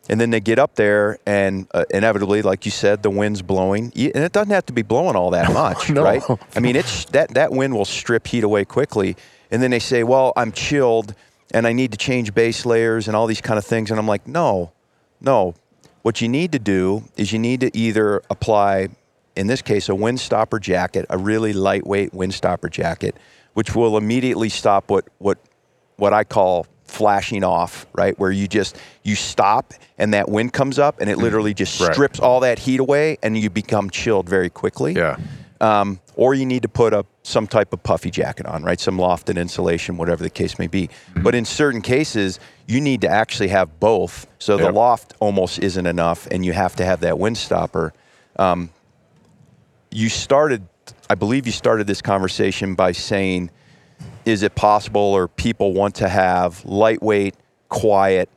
and 0.09 0.21
then 0.21 0.31
they 0.31 0.41
get 0.41 0.59
up 0.59 0.77
there, 0.77 1.19
and 1.27 1.67
uh, 1.75 1.85
inevitably, 1.91 2.43
like 2.43 2.65
you 2.65 2.71
said, 2.71 3.03
the 3.03 3.11
wind's 3.11 3.43
blowing, 3.43 3.93
and 3.97 4.17
it 4.25 4.33
doesn't 4.33 4.53
have 4.53 4.67
to 4.67 4.73
be 4.73 4.83
blowing 4.83 5.17
all 5.17 5.31
that 5.31 5.53
much, 5.63 5.91
No. 5.91 6.03
right? 6.03 6.23
I 6.55 6.61
mean, 6.61 6.77
it's 6.77 7.05
that 7.07 7.35
that 7.35 7.51
wind 7.53 7.75
will 7.75 7.85
strip 7.85 8.27
heat 8.27 8.45
away 8.45 8.65
quickly, 8.65 9.17
and 9.51 9.61
then 9.61 9.71
they 9.73 9.81
say, 9.81 10.05
well, 10.05 10.33
I'm 10.37 10.53
chilled, 10.53 11.15
and 11.53 11.67
I 11.67 11.73
need 11.73 11.91
to 11.93 11.99
change 11.99 12.33
base 12.35 12.65
layers 12.65 13.09
and 13.09 13.17
all 13.17 13.27
these 13.27 13.41
kind 13.41 13.59
of 13.59 13.65
things, 13.65 13.91
and 13.91 13.99
I'm 13.99 14.07
like, 14.09 14.27
no, 14.29 14.71
no. 15.21 15.55
What 16.03 16.21
you 16.21 16.29
need 16.29 16.53
to 16.53 16.61
do 16.61 17.03
is 17.17 17.33
you 17.33 17.41
need 17.41 17.61
to 17.61 17.77
either 17.77 18.23
apply, 18.31 18.91
in 19.37 19.47
this 19.47 19.63
case, 19.63 19.89
a 19.89 19.93
windstopper 19.93 20.61
jacket, 20.61 21.07
a 21.11 21.19
really 21.19 21.53
lightweight 21.53 22.13
windstopper 22.13 22.71
jacket, 22.71 23.17
which 23.55 23.75
will 23.75 23.97
immediately 23.97 24.49
stop 24.49 24.91
what 24.91 25.07
what 25.19 25.39
what 25.97 26.13
I 26.13 26.25
call 26.25 26.67
flashing 26.85 27.45
off, 27.45 27.87
right? 27.95 28.19
Where 28.19 28.31
you 28.31 28.49
just 28.49 28.77
you 29.03 29.15
stop 29.15 29.75
and 29.99 30.15
that 30.15 30.29
wind 30.29 30.53
comes 30.53 30.79
up 30.79 31.01
and 31.01 31.11
it 31.11 31.19
literally 31.19 31.55
just 31.55 31.81
Right. 31.81 31.93
strips 31.93 32.21
all 32.21 32.41
that 32.41 32.59
heat 32.61 32.81
away 32.81 33.19
and 33.23 33.37
you 33.37 33.51
become 33.51 33.91
chilled 33.91 34.29
very 34.29 34.51
quickly. 34.51 34.93
Yeah. 34.95 35.17
Um, 35.61 36.01
or 36.17 36.35
you 36.35 36.45
need 36.45 36.63
to 36.63 36.69
put 36.69 36.93
a 36.93 37.05
some 37.23 37.47
type 37.47 37.73
of 37.73 37.83
puffy 37.83 38.11
jacket 38.11 38.47
on, 38.47 38.63
right? 38.63 38.79
Some 38.79 38.99
lofted 38.99 39.37
insulation, 39.37 39.97
whatever 39.97 40.23
the 40.23 40.31
case 40.31 40.59
may 40.59 40.67
be. 40.67 40.89
Mm-hmm. 40.89 41.23
But 41.23 41.35
in 41.35 41.45
certain 41.45 41.81
cases, 41.81 42.39
you 42.67 42.81
need 42.81 43.01
to 43.01 43.09
actually 43.09 43.49
have 43.49 43.81
both. 43.81 44.27
So 44.39 44.57
the 44.57 44.71
loft 44.71 45.15
almost 45.19 45.59
isn't 45.59 45.87
enough, 45.87 46.27
and 46.31 46.45
you 46.45 46.53
have 46.53 46.77
to 46.77 46.85
have 46.85 47.01
that 47.01 47.19
wind 47.19 47.37
stopper. 47.39 47.93
Um, 48.39 48.71
you 49.97 50.11
started, 50.11 50.63
I 51.09 51.15
believe, 51.15 51.47
you 51.47 51.53
started 51.53 51.87
this 51.87 52.03
conversation 52.03 52.75
by 52.75 52.93
saying, 52.93 53.51
"Is 54.27 54.43
it 54.43 54.55
possible, 54.55 55.01
or 55.01 55.27
people 55.27 55.73
want 55.73 55.95
to 55.97 56.09
have 56.09 56.63
lightweight, 56.67 57.35
quiet, 57.71 58.29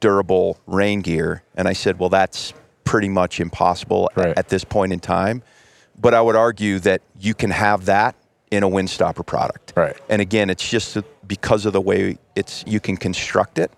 durable 0.00 0.56
rain 0.66 1.02
gear?" 1.02 1.42
And 1.54 1.68
I 1.68 1.74
said, 1.74 1.98
"Well, 1.98 2.08
that's 2.08 2.54
pretty 2.84 3.10
much 3.10 3.40
impossible 3.40 4.08
Right. 4.16 4.36
at 4.38 4.48
this 4.48 4.64
point 4.64 4.94
in 4.94 5.00
time." 5.00 5.42
But 6.00 6.14
I 6.14 6.22
would 6.22 6.34
argue 6.34 6.78
that 6.80 7.02
you 7.20 7.34
can 7.34 7.50
have 7.50 7.84
that 7.84 8.14
in 8.50 8.62
a 8.62 8.68
windstopper 8.68 9.24
product. 9.26 9.74
Right. 9.76 9.96
And 10.08 10.22
again, 10.22 10.48
it's 10.48 10.66
just 10.66 10.96
because 11.26 11.66
of 11.66 11.74
the 11.74 11.80
way 11.80 12.16
it's 12.34 12.64
you 12.66 12.80
can 12.80 12.96
construct 12.96 13.58
it. 13.58 13.70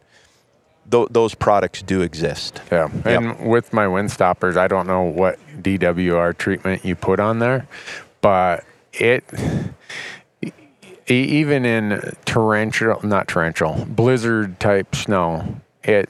Th- 0.94 1.09
those 1.11 1.35
products 1.35 1.83
do 1.83 2.02
exist. 2.02 2.61
Yeah, 2.70 2.88
Yep. 3.04 3.07
and 3.07 3.48
with 3.50 3.72
my 3.72 3.88
wind 3.88 4.12
stoppers, 4.12 4.57
I 4.57 4.68
don't 4.68 4.87
know 4.87 5.02
what 5.02 5.38
DWR 5.61 6.33
treatment 6.38 6.85
you 6.85 6.94
put 6.94 7.18
on 7.18 7.40
there, 7.40 7.66
but 8.20 8.62
it 8.92 9.24
even 11.09 11.64
in 11.66 12.00
torrential, 12.24 12.98
not 13.02 13.28
torrential, 13.28 13.85
blizzard 13.88 14.59
type 14.61 14.94
snow, 14.94 15.57
it 15.83 16.09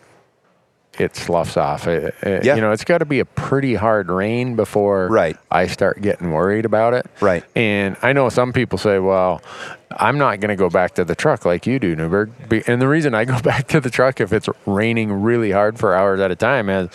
it 0.99 1.17
sloughs 1.17 1.57
off. 1.57 1.87
It, 1.87 2.15
it- 2.23 2.45
Yeah. 2.45 2.55
You 2.57 2.61
know, 2.61 2.73
it's 2.73 2.85
got 2.85 2.99
to 2.99 3.05
be 3.05 3.21
a 3.21 3.25
pretty 3.25 3.75
hard 3.75 4.09
rain 4.11 4.57
before 4.57 5.09
Right. 5.09 5.37
I 5.51 5.67
start 5.67 6.01
getting 6.03 6.33
worried 6.33 6.65
about 6.65 6.95
it. 6.95 7.07
Right. 7.21 7.45
And 7.57 7.97
I 8.03 8.13
know 8.13 8.29
some 8.29 8.53
people 8.53 8.79
say, 8.79 8.99
well, 8.99 9.43
I'm 9.97 10.19
not 10.19 10.41
going 10.41 10.49
to 10.49 10.57
go 10.57 10.69
back 10.69 10.95
to 10.97 11.05
the 11.05 11.15
truck 11.15 11.45
like 11.45 11.67
you 11.67 11.79
do, 11.79 11.95
Newberg. 11.95 12.33
And 12.67 12.83
the 12.83 12.89
reason 12.89 13.15
I 13.15 13.25
go 13.25 13.39
back 13.43 13.69
to 13.69 13.81
the 13.81 13.91
truck 13.91 14.21
if 14.21 14.33
it's 14.33 14.49
raining 14.67 15.13
really 15.23 15.51
hard 15.53 15.79
for 15.79 15.95
hours 15.95 16.21
at 16.21 16.31
a 16.31 16.37
time 16.37 16.69
is 16.69 16.89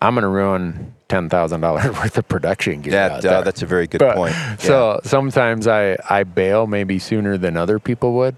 I'm 0.00 0.14
going 0.14 0.22
to 0.22 0.28
ruin 0.28 0.94
$10,000 1.08 1.84
worth 2.02 2.18
of 2.18 2.28
production 2.28 2.80
gear. 2.82 2.92
That, 2.92 3.24
uh, 3.24 3.42
that's 3.42 3.62
a 3.62 3.66
very 3.66 3.86
good 3.86 3.98
But- 3.98 4.16
point. 4.16 4.34
So 4.58 5.00
sometimes 5.04 5.66
I, 5.68 5.96
I 6.10 6.24
bail 6.24 6.66
maybe 6.66 6.98
sooner 6.98 7.36
than 7.38 7.56
other 7.56 7.78
people 7.78 8.14
would. 8.14 8.36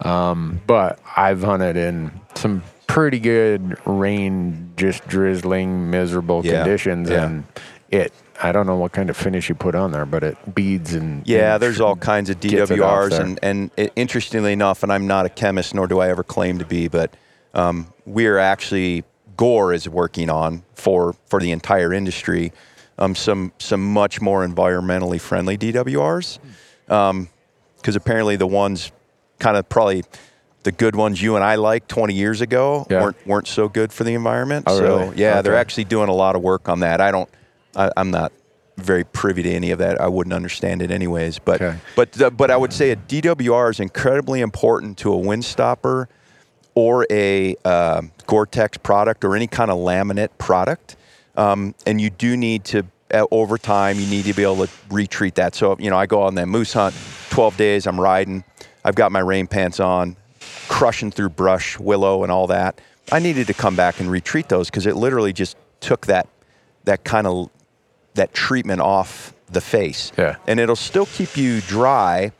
Um, 0.00 0.60
but 0.66 0.98
I've 1.16 1.42
hunted 1.42 1.76
in 1.76 2.10
some 2.34 2.62
pretty 2.90 3.20
good 3.20 3.76
rain, 3.86 4.72
just 4.76 5.06
drizzling, 5.06 5.90
miserable 5.90 6.44
Yeah, 6.44 6.62
conditions. 6.64 7.08
yeah. 7.08 7.24
And 7.26 7.44
it, 7.90 8.12
I 8.42 8.52
don't 8.52 8.66
know 8.66 8.76
what 8.76 8.92
kind 8.92 9.10
of 9.10 9.16
finish 9.16 9.48
you 9.48 9.54
put 9.54 9.74
on 9.74 9.92
there, 9.92 10.04
but 10.06 10.24
it 10.24 10.54
beads 10.54 10.94
and. 10.94 11.26
Yeah, 11.26 11.54
and 11.54 11.62
there's 11.62 11.80
all 11.80 11.94
kinds 11.96 12.30
of 12.30 12.44
it 12.44 12.50
DWRs, 12.52 13.18
and 13.18 13.38
and 13.42 13.70
i- 13.78 13.90
interestingly 13.96 14.52
enough, 14.52 14.82
and 14.82 14.92
I'm 14.92 15.06
not 15.06 15.24
a 15.26 15.28
chemist, 15.28 15.74
nor 15.74 15.86
do 15.86 16.00
I 16.00 16.08
ever 16.08 16.22
claim 16.24 16.58
to 16.58 16.64
be, 16.64 16.88
but 16.88 17.14
um, 17.54 17.86
we're 18.06 18.38
actually 18.38 19.04
Gore 19.36 19.72
is 19.72 19.88
working 19.88 20.28
on 20.30 20.62
for 20.74 21.14
for 21.26 21.40
the 21.40 21.50
entire 21.52 21.92
industry 21.92 22.52
um, 22.98 23.14
some 23.14 23.52
some 23.58 23.82
much 23.92 24.20
more 24.20 24.46
environmentally 24.46 25.20
friendly 25.20 25.56
DWRs, 25.58 26.38
because 26.86 27.96
apparently 27.96 28.36
the 28.36 28.46
ones 28.46 28.90
kind 29.38 29.56
of 29.56 29.68
probably 29.68 30.04
the 30.62 30.72
good 30.72 30.94
ones 30.94 31.20
you 31.22 31.36
and 31.36 31.44
I 31.44 31.54
liked 31.54 31.88
20 31.88 32.14
years 32.14 32.40
ago 32.40 32.86
Yeah. 32.90 33.02
weren't 33.02 33.26
weren't 33.26 33.46
so 33.46 33.68
good 33.68 33.92
for 33.92 34.04
the 34.04 34.14
environment. 34.14 34.64
Oh, 34.68 34.76
so 34.78 34.98
really? 34.98 35.16
yeah, 35.16 35.40
they're 35.42 35.56
actually 35.56 35.84
doing 35.84 36.08
a 36.08 36.14
lot 36.14 36.36
of 36.36 36.42
work 36.42 36.68
on 36.68 36.80
that. 36.80 37.00
I 37.00 37.10
don't, 37.10 37.28
I, 37.74 37.90
I'm 37.96 38.10
not 38.10 38.32
very 38.76 39.04
privy 39.04 39.42
to 39.42 39.50
any 39.50 39.70
of 39.70 39.78
that. 39.78 40.00
I 40.00 40.08
wouldn't 40.08 40.32
understand 40.34 40.82
it 40.82 40.90
anyways. 40.90 41.38
But 41.38 41.60
Okay. 41.62 41.78
but 41.96 42.12
the, 42.12 42.30
but 42.30 42.50
I 42.50 42.56
would 42.56 42.72
say 42.72 42.90
a 42.90 42.96
DWR 42.96 43.70
is 43.70 43.80
incredibly 43.80 44.40
important 44.40 44.98
to 44.98 45.12
a 45.12 45.16
windstopper 45.16 46.06
or 46.74 47.06
a 47.10 47.56
uh, 47.64 48.02
Gore-Tex 48.26 48.78
product 48.78 49.24
or 49.24 49.34
any 49.36 49.46
kind 49.46 49.70
of 49.70 49.78
laminate 49.78 50.28
product. 50.38 50.96
Um, 51.36 51.74
and 51.86 52.00
you 52.00 52.10
do 52.10 52.36
need 52.36 52.64
to 52.66 52.84
uh, 53.12 53.26
over 53.30 53.58
time 53.58 53.98
you 53.98 54.06
need 54.06 54.24
to 54.26 54.32
be 54.34 54.42
able 54.42 54.66
to 54.66 54.72
retreat 54.90 55.34
that. 55.36 55.54
So 55.54 55.76
you 55.78 55.88
know 55.90 55.96
I 55.96 56.06
go 56.06 56.22
on 56.22 56.34
that 56.36 56.46
moose 56.46 56.72
hunt, 56.74 56.94
12 57.30 57.56
days. 57.56 57.86
I'm 57.86 57.98
riding. 58.00 58.44
I've 58.84 58.94
got 58.94 59.10
my 59.12 59.20
rain 59.20 59.46
pants 59.46 59.78
on, 59.80 60.16
crushing 60.70 61.10
through 61.10 61.28
brush, 61.30 61.78
willow, 61.78 62.22
and 62.22 62.30
all 62.30 62.46
that. 62.46 62.80
I 63.10 63.18
needed 63.18 63.48
to 63.48 63.54
come 63.54 63.74
back 63.74 63.98
and 63.98 64.08
retreat 64.08 64.48
those 64.48 64.70
because 64.70 64.86
it 64.86 64.94
literally 64.94 65.32
just 65.32 65.56
took 65.80 66.06
that 66.06 66.28
that 66.84 67.04
kind 67.04 67.26
of 67.26 67.50
that 68.14 68.32
treatment 68.32 68.80
off 68.80 69.34
the 69.50 69.60
face. 69.60 70.12
Yeah. 70.16 70.36
And 70.46 70.60
it'll 70.60 70.76
still 70.76 71.06
keep 71.06 71.36
you 71.36 71.60
dry, 71.60 72.30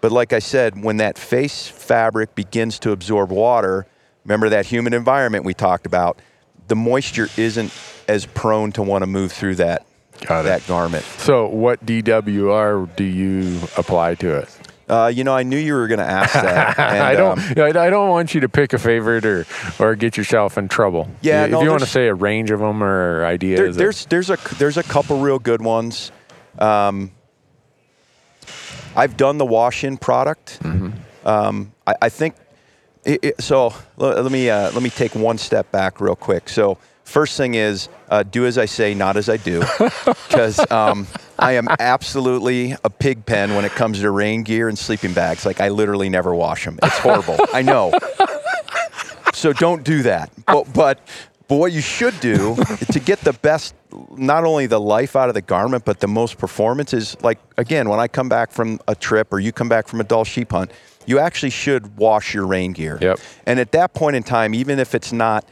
but 0.00 0.10
like 0.12 0.32
I 0.32 0.40
said, 0.40 0.82
when 0.82 0.96
that 0.98 1.16
face 1.16 1.68
fabric 1.68 2.34
begins 2.34 2.78
to 2.80 2.90
absorb 2.90 3.30
water, 3.30 3.86
remember 4.24 4.48
that 4.48 4.66
humid 4.66 4.92
environment 4.92 5.44
we 5.44 5.54
talked 5.54 5.86
about, 5.86 6.18
the 6.66 6.76
moisture 6.76 7.28
isn't 7.36 7.72
as 8.08 8.26
prone 8.26 8.72
to 8.72 8.82
want 8.82 9.02
to 9.02 9.06
move 9.06 9.30
through 9.32 9.54
that 9.56 9.86
Got 10.26 10.40
it. 10.40 10.44
that 10.48 10.66
garment. 10.66 11.04
So, 11.18 11.46
what 11.46 11.84
DWR 11.86 12.94
do 12.96 13.04
you 13.04 13.60
apply 13.76 14.16
to 14.16 14.38
it? 14.38 14.57
Uh, 14.88 15.12
you 15.14 15.22
know, 15.22 15.34
I 15.36 15.42
knew 15.42 15.58
you 15.58 15.74
were 15.74 15.86
going 15.86 15.98
to 15.98 16.04
ask 16.06 16.32
that. 16.32 16.78
and, 16.78 17.02
I 17.02 17.14
don't. 17.14 17.38
um, 17.58 17.76
I 17.76 17.90
don't 17.90 18.08
want 18.08 18.34
you 18.34 18.40
to 18.40 18.48
pick 18.48 18.72
a 18.72 18.78
favorite 18.78 19.26
or 19.26 19.44
or 19.78 19.94
get 19.96 20.16
yourself 20.16 20.56
in 20.56 20.68
trouble. 20.68 21.10
Yeah, 21.20 21.44
If 21.44 21.50
no, 21.50 21.62
you 21.62 21.68
want 21.70 21.82
to 21.82 21.86
say 21.88 22.08
a 22.08 22.14
range 22.14 22.50
of 22.50 22.60
them 22.60 22.82
or 22.82 23.24
ideas. 23.24 23.58
there, 23.58 23.66
of- 23.68 23.74
there's 23.76 24.06
there's 24.06 24.30
a 24.30 24.38
there's 24.58 24.76
a 24.78 24.82
couple 24.82 25.20
real 25.20 25.38
good 25.38 25.60
ones. 25.62 26.10
Um, 26.58 27.12
I've 28.96 29.16
done 29.16 29.38
the 29.38 29.46
wash-in 29.46 29.96
product. 29.98 30.58
Um, 31.24 31.72
I, 31.86 31.94
I 32.02 32.08
think 32.08 32.34
it, 33.04 33.20
it- 33.22 33.42
so. 33.42 33.74
Let, 33.96 34.22
let 34.22 34.32
me 34.32 34.48
uh, 34.48 34.70
let 34.72 34.82
me 34.82 34.90
take 34.90 35.14
one 35.14 35.38
step 35.38 35.70
back 35.70 36.00
real 36.00 36.16
quick. 36.16 36.48
So 36.48 36.78
first 37.04 37.36
thing 37.36 37.54
is 37.54 37.88
uh, 38.08 38.22
do 38.22 38.46
as 38.46 38.56
I 38.58 38.64
say, 38.64 38.94
not 38.94 39.16
as 39.16 39.28
I 39.28 39.36
do, 39.36 39.60
because 40.28 40.58
um, 40.70 41.06
I 41.38 41.52
am 41.52 41.68
absolutely 41.78 42.74
a 42.84 42.90
pig 42.90 43.24
pen 43.24 43.54
when 43.54 43.64
it 43.64 43.72
comes 43.72 44.00
to 44.00 44.10
rain 44.10 44.42
gear 44.42 44.68
and 44.68 44.78
sleeping 44.78 45.12
bags. 45.12 45.46
Like 45.46 45.60
I 45.60 45.68
literally 45.68 46.08
never 46.08 46.34
wash 46.34 46.64
them. 46.64 46.78
It's 46.82 46.98
horrible. 46.98 47.36
I 47.52 47.62
know. 47.62 47.92
So 49.34 49.52
don't 49.52 49.84
do 49.84 50.02
that. 50.02 50.32
But 50.46 50.72
but 50.72 51.00
but 51.46 51.56
what 51.56 51.72
you 51.72 51.80
should 51.80 52.18
do 52.20 52.56
to 52.92 53.00
get 53.00 53.20
the 53.20 53.32
best, 53.32 53.74
not 54.10 54.44
only 54.44 54.66
the 54.66 54.80
life 54.80 55.16
out 55.16 55.28
of 55.28 55.34
the 55.34 55.40
garment, 55.40 55.84
but 55.84 56.00
the 56.00 56.08
most 56.08 56.38
performance 56.38 56.92
is 56.92 57.16
like 57.22 57.38
again 57.56 57.88
when 57.88 58.00
I 58.00 58.08
come 58.08 58.28
back 58.28 58.50
from 58.50 58.80
a 58.88 58.94
trip 58.94 59.32
or 59.32 59.38
you 59.38 59.52
come 59.52 59.68
back 59.68 59.86
from 59.86 60.00
a 60.00 60.04
Dall 60.04 60.24
sheep 60.24 60.50
hunt, 60.50 60.72
you 61.06 61.18
actually 61.20 61.50
should 61.50 61.96
wash 61.96 62.34
your 62.34 62.46
rain 62.46 62.72
gear. 62.72 62.98
Yep. 63.00 63.20
And 63.46 63.60
at 63.60 63.72
that 63.72 63.94
point 63.94 64.16
in 64.16 64.22
time, 64.24 64.54
even 64.54 64.78
if 64.78 64.94
it's 64.94 65.12
not 65.12 65.48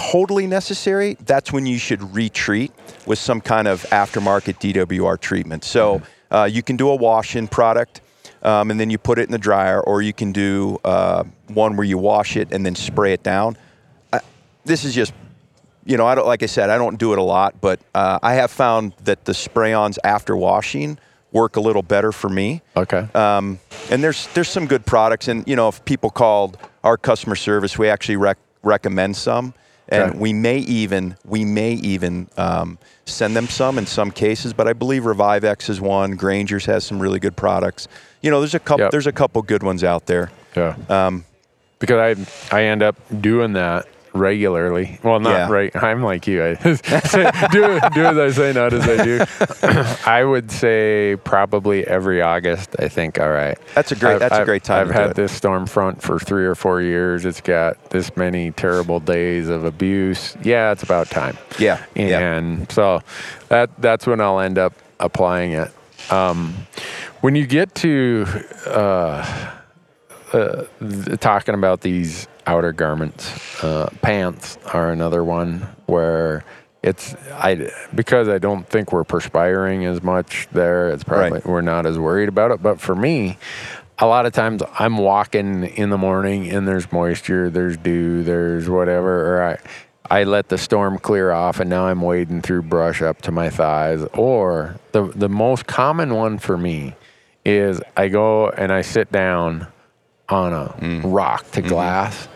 totally 0.00 0.46
necessary, 0.46 1.16
that's 1.20 1.52
when 1.52 1.66
you 1.66 1.78
should 1.78 2.14
retreat 2.14 2.72
with 3.06 3.18
some 3.18 3.40
kind 3.40 3.68
of 3.68 3.82
aftermarket 3.90 4.58
DWR 4.58 5.20
treatment. 5.20 5.64
So 5.64 6.02
uh, 6.30 6.48
you 6.50 6.62
can 6.62 6.76
do 6.76 6.88
a 6.88 6.96
wash-in 6.96 7.48
product, 7.48 8.00
um, 8.42 8.70
and 8.70 8.80
then 8.80 8.88
you 8.90 8.98
put 8.98 9.18
it 9.18 9.22
in 9.22 9.32
the 9.32 9.38
dryer, 9.38 9.80
or 9.80 10.00
you 10.00 10.12
can 10.12 10.32
do 10.32 10.78
uh, 10.84 11.24
one 11.48 11.76
where 11.76 11.84
you 11.84 11.98
wash 11.98 12.36
it 12.36 12.52
and 12.52 12.64
then 12.64 12.74
spray 12.74 13.12
it 13.12 13.22
down. 13.22 13.56
I, 14.12 14.20
this 14.64 14.84
is 14.84 14.94
just, 14.94 15.12
you 15.84 15.96
know, 15.96 16.06
I 16.06 16.14
don't 16.14 16.26
like 16.26 16.42
I 16.42 16.46
said, 16.46 16.70
I 16.70 16.78
don't 16.78 16.98
do 16.98 17.12
it 17.12 17.18
a 17.18 17.22
lot, 17.22 17.60
but 17.60 17.80
uh, 17.94 18.18
I 18.22 18.34
have 18.34 18.50
found 18.50 18.94
that 19.04 19.24
the 19.24 19.34
spray-ons 19.34 19.98
after 20.02 20.36
washing 20.36 20.98
work 21.32 21.56
a 21.56 21.60
little 21.60 21.82
better 21.82 22.10
for 22.10 22.28
me. 22.28 22.62
okay. 22.76 23.06
Um, 23.14 23.60
and 23.90 24.02
there's 24.02 24.26
there's 24.28 24.48
some 24.48 24.66
good 24.66 24.86
products, 24.86 25.28
and 25.28 25.46
you 25.46 25.56
know, 25.56 25.68
if 25.68 25.84
people 25.84 26.10
called 26.10 26.58
our 26.82 26.96
customer 26.96 27.36
service, 27.36 27.78
we 27.78 27.88
actually 27.88 28.16
rec- 28.16 28.38
recommend 28.62 29.16
some. 29.16 29.54
And 29.90 30.10
Okay. 30.10 30.18
we 30.18 30.32
may 30.32 30.58
even 30.58 31.16
we 31.24 31.44
may 31.44 31.72
even 31.72 32.28
um, 32.36 32.78
send 33.06 33.34
them 33.34 33.48
some 33.48 33.76
in 33.78 33.86
some 33.86 34.10
cases. 34.10 34.52
But 34.52 34.68
I 34.68 34.72
believe 34.72 35.02
ReviveX 35.02 35.68
is 35.68 35.80
one. 35.80 36.12
Granger's 36.16 36.66
has 36.66 36.84
some 36.84 37.00
really 37.00 37.18
good 37.18 37.36
products. 37.36 37.88
You 38.22 38.30
know, 38.30 38.40
there's 38.40 38.54
a 38.54 38.60
couple 38.60 38.84
Yep. 38.84 38.90
there's 38.92 39.06
a 39.08 39.12
couple 39.12 39.42
good 39.42 39.62
ones 39.62 39.82
out 39.82 40.06
there. 40.06 40.30
Yeah. 40.56 40.76
Um, 40.88 41.24
because 41.80 42.28
I 42.52 42.56
I 42.56 42.64
end 42.64 42.82
up 42.82 42.96
doing 43.20 43.54
that 43.54 43.86
regularly. 44.12 44.98
Well, 45.02 45.20
not 45.20 45.30
Yeah. 45.30 45.50
right. 45.50 45.76
I'm 45.82 46.02
like 46.02 46.26
you. 46.26 46.42
I 46.44 46.54
do 47.52 47.80
do 47.94 48.04
as 48.04 48.18
I 48.18 48.30
say, 48.30 48.52
not 48.52 48.72
as 48.72 48.88
I 48.88 49.04
do. 49.04 49.24
I 50.10 50.24
would 50.24 50.50
say 50.50 51.16
probably 51.24 51.86
every 51.86 52.20
August. 52.22 52.74
I 52.78 52.88
think. 52.88 53.18
All 53.20 53.30
right. 53.30 53.58
That's 53.74 53.92
a 53.92 53.96
great- 53.96 54.10
I've- 54.12 54.18
that's 54.20 54.32
a 54.32 54.36
I've- 54.38 54.44
great 54.44 54.64
time 54.64 54.88
I've 54.88 54.94
had 54.94 55.14
this 55.16 55.38
Stormfront 55.38 56.02
for 56.02 56.18
three 56.18 56.44
or 56.44 56.54
four 56.54 56.80
years. 56.82 57.24
It's 57.24 57.40
got 57.40 57.90
this 57.90 58.16
many 58.16 58.50
terrible 58.52 59.00
days 59.00 59.48
of 59.48 59.64
abuse. 59.64 60.36
Yeah, 60.42 60.72
it's 60.72 60.82
about 60.82 61.08
time. 61.10 61.36
Yeah, 61.58 61.84
yeah. 61.94 62.18
And 62.36 62.70
so 62.72 63.00
that 63.48 63.70
that's 63.80 64.06
when 64.06 64.20
I'll 64.20 64.40
end 64.40 64.58
up 64.58 64.74
applying 64.98 65.52
it. 65.52 65.70
Um, 66.10 66.54
when 67.20 67.36
you 67.36 67.46
get 67.46 67.74
to 67.76 68.26
uh, 68.66 69.50
uh, 70.32 70.64
th- 70.80 71.20
talking 71.20 71.54
about 71.54 71.82
these 71.82 72.26
outer 72.46 72.72
garments, 72.72 73.62
uh, 73.62 73.88
pants 74.02 74.58
are 74.72 74.90
another 74.90 75.22
one 75.24 75.66
where 75.86 76.44
it's 76.82 77.14
I 77.32 77.70
because 77.94 78.28
I 78.28 78.38
don't 78.38 78.66
think 78.66 78.92
we're 78.92 79.04
perspiring 79.04 79.84
as 79.84 80.02
much 80.02 80.48
there. 80.52 80.88
It's 80.88 81.04
probably 81.04 81.32
Right. 81.32 81.46
we're 81.46 81.60
not 81.60 81.84
as 81.86 81.98
worried 81.98 82.28
about 82.28 82.50
it. 82.52 82.62
But 82.62 82.80
for 82.80 82.94
me, 82.94 83.36
a 83.98 84.06
lot 84.06 84.24
of 84.24 84.32
times 84.32 84.62
I'm 84.78 84.96
walking 84.96 85.64
in 85.64 85.90
the 85.90 85.98
morning 85.98 86.50
and 86.50 86.66
there's 86.66 86.90
moisture, 86.90 87.50
there's 87.50 87.76
dew, 87.76 88.22
there's 88.22 88.68
whatever, 88.68 89.36
or 89.36 89.44
I. 89.44 89.58
I 90.12 90.24
let 90.24 90.48
the 90.48 90.58
storm 90.58 90.98
clear 90.98 91.30
off 91.30 91.60
and 91.60 91.70
now 91.70 91.86
I'm 91.86 92.00
wading 92.00 92.42
through 92.42 92.62
brush 92.62 93.00
up 93.00 93.22
to 93.22 93.30
my 93.30 93.48
thighs. 93.48 94.02
Or 94.14 94.74
the 94.90 95.04
the 95.14 95.28
most 95.28 95.68
common 95.68 96.14
one 96.14 96.38
for 96.38 96.58
me 96.58 96.96
is 97.44 97.80
I 97.96 98.08
go 98.08 98.48
and 98.48 98.72
I 98.72 98.80
sit 98.80 99.12
down 99.12 99.68
on 100.30 100.52
a 100.52 100.74
Mm. 100.80 101.00
rock 101.04 101.42
Mm-hmm. 101.44 101.52
to 101.52 101.62
glass, 101.62 102.28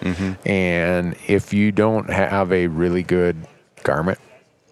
and 0.44 1.14
if 1.26 1.52
you 1.52 1.72
don't 1.72 2.10
have 2.10 2.52
a 2.52 2.66
really 2.66 3.02
good 3.02 3.36
garment, 3.82 4.18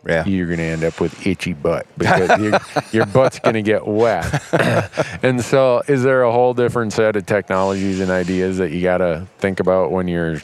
Yeah. 0.07 0.25
you're 0.25 0.47
going 0.47 0.59
to 0.59 0.65
end 0.65 0.85
up 0.85 1.01
with 1.01 1.27
itchy 1.27 1.53
butt 1.53 1.87
because 1.97 2.41
your, 2.41 2.59
your 2.93 3.07
butt's 3.07 3.39
going 3.39 3.55
to 3.55 3.63
get 3.63 3.87
wet. 3.87 4.43
and 5.23 5.41
so, 5.43 5.83
is 5.87 6.03
there 6.03 6.23
a 6.23 6.33
whole 6.33 6.55
different 6.55 6.93
set 6.93 7.15
of 7.17 7.25
technologies 7.27 8.01
and 8.01 8.11
ideas 8.11 8.59
that 8.59 8.73
you 8.73 8.83
got 8.83 8.99
to 8.99 9.27
think 9.39 9.61
about 9.61 9.91
when 9.93 10.09
you're 10.09 10.39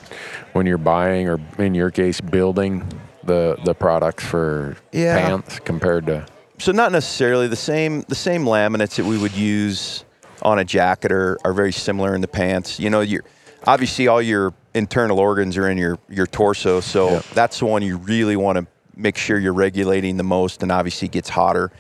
when 0.53 0.67
you're 0.67 0.79
buying 0.79 1.29
or 1.29 1.39
in 1.59 1.75
your 1.75 1.91
case 1.91 2.21
building 2.21 2.87
the 3.25 3.57
the 3.65 3.75
products 3.75 4.25
for 4.25 4.77
Yeah. 4.93 5.19
pants 5.29 5.59
compared 5.61 6.07
to 6.07 6.25
so 6.59 6.73
not 6.73 6.91
necessarily 6.93 7.47
the 7.49 7.57
same 7.57 8.03
the 8.09 8.15
same 8.15 8.45
laminates 8.45 8.97
that 8.97 9.05
we 9.05 9.19
would 9.19 9.37
use 9.37 10.05
on 10.43 10.59
a 10.59 10.65
jacket 10.65 11.13
are, 11.13 11.39
are 11.45 11.53
very 11.53 11.73
similar 11.73 12.15
in 12.15 12.21
the 12.21 12.29
pants. 12.29 12.79
You 12.81 12.91
know 12.91 13.01
you 13.01 13.21
obviously 13.67 14.09
all 14.09 14.23
your 14.23 14.55
internal 14.75 15.19
organs 15.19 15.57
are 15.57 15.69
in 15.69 15.77
your 15.79 15.99
your 16.09 16.27
torso 16.27 16.81
so 16.81 17.11
Yeah. 17.11 17.23
that's 17.35 17.59
the 17.59 17.67
one 17.67 17.83
you 17.83 17.97
really 17.97 18.37
want 18.37 18.59
to 18.59 18.67
make 18.97 19.17
sure 19.17 19.39
you're 19.39 19.53
regulating 19.53 20.17
the 20.17 20.23
most 20.25 20.63
and 20.63 20.71
obviously 20.73 21.07
it 21.07 21.13
gets 21.13 21.29
hotter. 21.29 21.71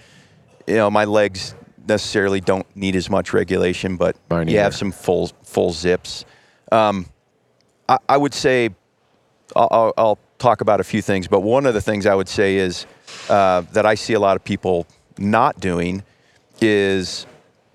You 0.67 0.77
know 0.77 0.91
my 0.91 1.05
legs 1.05 1.55
necessarily 1.87 2.41
don't 2.41 2.67
need 2.77 2.97
as 2.97 3.09
much 3.09 3.33
regulation 3.33 3.97
but 3.97 4.17
Mine 4.31 4.49
you 4.49 4.59
have 4.59 4.75
some 4.75 4.93
full 4.93 5.29
full 5.43 5.73
zips. 5.73 6.25
Um, 6.73 7.07
I, 7.89 7.97
I 8.09 8.17
would 8.17 8.35
say 8.35 8.71
I'll, 9.57 9.69
I'll, 9.71 9.95
I'll 9.97 10.19
talk 10.39 10.61
about 10.61 10.79
a 10.81 10.85
few 10.85 11.01
things, 11.03 11.27
but 11.27 11.41
one 11.41 11.65
of 11.65 11.73
the 11.75 11.81
things 11.81 12.05
I 12.07 12.15
would 12.15 12.29
say 12.29 12.57
is 12.57 12.87
uh, 13.31 13.63
that 13.73 13.87
I 13.87 13.95
see 13.95 14.13
a 14.13 14.21
lot 14.21 14.37
of 14.37 14.45
people 14.45 14.87
not 15.17 15.59
doing 15.59 16.03
is 16.61 17.27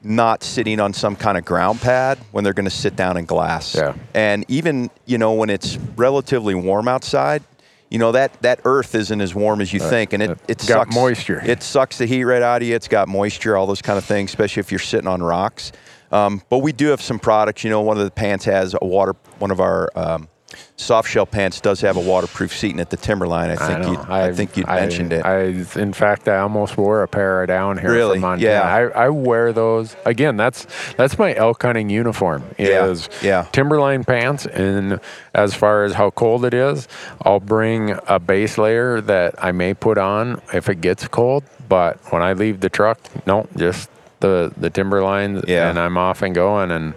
not 0.03 0.43
sitting 0.43 0.79
on 0.79 0.93
some 0.93 1.15
kind 1.15 1.37
of 1.37 1.45
ground 1.45 1.81
pad 1.81 2.17
when 2.31 2.43
they're 2.43 2.53
going 2.53 2.65
to 2.65 2.71
sit 2.71 2.95
down 2.95 3.17
in 3.17 3.25
glass. 3.25 3.75
Yeah. 3.75 3.95
And 4.13 4.45
even 4.47 4.89
you 5.05 5.17
know 5.17 5.33
when 5.33 5.49
it's 5.49 5.77
relatively 5.95 6.55
warm 6.55 6.87
outside, 6.87 7.43
you 7.89 7.99
know 7.99 8.11
that 8.11 8.41
that 8.41 8.61
earth 8.65 8.95
isn't 8.95 9.21
as 9.21 9.35
warm 9.35 9.61
as 9.61 9.71
you 9.71 9.79
think, 9.79 10.13
and 10.13 10.23
it 10.23 10.31
it 10.31 10.39
It's 10.47 10.67
got 10.67 10.85
sucks 10.87 10.95
moisture. 10.95 11.41
It 11.45 11.63
sucks 11.63 11.97
the 11.97 12.05
heat 12.05 12.23
right 12.23 12.41
out 12.41 12.61
of 12.61 12.67
you. 12.67 12.75
It's 12.75 12.87
got 12.87 13.07
moisture, 13.07 13.55
all 13.55 13.67
those 13.67 13.81
kind 13.81 13.97
of 13.97 14.05
things, 14.05 14.31
especially 14.31 14.61
if 14.61 14.71
you're 14.71 14.79
sitting 14.79 15.07
on 15.07 15.21
rocks. 15.21 15.71
Um, 16.11 16.43
but 16.49 16.59
we 16.59 16.71
do 16.71 16.87
have 16.87 17.01
some 17.01 17.19
products. 17.19 17.63
You 17.63 17.69
know, 17.71 17.81
one 17.81 17.97
of 17.97 18.03
the 18.03 18.11
pants 18.11 18.45
has 18.45 18.75
a 18.79 18.85
water. 18.85 19.15
One 19.39 19.51
of 19.51 19.59
our 19.59 19.89
um, 19.95 20.27
soft 20.75 21.09
shell 21.09 21.25
pants 21.25 21.61
does 21.61 21.81
have 21.81 21.97
a 21.97 21.99
waterproof 21.99 22.55
seating 22.55 22.79
at 22.79 22.89
the 22.89 22.97
Timberline. 22.97 23.49
I 23.51 23.55
think 23.55 23.79
know. 23.81 23.91
you. 23.93 24.05
I, 24.07 24.31
think 24.33 24.57
you 24.57 24.63
I- 24.67 24.79
mentioned 24.81 25.13
it. 25.13 25.25
I, 25.25 25.43
in 25.79 25.93
fact, 25.93 26.27
I 26.27 26.37
almost 26.39 26.77
wore 26.77 27.03
a 27.03 27.07
pair 27.07 27.45
down 27.45 27.77
here 27.77 27.91
Really? 27.91 28.15
from 28.15 28.21
Montana. 28.21 28.51
Yeah. 28.51 28.61
I, 28.95 29.05
I 29.05 29.09
wear 29.09 29.53
those 29.53 29.95
again. 30.05 30.37
That's 30.37 30.65
that's 30.97 31.17
my 31.17 31.33
elk 31.35 31.61
hunting 31.61 31.89
uniform. 31.89 32.43
Yeah. 32.57 32.95
Yeah. 33.21 33.47
Timberline 33.51 34.03
pants, 34.03 34.45
and 34.45 34.99
as 35.33 35.53
far 35.53 35.83
as 35.83 35.93
how 35.93 36.09
cold 36.11 36.45
it 36.45 36.53
is, 36.53 36.87
I'll 37.21 37.39
bring 37.39 37.97
a 38.07 38.19
base 38.19 38.57
layer 38.57 39.01
that 39.01 39.35
I 39.43 39.51
may 39.51 39.73
put 39.73 39.97
on 39.97 40.41
if 40.53 40.69
it 40.69 40.81
gets 40.81 41.07
cold. 41.07 41.43
But 41.69 41.97
when 42.11 42.21
I 42.21 42.33
leave 42.33 42.59
the 42.59 42.69
truck, 42.69 42.99
no, 43.25 43.47
just 43.55 43.89
the 44.19 44.53
the 44.57 44.69
Timberline, 44.69 45.43
Yeah. 45.47 45.69
and 45.69 45.79
I'm 45.79 45.97
off 45.97 46.21
and 46.21 46.33
going 46.35 46.71
and. 46.71 46.93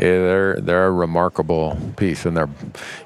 Yeah, 0.00 0.04
they're 0.06 0.60
they're 0.60 0.86
a 0.86 0.92
remarkable 0.92 1.76
piece, 1.96 2.24
and 2.24 2.36
they're 2.36 2.48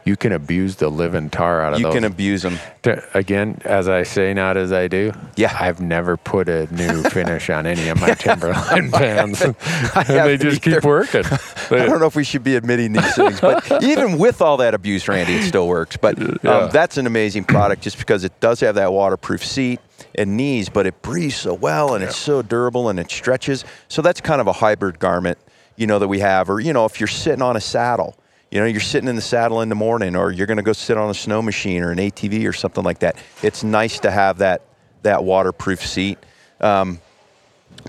you 0.05 0.15
can 0.15 0.31
abuse 0.33 0.77
the 0.77 0.91
living 0.91 1.31
tar 1.31 1.63
out 1.63 1.73
of 1.73 1.79
you 1.79 1.87
those. 1.87 1.95
can 1.95 2.05
abuse 2.05 2.43
them. 2.43 2.59
To- 2.83 3.03
again, 3.17 3.63
as 3.65 3.89
I 3.89 4.03
say, 4.03 4.35
not 4.35 4.59
as 4.59 4.73
I 4.73 4.89
do. 4.89 5.13
Yeah. 5.37 5.57
I've 5.59 5.81
never 5.81 6.19
put 6.19 6.51
a 6.51 6.67
new 6.75 7.03
finish 7.11 7.49
on 7.49 7.65
any 7.65 7.89
of 7.89 7.99
my 7.99 8.13
Timberline 8.13 8.91
pants, 8.93 9.41
and 9.41 9.55
they 10.07 10.15
haven't 10.19 10.43
just 10.43 10.61
keep 10.61 10.75
either. 10.75 10.87
working. 10.89 11.25
I 11.25 11.87
don't 11.87 11.99
know 11.99 12.07
if 12.07 12.15
we 12.17 12.25
should 12.25 12.45
be 12.45 12.57
admitting 12.57 12.93
these 12.93 13.15
things, 13.15 13.41
but 13.41 13.83
even 13.83 14.19
with 14.19 14.43
all 14.43 14.59
that 14.59 14.75
abuse, 14.75 15.09
Randy, 15.09 15.37
it 15.37 15.45
still 15.45 15.69
works. 15.69 15.97
But 15.97 16.21
um, 16.21 16.39
Yeah. 16.43 16.67
that's 16.71 16.99
an 16.99 17.07
amazing 17.07 17.45
product 17.45 17.81
just 17.81 17.97
because 17.97 18.23
it 18.23 18.39
does 18.41 18.61
have 18.61 18.75
that 18.75 18.93
waterproof 18.93 19.43
seat 19.43 19.81
and 20.15 20.37
knees, 20.37 20.69
but 20.69 20.87
it 20.87 21.01
breathes 21.01 21.37
so 21.37 21.55
well 21.55 21.95
and 21.95 22.05
it's 22.05 22.19
so 22.19 22.43
durable 22.43 22.91
and 22.91 23.01
it 23.01 23.11
stretches. 23.11 23.65
So 23.89 24.03
that's 24.03 24.21
kind 24.21 24.43
of 24.43 24.47
a 24.47 24.53
hybrid 24.53 24.99
garment, 24.99 25.39
you 25.77 25.87
know, 25.87 25.99
that 25.99 26.09
we 26.09 26.21
have. 26.21 26.51
Or, 26.51 26.61
you 26.61 26.73
know, 26.73 26.85
if 26.85 27.01
you're 27.01 27.07
sitting 27.07 27.43
on 27.43 27.57
a 27.57 27.61
saddle, 27.61 28.17
you 28.51 28.61
know, 28.61 28.67
you're 28.67 28.81
sitting 28.81 29.09
in 29.09 29.17
the 29.17 29.23
saddle 29.23 29.63
in 29.63 29.69
the 29.69 29.75
morning, 29.75 30.15
or 30.15 30.31
you're 30.31 30.47
going 30.47 30.59
to 30.59 30.63
go 30.63 30.75
sit 30.75 30.99
on 30.99 31.09
a 31.09 31.15
snow 31.15 31.41
machine 31.41 31.83
or 31.83 31.91
an 31.91 31.99
ATV 31.99 32.47
or 32.47 32.53
something 32.53 32.85
like 32.85 32.99
that. 32.99 33.17
It's 33.43 33.65
nice 33.65 33.99
to 34.01 34.11
have 34.11 34.39
that 34.39 34.63
that 35.03 35.25
waterproof 35.25 35.85
seat. 35.85 36.19
Um, 36.61 37.01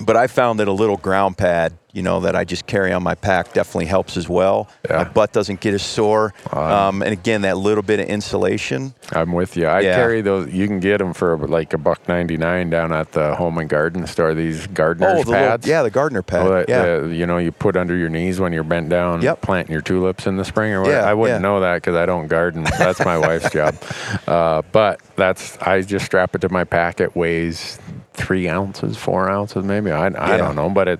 but 0.01 0.15
I 0.17 0.27
found 0.27 0.59
that 0.59 0.67
a 0.67 0.71
little 0.71 0.97
ground 0.97 1.37
pad, 1.37 1.73
you 1.91 2.01
know, 2.01 2.21
that 2.21 2.35
I 2.35 2.43
just 2.43 2.65
carry 2.65 2.91
on 2.91 3.03
my 3.03 3.13
pack 3.13 3.53
definitely 3.53 3.85
helps 3.85 4.17
as 4.17 4.27
well. 4.27 4.67
Yeah. 4.89 4.97
My 4.97 5.03
butt 5.03 5.31
doesn't 5.31 5.59
get 5.59 5.75
as 5.75 5.83
sore. 5.83 6.33
Um, 6.51 7.03
and 7.03 7.11
again, 7.11 7.43
that 7.43 7.57
little 7.57 7.83
bit 7.83 7.99
of 7.99 8.07
insulation. 8.07 8.95
I'm 9.11 9.31
with 9.31 9.55
you. 9.55 9.67
I 9.67 9.81
Yeah. 9.81 9.95
carry 9.95 10.21
those. 10.21 10.51
You 10.51 10.65
can 10.67 10.79
get 10.79 10.97
them 10.97 11.13
for 11.13 11.37
like 11.47 11.73
a 11.73 11.77
buck 11.77 12.07
ninety 12.07 12.35
nine 12.35 12.71
down 12.71 12.91
at 12.91 13.11
the 13.11 13.35
home 13.35 13.59
and 13.59 13.69
garden 13.69 14.07
store. 14.07 14.33
These 14.33 14.65
gardeners 14.67 15.19
Oh, 15.19 15.23
the 15.23 15.29
little, 15.31 15.69
yeah, 15.69 15.83
the 15.83 15.91
gardener 15.91 16.23
pad. 16.23 16.43
Well, 16.43 16.53
that- 16.53 16.69
yeah. 16.69 16.81
uh, 16.81 17.05
you 17.05 17.27
know, 17.27 17.37
you 17.37 17.51
put 17.51 17.77
under 17.77 17.95
your 17.95 18.09
knees 18.09 18.39
when 18.39 18.53
you're 18.53 18.63
bent 18.63 18.89
down, 18.89 19.21
Yep. 19.21 19.41
planting 19.41 19.73
your 19.73 19.81
tulips 19.83 20.25
in 20.25 20.37
the 20.37 20.45
spring 20.45 20.73
or 20.73 20.81
what. 20.81 20.89
Yeah, 20.89 21.07
I 21.07 21.13
wouldn't 21.13 21.43
know 21.43 21.59
that 21.59 21.75
because 21.75 21.95
I 21.95 22.07
don't 22.07 22.25
garden. 22.27 22.63
That's 22.79 23.05
my 23.05 23.17
wife's 23.19 23.51
job. 23.51 23.75
Uh, 24.27 24.61
but 24.71 24.99
that's 25.15 25.57
I 25.61 25.81
just 25.81 26.05
strap 26.05 26.33
it 26.33 26.41
to 26.41 26.49
my 26.49 26.63
pack. 26.63 26.99
It 27.01 27.15
weighs 27.15 27.77
three 28.13 28.47
ounces, 28.47 28.95
four 28.97 29.29
ounces, 29.29 29.63
maybe. 29.63 29.91
I, 29.91 30.07
I 30.07 30.09
Yeah. 30.31 30.37
don't 30.37 30.55
know, 30.55 30.69
but 30.69 30.87
it 30.87 30.99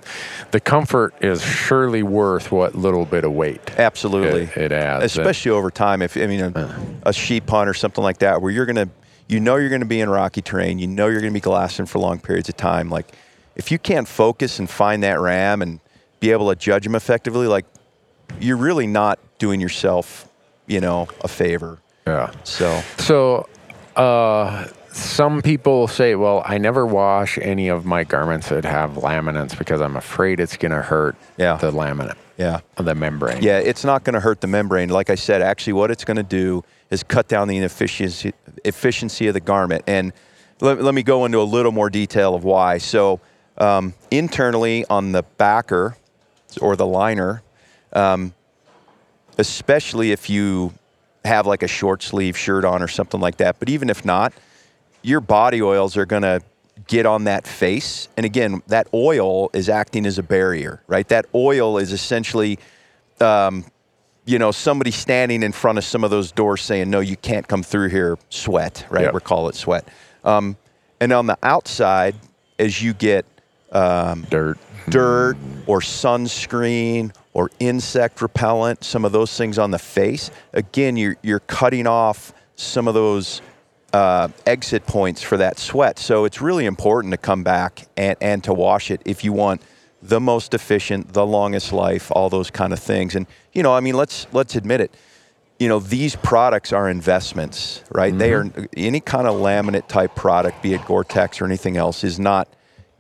the 0.52 0.60
comfort 0.60 1.14
is 1.22 1.42
surely 1.44 2.04
worth 2.04 2.52
what 2.52 2.76
little 2.76 3.06
bit 3.06 3.24
of 3.24 3.32
weight 3.34 3.62
Absolutely. 3.78 4.44
it, 4.44 4.58
it 4.58 4.72
adds. 4.72 5.06
Especially 5.06 5.52
over 5.52 5.70
time. 5.72 6.02
If 6.02 6.18
I 6.18 6.26
mean 6.28 6.42
a, 6.42 6.76
a 7.04 7.14
sheep 7.14 7.50
hunt 7.50 7.70
or 7.70 7.74
something 7.74 8.04
like 8.04 8.20
that, 8.20 8.42
where 8.42 8.52
you're 8.52 8.66
gonna, 8.66 8.90
you 9.28 9.40
know, 9.40 9.56
you're 9.58 9.70
gonna 9.70 9.86
be 9.86 10.02
in 10.02 10.10
rocky 10.10 10.42
terrain. 10.42 10.80
You 10.80 10.88
know, 10.88 11.08
you're 11.08 11.22
gonna 11.22 11.32
be 11.32 11.40
glassing 11.40 11.86
for 11.86 12.00
long 12.00 12.20
periods 12.20 12.50
of 12.50 12.58
time. 12.58 12.90
Like, 12.90 13.08
if 13.56 13.72
you 13.72 13.78
can't 13.80 14.08
focus 14.08 14.58
and 14.60 14.70
find 14.70 15.04
that 15.04 15.20
ram 15.20 15.62
and 15.62 15.80
be 16.20 16.32
able 16.32 16.50
to 16.50 16.56
judge 16.56 16.84
them 16.86 16.96
effectively, 16.96 17.46
like, 17.48 17.66
you're 18.40 18.58
really 18.58 18.88
not 18.88 19.20
doing 19.38 19.62
yourself, 19.62 20.28
you 20.66 20.80
know, 20.82 21.08
a 21.22 21.28
favor. 21.28 21.78
yeah. 22.08 22.32
So 22.44 22.82
So, 22.98 23.48
uh, 23.96 24.68
some 24.94 25.42
people 25.42 25.88
say, 25.88 26.14
well, 26.14 26.44
I 26.46 26.60
never 26.60 26.86
wash 26.86 27.40
any 27.42 27.68
of 27.68 27.84
my 27.84 28.04
garments 28.04 28.50
that 28.50 28.64
have 28.64 28.92
laminates 28.92 29.58
because 29.58 29.82
I'm 29.82 29.96
afraid 29.96 30.40
it's 30.40 30.56
going 30.56 30.72
to 30.72 30.84
hurt 30.84 31.16
Yeah. 31.38 31.58
the 31.58 31.72
laminate, 31.72 32.16
yeah. 32.38 32.60
the 32.76 32.94
membrane. 32.94 33.42
Yeah, 33.42 33.58
it's 33.58 33.84
not 33.84 34.04
going 34.04 34.14
to 34.14 34.20
hurt 34.20 34.40
the 34.42 34.48
membrane. 34.48 34.90
Like 34.90 35.10
I 35.10 35.16
said, 35.16 35.42
actually, 35.42 35.74
what 35.74 35.90
it's 35.90 36.06
going 36.06 36.18
to 36.18 36.24
do 36.24 36.64
is 36.92 37.02
cut 37.02 37.28
down 37.28 37.48
the 37.48 37.58
inefficiency 37.58 38.34
efficiency 38.64 39.28
of 39.28 39.34
the 39.34 39.40
garment. 39.40 39.84
And 39.88 40.14
let, 40.62 40.80
let 40.82 40.94
me 40.94 41.02
go 41.02 41.26
into 41.26 41.40
a 41.40 41.44
little 41.44 41.72
more 41.72 41.90
detail 41.90 42.36
of 42.36 42.44
why. 42.44 42.78
So, 42.78 43.20
um, 43.58 43.96
internally 44.12 44.86
on 44.90 45.12
the 45.12 45.24
backer 45.24 45.98
or 46.62 46.76
the 46.76 46.86
liner, 46.86 47.42
um, 47.94 48.34
especially 49.40 50.12
if 50.12 50.30
you 50.30 50.72
have 51.26 51.48
like 51.48 51.64
a 51.64 51.68
short 51.68 52.04
sleeve 52.04 52.38
shirt 52.38 52.64
on 52.64 52.84
or 52.84 52.88
something 52.88 53.20
like 53.20 53.38
that. 53.38 53.58
But 53.60 53.70
even 53.70 53.90
if 53.90 54.06
not, 54.06 54.34
your 55.04 55.22
body 55.22 55.62
oils 55.62 55.96
are 55.98 56.06
going 56.06 56.24
to 56.24 56.42
get 56.88 57.06
on 57.06 57.26
that 57.26 57.46
face. 57.46 58.08
And 58.18 58.26
again, 58.26 58.64
that 58.68 58.88
oil 58.94 59.50
is 59.54 59.70
acting 59.70 60.06
as 60.06 60.18
a 60.18 60.24
barrier, 60.24 60.82
right? 60.88 61.08
That 61.10 61.28
oil 61.36 61.78
is 61.78 61.92
essentially, 61.92 62.58
um, 63.22 63.66
you 64.26 64.40
know, 64.40 64.52
somebody 64.52 64.92
standing 64.92 65.44
in 65.44 65.52
front 65.52 65.78
of 65.78 65.84
some 65.84 66.04
of 66.04 66.10
those 66.10 66.32
doors 66.32 66.62
saying, 66.62 66.90
no, 66.90 67.00
you 67.00 67.18
can't 67.18 67.48
come 67.48 67.64
through 67.64 67.90
here, 67.90 68.18
sweat, 68.30 68.86
right? 68.90 69.04
Yep. 69.04 69.14
We 69.14 69.20
call 69.20 69.50
it 69.50 69.56
sweat. 69.56 69.88
Um, 70.24 70.58
and 71.00 71.12
on 71.12 71.28
the 71.28 71.38
outside, 71.44 72.16
as 72.58 72.82
you 72.82 72.94
get 72.94 73.26
um, 73.72 74.26
Dirt. 74.30 74.58
dirt 74.90 75.36
or 75.68 75.80
sunscreen 75.80 77.14
or 77.34 77.50
insect 77.60 78.22
repellent, 78.22 78.84
some 78.84 79.04
of 79.04 79.12
those 79.12 79.36
things 79.38 79.58
on 79.58 79.72
the 79.72 79.80
face, 79.80 80.32
again, 80.54 80.96
you're, 80.96 81.18
you're 81.22 81.40
cutting 81.42 81.88
off 81.88 82.34
some 82.56 82.88
of 82.88 82.94
those 82.94 83.42
uh, 83.94 84.28
exit 84.46 84.86
points 84.88 85.22
for 85.22 85.38
that 85.38 85.60
sweat. 85.60 86.00
So 86.00 86.26
it's 86.26 86.42
really 86.42 86.66
important 86.66 87.12
to 87.12 87.18
come 87.18 87.44
back 87.44 87.88
and, 87.96 88.18
and 88.20 88.44
to 88.44 88.54
wash 88.54 88.90
it 88.92 89.02
if 89.06 89.24
you 89.24 89.32
want 89.32 89.62
the 90.02 90.20
most 90.20 90.54
efficient, 90.54 91.14
the 91.14 91.26
longest 91.26 91.72
life, 91.72 92.12
all 92.12 92.30
those 92.30 92.52
kind 92.52 92.74
of 92.74 92.80
things. 92.80 93.16
And 93.16 93.26
you 93.54 93.64
know, 93.64 93.74
I 93.74 93.80
mean, 93.80 93.96
let's 93.96 94.28
let's 94.34 94.56
admit 94.56 94.82
it. 94.82 94.92
You 95.60 95.70
know, 95.70 95.80
these 95.80 96.16
products 96.18 96.74
are 96.74 96.90
investments, 96.90 97.84
right? 97.92 98.18
They 98.18 98.34
are 98.34 98.46
any 98.76 99.00
kind 99.00 99.28
of 99.28 99.36
laminate 99.36 99.88
type 99.88 100.16
product, 100.16 100.62
be 100.62 100.74
it 100.74 100.84
Gore-Tex 100.86 101.40
or 101.40 101.46
anything 101.46 101.78
else, 101.78 102.04
is 102.04 102.20
not 102.20 102.50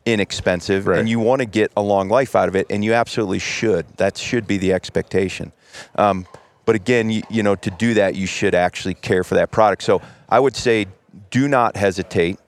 inexpensive, 0.05 0.85
Right. 0.87 0.99
and 0.99 1.09
you 1.09 1.19
want 1.19 1.39
to 1.39 1.45
get 1.45 1.71
a 1.75 1.81
long 1.81 2.09
life 2.09 2.35
out 2.35 2.47
of 2.47 2.55
it, 2.55 2.67
and 2.69 2.85
you 2.85 2.93
absolutely 2.93 3.39
should. 3.39 3.85
That 3.97 4.17
should 4.17 4.45
be 4.47 4.57
the 4.57 4.71
expectation. 4.71 5.51
Um, 5.95 6.25
but 6.65 6.75
again, 6.75 7.09
you, 7.09 7.21
you 7.29 7.43
know, 7.43 7.55
to 7.55 7.69
do 7.71 7.93
that, 7.95 8.15
you 8.15 8.25
should 8.27 8.55
actually 8.55 8.93
care 8.95 9.23
for 9.23 9.35
that 9.35 9.51
product. 9.51 9.83
So 9.83 10.01
I 10.29 10.39
would 10.39 10.55
say, 10.55 10.85
do 11.29 11.47
not 11.47 11.75
hesitate 11.75 12.39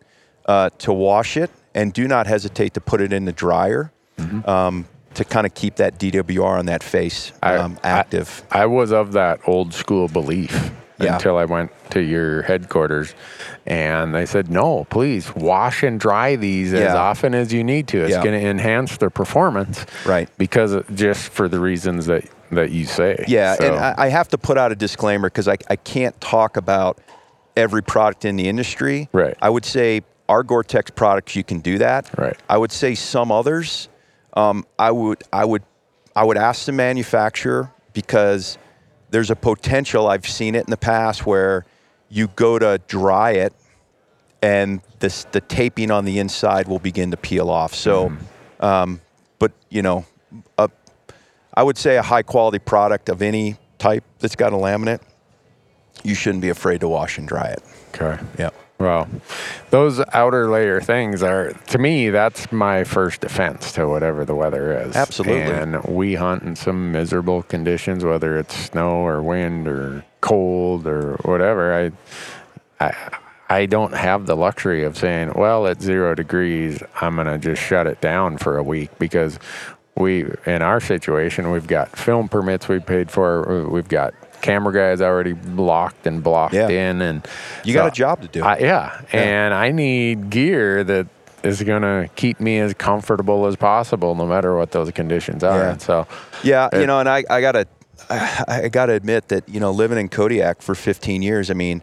uh, 0.46 0.70
to 0.80 0.94
wash 0.94 1.38
it, 1.38 1.50
and 1.74 1.92
do 1.94 2.08
not 2.08 2.28
hesitate 2.28 2.74
to 2.76 2.82
put 2.82 3.02
it 3.02 3.12
in 3.12 3.26
the 3.26 3.34
dryer 3.34 3.92
um, 4.46 4.88
to 5.16 5.24
kind 5.26 5.46
of 5.46 5.54
keep 5.54 5.76
that 5.76 5.98
DWR 6.00 6.60
on 6.60 6.66
that 6.68 6.84
face 6.84 7.32
I- 7.44 7.56
um, 7.58 7.78
active. 7.84 8.44
I 8.52 8.66
was 8.66 8.92
of 8.92 9.14
that 9.14 9.40
old 9.48 9.74
school 9.74 10.08
belief 10.08 10.72
Yeah. 11.00 11.16
until 11.16 11.38
I 11.38 11.44
went 11.46 11.72
to 11.92 12.02
your 12.02 12.44
headquarters 12.44 13.14
and 13.66 14.16
they 14.16 14.26
said, 14.26 14.50
no, 14.50 14.86
please 14.90 15.34
wash 15.36 15.84
and 15.84 16.00
dry 16.00 16.38
these 16.38 16.74
as 16.74 16.94
often 16.96 17.34
as 17.36 17.52
you 17.52 17.64
need 17.64 17.88
to. 17.90 18.02
It's 18.04 18.12
Yeah. 18.12 18.24
going 18.24 18.40
to 18.40 18.48
enhance 18.48 18.96
their 18.98 19.10
performance. 19.10 19.86
Right. 20.06 20.30
Because 20.38 20.82
just 20.94 21.30
for 21.30 21.50
the 21.50 21.60
reasons 21.60 22.06
that, 22.06 22.24
that 22.56 22.72
you 22.72 22.86
say. 22.86 23.24
Yeah, 23.28 23.56
So- 23.56 23.66
and 23.66 23.76
I, 23.76 23.94
I 23.98 24.08
have 24.10 24.28
to 24.30 24.38
put 24.38 24.58
out 24.58 24.72
a 24.72 24.76
disclaimer 24.76 25.30
because 25.30 25.48
I, 25.48 25.58
I 25.70 25.76
can't 25.76 26.20
talk 26.20 26.58
about 26.58 27.00
every 27.56 27.84
product 27.84 28.26
in 28.26 28.36
the 28.36 28.48
industry. 28.48 29.10
Right. 29.14 29.36
I 29.42 29.50
would 29.50 29.66
say 29.66 30.02
our 30.28 30.44
Gore-Tex 30.44 30.92
products, 30.92 31.36
you 31.36 31.44
can 31.44 31.60
do 31.60 31.78
that. 31.78 32.10
Right. 32.18 32.38
I 32.50 32.58
would 32.58 32.72
say 32.72 32.96
some 32.96 33.32
others, 33.32 33.90
um, 34.34 34.66
I 34.78 34.92
would 34.92 35.24
I 35.32 35.46
would 35.46 35.64
I 36.16 36.24
would 36.24 36.38
ask 36.38 36.66
the 36.66 36.72
manufacturer 36.72 37.72
because 37.94 38.58
there's 39.12 39.32
a 39.32 39.36
potential. 39.36 40.08
I've 40.08 40.28
seen 40.28 40.56
it 40.56 40.66
in 40.66 40.72
the 40.72 40.78
past 40.78 41.26
where 41.26 41.66
you 42.10 42.28
go 42.28 42.60
to 42.60 42.80
dry 42.88 43.32
it 43.32 43.54
and 44.42 44.82
this, 45.00 45.26
the 45.32 45.42
taping 45.42 45.90
on 45.92 46.06
the 46.06 46.20
inside 46.20 46.68
will 46.68 46.80
begin 46.80 47.12
to 47.12 47.18
peel 47.18 47.50
off. 47.50 47.74
So, 47.74 48.12
um, 48.60 49.02
but 49.40 49.52
you 49.70 49.82
know, 49.82 50.06
a, 50.58 50.70
I 51.56 51.64
would 51.64 51.78
say 51.78 51.98
a 51.98 52.02
high 52.02 52.24
quality 52.24 52.60
product 52.60 53.10
of 53.10 53.22
any 53.22 53.58
type 53.78 54.04
that's 54.20 54.36
got 54.36 54.54
a 54.54 54.58
laminate, 54.58 55.02
you 56.04 56.16
shouldn't 56.16 56.42
be 56.42 56.50
afraid 56.50 56.82
to 56.82 56.88
wash 56.88 57.18
and 57.18 57.28
dry 57.28 57.48
it. 57.48 57.64
okay. 57.96 58.22
Yeah. 58.38 58.50
Well, 58.78 59.08
those 59.70 60.02
outer 60.12 60.50
layer 60.50 60.82
things 60.82 61.24
are, 61.24 61.54
to 61.54 61.78
me, 61.78 62.10
that's 62.10 62.52
my 62.52 62.84
first 62.84 63.22
defense 63.22 63.72
to 63.74 63.88
whatever 63.88 64.26
the 64.26 64.36
weather 64.36 64.78
is. 64.82 64.96
Absolutely. 64.98 65.42
And 65.44 65.82
we 65.86 66.16
hunt 66.16 66.44
in 66.44 66.58
some 66.58 66.92
miserable 66.92 67.44
conditions, 67.44 68.04
whether 68.04 68.38
it's 68.38 68.54
snow 68.54 68.90
or 68.90 69.24
wind 69.24 69.70
or 69.70 70.04
cold 70.20 70.88
or 70.88 71.14
whatever. 71.24 71.74
I, 72.80 72.86
I, 72.86 73.18
I 73.48 73.66
don't 73.66 73.94
have 73.94 74.26
the 74.26 74.36
luxury 74.36 74.84
of 74.84 74.98
saying, 74.98 75.34
well, 75.36 75.68
at 75.68 75.82
zero 75.82 76.14
degrees, 76.14 76.84
I'm 77.00 77.16
going 77.16 77.28
to 77.28 77.38
just 77.38 77.62
shut 77.62 77.88
it 77.88 78.02
down 78.02 78.38
for 78.38 78.58
a 78.58 78.64
week 78.64 78.90
because 79.00 79.40
we, 79.98 80.26
in 80.46 80.62
our 80.62 80.80
situation, 80.80 81.52
we've 81.52 81.68
got 81.68 81.96
film 81.98 82.28
permits 82.28 82.68
we 82.68 82.80
paid 82.80 83.10
for, 83.10 83.68
we've 83.70 83.88
got 83.88 84.14
camera 84.42 84.74
guys 84.74 85.02
already 85.02 85.34
locked 85.34 86.06
and 86.06 86.22
blocked 86.22 86.54
Yeah. 86.54 86.68
in, 86.68 87.02
and 87.02 87.26
You 87.64 87.74
got 87.74 87.88
a 87.88 87.92
job 87.92 88.22
to 88.22 88.28
do. 88.28 88.44
I, 88.44 88.58
yeah, 88.58 89.02
and 89.14 89.54
I 89.54 89.72
need 89.72 90.30
gear 90.30 90.84
that 90.84 91.08
is 91.44 91.62
going 91.64 91.84
to 91.84 92.10
keep 92.16 92.40
me 92.40 92.60
as 92.60 92.74
comfortable 92.74 93.46
as 93.46 93.56
possible, 93.56 94.16
no 94.16 94.26
matter 94.26 94.56
what 94.58 94.72
those 94.72 94.92
conditions 94.92 95.44
are. 95.44 95.60
Yeah. 95.60 95.72
And 95.72 95.82
so, 95.82 96.08
Yeah, 96.44 96.70
It- 96.74 96.82
you 96.82 96.88
know, 96.88 97.00
and 97.00 97.08
I, 97.08 97.24
I 97.30 97.40
gotta, 97.42 97.68
I, 98.10 98.44
I 98.48 98.68
gotta 98.68 98.94
admit 98.94 99.30
that 99.30 99.48
you 99.48 99.60
know, 99.60 99.72
living 99.72 99.98
in 99.98 100.10
Kodiak 100.10 100.62
for 100.62 100.76
15 100.76 101.22
years, 101.22 101.50
I 101.50 101.54
mean, 101.54 101.82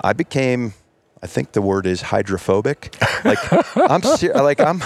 I 0.00 0.12
became, 0.12 0.74
I 1.22 1.26
think 1.26 1.52
the 1.52 1.62
word 1.62 1.86
is 1.86 2.02
hydrophobic. 2.02 2.94
Like 3.24 3.38
I'm, 3.76 4.02
ser- 4.02 4.34
like 4.34 4.60
I'm, 4.60 4.80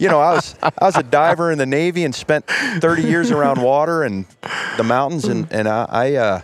you 0.00 0.08
know, 0.08 0.18
I 0.18 0.32
was, 0.32 0.54
I 0.62 0.70
was 0.86 0.96
a 0.96 1.02
diver 1.02 1.52
in 1.52 1.58
the 1.58 1.66
Navy 1.66 2.04
and 2.04 2.14
spent 2.14 2.46
30 2.46 3.02
years 3.02 3.30
around 3.30 3.60
water 3.62 4.02
and 4.02 4.24
the 4.78 4.82
mountains, 4.82 5.26
and 5.26 5.46
and 5.52 5.68
I, 5.68 5.84
I 5.90 6.14
uh, 6.14 6.40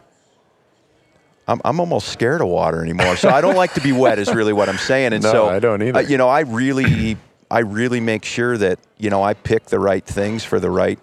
I'm, 1.48 1.60
I'm 1.64 1.80
almost 1.80 2.08
scared 2.10 2.42
of 2.42 2.48
water 2.48 2.82
anymore. 2.82 3.16
So 3.16 3.30
I 3.30 3.40
don't 3.40 3.54
like 3.56 3.72
to 3.74 3.80
be 3.80 3.92
wet. 3.92 4.18
Is 4.18 4.32
really 4.34 4.52
what 4.52 4.68
I'm 4.68 4.76
saying. 4.76 5.14
And 5.14 5.22
No, 5.22 5.32
so 5.32 5.48
I 5.48 5.58
don't 5.58 5.82
either. 5.82 5.98
uh, 5.98 6.02
you 6.02 6.18
know, 6.18 6.28
I 6.28 6.40
really, 6.40 7.16
I 7.50 7.60
really 7.60 7.98
make 8.00 8.26
sure 8.26 8.58
that 8.58 8.78
you 8.98 9.08
know 9.08 9.22
I 9.22 9.32
pick 9.32 9.66
the 9.66 9.78
right 9.80 10.04
things 10.04 10.44
for 10.44 10.60
the 10.60 10.70
right 10.70 10.98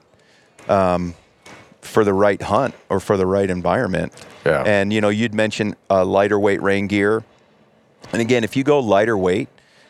um, 0.69 1.15
for 1.81 2.03
the 2.03 2.13
right 2.13 2.41
hunt 2.41 2.75
or 2.89 2.99
for 2.99 3.17
the 3.17 3.25
right 3.25 3.49
environment. 3.49 4.13
Yeah. 4.45 4.61
And 4.63 4.93
you 4.93 5.01
know, 5.01 5.09
you'd 5.09 5.33
mentioned 5.33 5.75
uh, 5.89 6.05
lighter 6.05 6.39
weight 6.39 6.61
rain 6.61 6.85
gear, 6.85 7.23
and 8.11 8.21
again, 8.21 8.43
if 8.43 8.55
you 8.55 8.63
go 8.63 8.79
lighter 8.79 9.17
weight, 9.17 9.49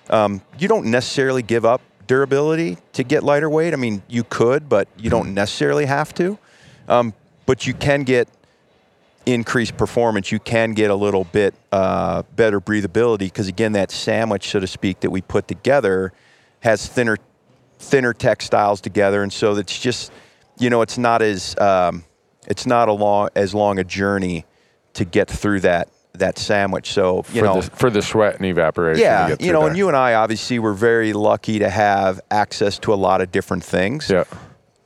um, 0.10 0.42
you 0.58 0.70
don't 0.70 0.86
necessarily 0.86 1.42
give 1.42 1.66
up 1.66 1.82
durability 2.08 2.78
to 2.94 3.04
get 3.04 3.24
lighter 3.24 3.50
weight. 3.50 3.74
I 3.74 3.78
mean, 3.78 4.02
you 4.08 4.24
could, 4.24 4.70
but 4.70 4.88
you 4.98 5.10
don't 5.10 5.34
necessarily 5.34 5.86
have 5.86 6.14
to. 6.16 6.38
Um, 6.88 7.14
but 7.46 7.68
you 7.68 7.74
can 7.74 8.04
get 8.04 8.28
increased 9.26 9.78
performance. 9.78 10.32
You 10.32 10.40
can 10.40 10.74
get 10.74 10.90
a 10.90 10.96
little 10.96 11.24
bit 11.26 11.54
uh, 11.72 12.24
better 12.36 12.60
breathability 12.60 13.20
because 13.20 13.48
again, 13.48 13.74
that 13.74 13.92
sandwich, 13.92 14.50
so 14.50 14.60
to 14.60 14.68
speak, 14.68 15.00
that 15.02 15.10
we 15.10 15.22
put 15.22 15.48
together 15.48 16.14
has 16.62 16.88
thinner, 16.88 17.18
thinner 17.80 18.14
textiles 18.14 18.82
together, 18.82 19.24
and 19.24 19.32
so 19.32 19.56
it's 19.56 19.78
just, 19.78 20.12
you 20.58 20.70
know, 20.70 20.82
it's 20.82 20.98
not 20.98 21.22
as 21.22 21.58
um, 21.58 22.04
it's 22.48 22.66
not 22.66 22.90
a 22.90 22.94
long 22.94 23.30
as 23.36 23.54
long 23.54 23.80
a 23.80 23.84
journey 23.84 24.46
to 24.94 25.06
get 25.06 25.30
through 25.30 25.62
that 25.62 25.90
that 26.16 26.38
sandwich. 26.38 26.92
So 26.92 27.18
you 27.34 27.42
for, 27.42 27.46
know, 27.46 27.62
the, 27.62 27.70
for 27.72 27.90
the 27.90 28.02
sweat 28.02 28.36
and 28.36 28.46
evaporation. 28.46 28.98
to 29.00 29.02
yeah, 29.04 29.30
get 29.30 29.42
you 29.42 29.52
know, 29.52 29.62
there. 29.62 29.70
and 29.70 29.78
you 29.78 29.88
and 29.88 29.98
I 29.98 30.14
obviously 30.14 30.60
were 30.60 30.74
very 30.74 31.12
lucky 31.14 31.60
to 31.60 31.70
have 31.70 32.22
access 32.30 32.78
to 32.80 32.94
a 32.94 32.96
lot 32.96 33.22
of 33.22 33.32
different 33.32 33.64
things 33.64 34.10
Yeah. 34.10 34.26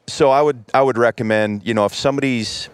so 0.07 0.29
I 0.29 0.41
would 0.41 0.63
I 0.73 0.81
would 0.81 0.97
recommend 0.97 1.65
you 1.65 1.73
know 1.73 1.85
if 1.85 1.93
somebody's 1.93 2.69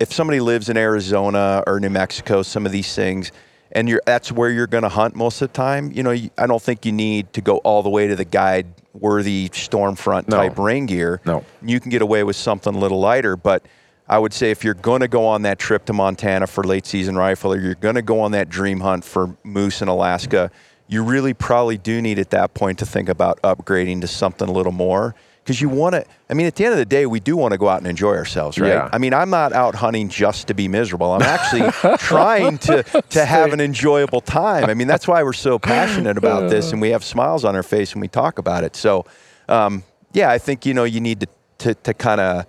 if 0.00 0.12
somebody 0.12 0.40
lives 0.40 0.68
in 0.68 0.76
Arizona 0.76 1.62
or 1.66 1.80
New 1.80 1.90
Mexico, 1.90 2.42
some 2.42 2.64
of 2.66 2.70
these 2.72 2.94
things, 2.94 3.32
and 3.72 3.88
you're 3.88 4.00
that's 4.06 4.30
where 4.30 4.50
you're 4.50 4.66
going 4.68 4.84
to 4.84 4.88
hunt 4.88 5.14
most 5.16 5.42
of 5.42 5.48
the 5.52 5.54
time. 5.56 5.90
You 5.92 6.02
know, 6.04 6.12
you, 6.12 6.30
I 6.38 6.46
don't 6.46 6.62
think 6.62 6.84
you 6.86 6.92
need 6.92 7.32
to 7.32 7.40
go 7.40 7.58
all 7.58 7.82
the 7.82 7.90
way 7.90 8.06
to 8.08 8.14
the 8.16 8.24
guide 8.24 8.66
worthy 8.92 9.48
Stormfront 9.50 10.28
No. 10.28 10.36
type 10.36 10.58
rain 10.58 10.86
gear. 10.86 11.20
No. 11.24 11.44
you 11.62 11.78
can 11.80 11.90
get 11.90 12.02
away 12.02 12.22
with 12.24 12.36
something 12.36 12.74
a 12.74 12.78
little 12.78 12.98
lighter, 13.00 13.36
but. 13.36 13.64
I 14.08 14.18
would 14.18 14.32
say 14.32 14.50
if 14.50 14.64
you're 14.64 14.74
going 14.74 15.00
to 15.00 15.08
go 15.08 15.26
on 15.26 15.42
that 15.42 15.58
trip 15.58 15.84
to 15.86 15.92
Montana 15.92 16.46
for 16.46 16.64
late 16.64 16.86
season 16.86 17.16
rifle, 17.16 17.52
or 17.52 17.58
you're 17.58 17.74
going 17.74 17.96
to 17.96 18.02
go 18.02 18.20
on 18.20 18.32
that 18.32 18.48
dream 18.48 18.80
hunt 18.80 19.04
for 19.04 19.36
moose 19.44 19.82
in 19.82 19.88
Alaska, 19.88 20.50
you 20.86 21.02
really 21.02 21.34
probably 21.34 21.76
do 21.76 22.00
need 22.00 22.18
at 22.18 22.30
that 22.30 22.54
point 22.54 22.78
to 22.78 22.86
think 22.86 23.08
about 23.08 23.40
upgrading 23.42 24.00
to 24.00 24.06
something 24.06 24.48
a 24.48 24.52
little 24.52 24.72
more 24.72 25.14
because 25.48 25.60
you 25.60 25.68
want 25.68 25.94
to. 25.94 26.04
I 26.28 26.34
mean, 26.34 26.46
at 26.46 26.56
the 26.56 26.64
end 26.64 26.72
of 26.72 26.78
the 26.78 26.84
day, 26.84 27.06
we 27.06 27.20
do 27.20 27.36
want 27.36 27.52
to 27.52 27.58
go 27.58 27.68
out 27.68 27.78
and 27.78 27.86
enjoy 27.86 28.14
ourselves, 28.14 28.58
right? 28.58 28.68
Yeah. 28.68 28.88
I 28.92 28.98
mean, 28.98 29.14
I'm 29.14 29.30
not 29.30 29.52
out 29.52 29.74
hunting 29.74 30.08
just 30.08 30.48
to 30.48 30.54
be 30.54 30.68
miserable. 30.68 31.12
I'm 31.12 31.22
actually 31.22 31.70
trying 31.98 32.58
to 32.58 32.82
to 32.82 33.24
have 33.24 33.52
an 33.52 33.60
enjoyable 33.60 34.20
time. 34.20 34.64
I 34.70 34.74
mean, 34.74 34.88
that's 34.88 35.08
why 35.08 35.22
we're 35.22 35.32
so 35.32 35.58
passionate 35.58 36.18
about 36.18 36.50
this, 36.50 36.72
and 36.72 36.80
we 36.80 36.90
have 36.90 37.04
smiles 37.04 37.44
on 37.44 37.56
our 37.56 37.62
face 37.62 37.94
when 37.94 38.00
we 38.00 38.08
talk 38.08 38.38
about 38.38 38.64
it. 38.64 38.76
So, 38.76 39.06
um, 39.48 39.84
yeah, 40.12 40.30
I 40.30 40.38
think 40.38 40.64
you 40.64 40.74
know 40.74 40.84
you 40.84 41.00
need 41.00 41.20
to 41.20 41.28
to, 41.58 41.74
to 41.74 41.94
kind 41.94 42.20
of. 42.20 42.46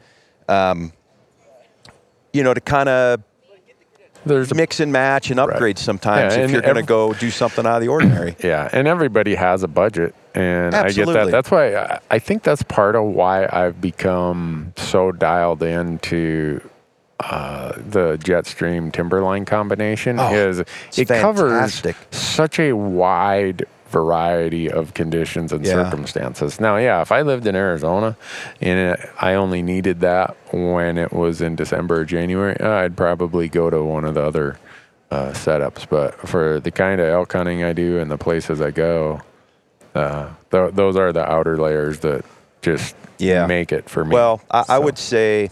Um, 0.47 0.93
you 2.33 2.43
know, 2.43 2.53
to 2.53 2.61
kind 2.61 2.89
of 2.89 3.21
There's 4.25 4.53
mix 4.53 4.79
and 4.79 4.91
match 4.91 5.31
and 5.31 5.39
upgrade 5.39 5.77
sometimes 5.77 6.35
Yeah, 6.35 6.43
if 6.43 6.51
you're 6.51 6.61
going 6.61 6.75
to 6.75 6.83
go 6.83 7.13
do 7.13 7.29
something 7.31 7.65
out 7.65 7.75
of 7.77 7.81
the 7.81 7.87
ordinary. 7.87 8.35
Yeah, 8.43 8.69
and 8.71 8.87
everybody 8.87 9.35
has 9.35 9.63
a 9.63 9.67
budget, 9.67 10.13
and 10.35 10.75
I 10.75 10.91
get 10.91 11.07
that. 11.07 11.31
That's 11.31 11.49
why 11.51 11.75
I, 11.75 11.99
I 12.11 12.19
think 12.19 12.43
that's 12.43 12.63
part 12.63 12.95
of 12.95 13.03
why 13.05 13.47
I've 13.51 13.79
become 13.81 14.73
so 14.77 15.11
dialed 15.11 15.63
into 15.63 16.61
uh, 17.19 17.73
the 17.75 18.17
Jetstream 18.17 18.91
Timberline 18.93 19.43
combination 19.45 20.19
Oh, 20.19 20.33
is 20.33 20.59
it 20.59 20.67
fantastic. 21.07 21.95
covers 21.95 22.17
such 22.17 22.59
a 22.59 22.73
wide 22.73 23.65
variety 23.89 24.69
of 24.71 24.93
conditions 24.93 25.51
and 25.51 25.65
Yeah. 25.65 25.73
circumstances. 25.73 26.59
Now, 26.59 26.77
yeah, 26.77 27.01
if 27.01 27.11
I 27.11 27.21
lived 27.21 27.47
in 27.47 27.55
Arizona 27.55 28.15
and 28.61 28.79
it, 28.79 29.09
I 29.19 29.33
only 29.33 29.61
needed 29.61 29.99
that 30.01 30.35
when 30.51 30.97
it 30.97 31.11
was 31.11 31.41
in 31.41 31.55
December 31.55 32.01
or 32.01 32.05
January, 32.05 32.55
uh, 32.59 32.69
I'd 32.83 32.95
probably 32.95 33.47
go 33.49 33.69
to 33.69 33.83
one 33.83 34.05
of 34.05 34.13
the 34.13 34.23
other 34.23 34.57
uh, 35.11 35.29
setups. 35.31 35.87
But 35.89 36.15
for 36.27 36.59
the 36.59 36.71
kind 36.71 37.01
of 37.01 37.07
elk 37.09 37.33
hunting 37.33 37.63
I 37.63 37.73
do 37.73 37.97
and 37.99 38.11
the 38.11 38.17
places 38.17 38.61
I 38.61 38.69
go, 38.71 39.21
uh, 39.95 40.29
th- 40.51 40.73
those 40.75 40.95
are 40.95 41.11
the 41.11 41.27
outer 41.29 41.57
layers 41.57 41.99
that 41.99 42.23
just 42.61 42.95
Yeah. 43.17 43.47
make 43.47 43.71
it 43.71 43.89
for 43.89 44.05
me. 44.05 44.13
Well, 44.13 44.39
I, 44.51 44.65
I 44.69 44.79
would 44.79 44.99
say, 44.99 45.49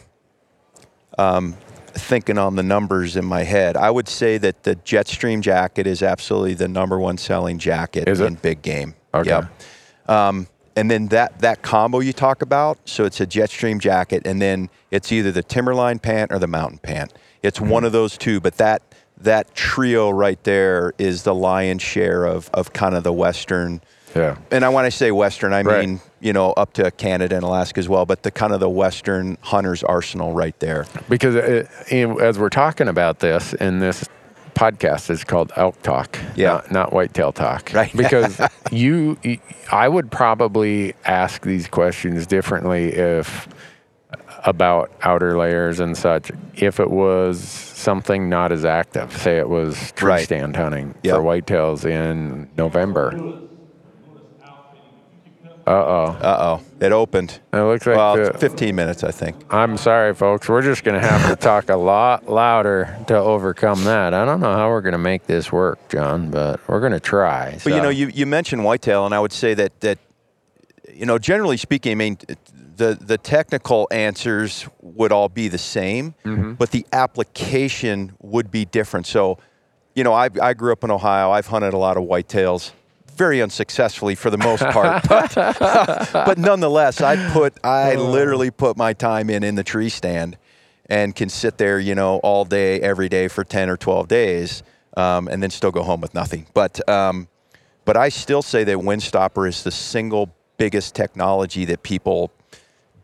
um, 1.17 1.55
thinking 1.97 2.37
on 2.37 2.55
the 2.55 2.63
numbers 2.63 3.15
in 3.15 3.25
my 3.25 3.43
head, 3.43 3.77
I 3.77 3.89
would 3.89 4.07
say 4.07 4.37
that 4.37 4.63
the 4.63 4.75
Jetstream 4.75 5.41
jacket 5.41 5.87
is 5.87 6.01
absolutely 6.03 6.53
the 6.53 6.67
number 6.67 6.99
one 6.99 7.17
selling 7.17 7.57
jacket 7.59 8.07
in 8.07 8.35
big 8.35 8.61
game. 8.61 8.95
Okay. 9.13 9.29
Yep. 9.29 10.09
Um, 10.09 10.47
and 10.75 10.91
then 10.91 11.07
that 11.07 11.39
that 11.39 11.63
combo 11.63 11.99
you 11.99 12.13
talk 12.13 12.41
about, 12.41 12.77
so 12.85 13.05
it's 13.05 13.19
a 13.19 13.25
Jetstream 13.25 13.79
jacket, 13.79 14.27
and 14.27 14.41
then 14.41 14.69
it's 14.91 15.11
either 15.11 15.31
the 15.31 15.43
Timberline 15.43 15.99
pant 15.99 16.31
or 16.31 16.39
the 16.39 16.47
Mountain 16.47 16.77
pant. 16.79 17.13
It's 17.41 17.59
one 17.59 17.83
of 17.83 17.91
those 17.91 18.17
two, 18.17 18.39
but 18.39 18.57
that 18.57 18.83
that 19.17 19.55
trio 19.55 20.11
right 20.11 20.41
there 20.43 20.93
is 20.99 21.23
the 21.23 21.33
lion's 21.33 21.81
share 21.81 22.25
of 22.25 22.49
of 22.53 22.73
kind 22.73 22.95
of 22.95 23.03
the 23.03 23.13
Western 23.13 23.81
yeah. 24.15 24.37
and 24.51 24.63
I 24.65 24.69
when 24.69 24.85
I 24.85 24.89
say 24.89 25.11
Western, 25.11 25.53
I 25.53 25.61
Right. 25.61 25.87
mean 25.87 25.99
you 26.19 26.33
know 26.33 26.51
up 26.53 26.73
to 26.73 26.89
Canada 26.91 27.35
and 27.35 27.43
Alaska 27.43 27.79
as 27.79 27.87
well, 27.89 28.05
but 28.05 28.23
the 28.23 28.31
kind 28.31 28.53
of 28.53 28.59
the 28.59 28.69
Western 28.69 29.37
hunters 29.41 29.83
arsenal 29.83 30.33
right 30.33 30.57
there. 30.59 30.85
because 31.09 31.35
uh, 31.35 31.39
it, 31.39 31.69
it- 31.89 32.21
as 32.21 32.39
we're 32.39 32.49
talking 32.49 32.87
about 32.87 33.19
this 33.19 33.53
and 33.55 33.81
this 33.81 34.05
podcast 34.55 35.11
is 35.11 35.23
called 35.23 35.51
elk 35.55 35.79
talk 35.83 36.17
Yeah. 36.35 36.47
not, 36.53 36.71
not 36.71 36.93
whitetail 36.93 37.31
talk 37.31 37.69
Right. 37.75 37.95
because 37.95 38.41
you 38.71 39.15
i 39.71 39.87
would 39.87 40.09
probably 40.09 40.95
ask 41.05 41.43
these 41.43 41.67
questions 41.67 42.25
differently 42.25 42.87
if 42.91 43.47
uh, 44.11 44.15
about 44.45 44.89
outer 45.03 45.37
layers 45.37 45.79
and 45.79 45.95
such 45.95 46.31
if 46.55 46.79
it 46.79 46.89
was 46.89 47.39
something 47.39 48.29
not 48.29 48.51
as 48.51 48.65
active 48.65 49.15
say 49.15 49.37
it 49.37 49.47
was 49.47 49.91
tree 49.91 50.09
Right. 50.09 50.23
stand 50.25 50.55
hunting 50.55 50.95
Yep. 51.03 51.15
for 51.17 51.21
whitetails 51.21 51.85
in 51.85 52.49
november 52.57 53.11
uh-oh 55.67 56.17
Uh 56.21 56.37
oh, 56.59 56.85
it 56.85 56.91
opened. 56.91 57.39
it 57.53 57.57
looks 57.57 57.85
like 57.85 57.97
well, 57.97 58.15
the- 58.15 58.37
15 58.37 58.75
minutes, 58.75 59.03
I 59.03 59.11
think. 59.11 59.35
I'm 59.53 59.77
sorry, 59.77 60.13
folks. 60.13 60.47
We're 60.47 60.61
just 60.61 60.83
going 60.83 60.99
to 60.99 61.05
have 61.07 61.29
to 61.29 61.35
talk 61.35 61.69
a 61.69 61.75
lot 61.75 62.29
louder 62.29 62.97
to 63.07 63.15
overcome 63.17 63.83
that. 63.83 64.13
I 64.13 64.25
don't 64.25 64.39
know 64.39 64.53
how 64.53 64.69
we're 64.69 64.81
going 64.81 64.93
to 64.93 64.97
make 64.97 65.25
this 65.27 65.51
work, 65.51 65.77
John, 65.89 66.31
but 66.31 66.59
we're 66.67 66.79
going 66.79 66.93
to 66.93 66.99
try. 66.99 67.57
But 67.63 67.73
you 67.73 67.81
know, 67.81 67.89
you, 67.89 68.07
you 68.07 68.25
mentioned 68.25 68.63
whitetail, 68.63 69.05
and 69.05 69.13
I 69.13 69.19
would 69.19 69.33
say 69.33 69.53
that 69.55 69.79
that 69.81 69.97
you 70.93 71.05
know, 71.05 71.19
generally 71.19 71.57
speaking, 71.57 71.91
I 71.91 71.95
mean, 71.95 72.17
the 72.77 72.97
the 72.99 73.17
technical 73.17 73.87
answers 73.91 74.67
would 74.81 75.11
all 75.11 75.29
be 75.29 75.47
the 75.47 75.57
same, 75.57 76.15
Mm-hmm. 76.23 76.53
but 76.53 76.71
the 76.71 76.85
application 76.93 78.13
would 78.21 78.49
be 78.51 78.65
different. 78.65 79.05
So, 79.05 79.37
you 79.95 80.03
know, 80.03 80.13
I 80.13 80.29
I 80.41 80.53
grew 80.53 80.71
up 80.71 80.83
in 80.83 80.91
Ohio. 80.91 81.29
I've 81.31 81.47
hunted 81.47 81.73
a 81.73 81.77
lot 81.77 81.97
of 81.97 82.03
whitetails. 82.03 82.71
Very 83.17 83.41
unsuccessfully 83.41 84.15
for 84.15 84.29
the 84.29 84.37
most 84.37 84.63
part, 84.63 85.03
but, 85.09 85.33
but 86.13 86.37
nonetheless, 86.37 87.01
I 87.01 87.31
put 87.31 87.57
I 87.63 87.95
literally 87.95 88.51
put 88.51 88.77
my 88.77 88.93
time 88.93 89.29
in 89.29 89.43
in 89.43 89.55
the 89.55 89.63
tree 89.63 89.89
stand, 89.89 90.37
and 90.87 91.15
can 91.15 91.29
sit 91.29 91.57
there, 91.57 91.79
you 91.79 91.95
know, 91.95 92.17
all 92.17 92.45
day, 92.45 92.79
every 92.79 93.09
day 93.09 93.27
for 93.27 93.43
ten 93.43 93.69
or 93.69 93.77
twelve 93.77 94.07
days, 94.07 94.63
um, 94.95 95.27
and 95.27 95.41
then 95.41 95.49
still 95.49 95.71
go 95.71 95.83
home 95.83 95.99
with 95.99 96.13
nothing. 96.13 96.47
But 96.53 96.87
um, 96.87 97.27
but 97.85 97.97
I 97.97 98.09
still 98.09 98.41
say 98.41 98.63
that 98.65 98.77
Windstopper 98.77 99.47
is 99.47 99.63
the 99.63 99.71
single 99.71 100.35
biggest 100.57 100.93
technology 100.93 101.65
that 101.65 101.83
people 101.83 102.31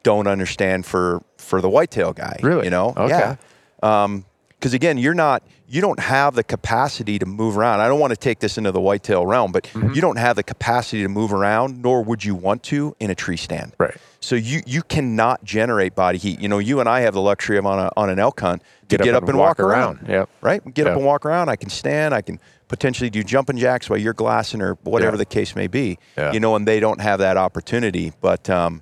don't 0.03 0.27
understand 0.27 0.85
for 0.85 1.23
for 1.37 1.61
the 1.61 1.69
whitetail 1.69 2.13
guy. 2.13 2.39
Really? 2.43 2.65
You 2.65 2.69
know? 2.69 2.93
Okay. 2.95 3.35
Yeah. 3.81 4.15
Because 4.63 4.73
again, 4.73 4.97
you're 4.97 5.13
not 5.13 5.43
you 5.67 5.81
don't 5.81 5.99
have 5.99 6.35
the 6.35 6.43
capacity 6.43 7.19
to 7.19 7.25
move 7.25 7.57
around. 7.57 7.81
I 7.81 7.89
don't 7.89 7.99
want 7.99 8.11
to 8.11 8.15
take 8.17 8.39
this 8.39 8.57
into 8.57 8.71
the 8.71 8.79
whitetail 8.79 9.25
realm, 9.25 9.51
but 9.51 9.65
Mm-hmm. 9.65 9.91
you 9.93 9.99
don't 9.99 10.15
have 10.15 10.37
the 10.37 10.43
capacity 10.43 11.01
to 11.01 11.09
move 11.09 11.33
around, 11.33 11.81
nor 11.81 12.01
would 12.01 12.23
you 12.23 12.33
want 12.33 12.63
to 12.63 12.95
in 13.01 13.09
a 13.09 13.15
tree 13.15 13.35
stand. 13.35 13.73
Right. 13.77 13.97
So 14.21 14.35
you 14.35 14.61
you 14.65 14.81
cannot 14.83 15.43
generate 15.43 15.95
body 15.95 16.17
heat. 16.17 16.39
You 16.39 16.47
know, 16.47 16.59
you 16.59 16.79
and 16.79 16.87
I 16.87 17.01
have 17.01 17.13
the 17.13 17.19
luxury 17.19 17.57
of 17.57 17.65
on 17.65 17.77
a 17.77 17.91
on 17.97 18.09
an 18.09 18.19
elk 18.19 18.39
hunt 18.39 18.61
to 18.87 18.97
get, 18.97 19.13
up, 19.13 19.27
and 19.27 19.37
walk, 19.37 19.59
around. 19.59 20.05
Yep. 20.07 20.29
Right? 20.39 20.73
Get 20.73 20.87
up 20.87 20.95
and 20.95 21.05
walk 21.05 21.25
around. 21.25 21.49
I 21.49 21.57
can 21.57 21.69
stand. 21.69 22.13
I 22.13 22.21
can 22.21 22.39
potentially 22.69 23.09
do 23.09 23.21
jumping 23.21 23.57
jacks 23.57 23.89
while 23.89 23.99
you're 23.99 24.13
glassing 24.13 24.61
or 24.61 24.75
whatever 24.83 25.15
Yeah. 25.17 25.17
the 25.17 25.25
case 25.25 25.57
may 25.57 25.67
be. 25.67 25.99
Yeah. 26.17 26.31
You 26.31 26.39
know, 26.39 26.55
and 26.55 26.65
they 26.65 26.79
don't 26.79 27.01
have 27.01 27.19
that 27.19 27.35
opportunity. 27.35 28.13
But 28.21 28.49
um, 28.49 28.81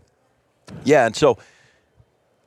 yeah, 0.83 1.07
and 1.07 1.15
so 1.15 1.39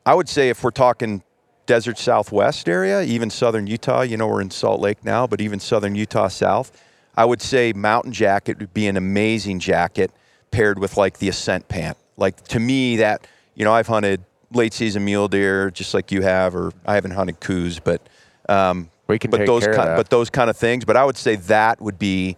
I 0.06 0.14
would 0.14 0.28
say 0.28 0.50
if 0.50 0.62
we're 0.62 0.70
talking 0.70 1.24
desert 1.66 1.98
southwest 1.98 2.68
area, 2.68 3.02
even 3.02 3.30
southern 3.30 3.66
Utah, 3.66 4.02
you 4.02 4.16
know, 4.16 4.26
we're 4.26 4.40
in 4.40 4.50
Salt 4.50 4.80
Lake 4.80 5.04
now, 5.04 5.26
but 5.26 5.40
even 5.40 5.58
southern 5.60 5.94
Utah 5.94 6.28
south, 6.28 6.72
I 7.16 7.24
would 7.24 7.40
say 7.40 7.72
mountain 7.72 8.12
jacket 8.12 8.58
would 8.58 8.74
be 8.74 8.86
an 8.86 8.96
amazing 8.96 9.60
jacket 9.60 10.10
paired 10.50 10.78
with 10.78 10.96
like 10.96 11.18
the 11.18 11.28
ascent 11.28 11.68
pant. 11.68 11.96
Like 12.16 12.42
to 12.48 12.60
me, 12.60 12.96
that, 12.96 13.26
you 13.54 13.64
know, 13.64 13.72
I've 13.72 13.86
hunted 13.86 14.22
late 14.52 14.72
season 14.74 15.04
mule 15.04 15.28
deer 15.28 15.70
just 15.70 15.94
like 15.94 16.12
you 16.12 16.22
have, 16.22 16.54
or 16.54 16.72
I 16.86 16.94
haven't 16.94 17.12
hunted 17.12 17.40
Coues, 17.40 17.80
but, 17.80 18.00
um, 18.48 18.90
We 19.08 19.18
can 19.18 19.30
but 19.30 19.46
those 19.46 19.66
of 19.66 19.74
kind, 19.74 19.88
that. 19.88 19.96
but 19.96 20.10
those 20.10 20.30
kind 20.30 20.50
of 20.50 20.56
things. 20.56 20.84
But 20.84 20.96
I 20.96 21.04
would 21.04 21.16
say 21.16 21.36
that 21.36 21.80
would 21.80 21.98
be, 21.98 22.36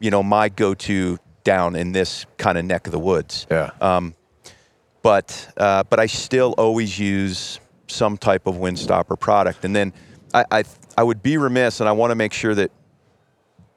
you 0.00 0.10
know, 0.10 0.22
my 0.22 0.48
go-to 0.48 1.18
down 1.44 1.74
in 1.74 1.92
this 1.92 2.26
kind 2.36 2.58
of 2.58 2.64
neck 2.64 2.86
of 2.86 2.92
the 2.92 2.98
woods 2.98 3.46
Yeah. 3.50 3.70
but 5.02 5.52
uh, 5.56 5.82
but 5.84 5.98
I 6.00 6.06
still 6.06 6.54
always 6.58 6.98
use 6.98 7.60
some 7.88 8.16
type 8.16 8.46
of 8.46 8.56
windstopper 8.56 9.18
product. 9.18 9.64
And 9.64 9.74
then 9.74 9.92
I 10.34 10.44
I, 10.50 10.64
I 10.96 11.02
would 11.02 11.22
be 11.22 11.36
remiss, 11.36 11.80
and 11.80 11.88
I 11.88 11.92
want 11.92 12.10
to 12.10 12.14
make 12.14 12.32
sure 12.32 12.54
that 12.54 12.70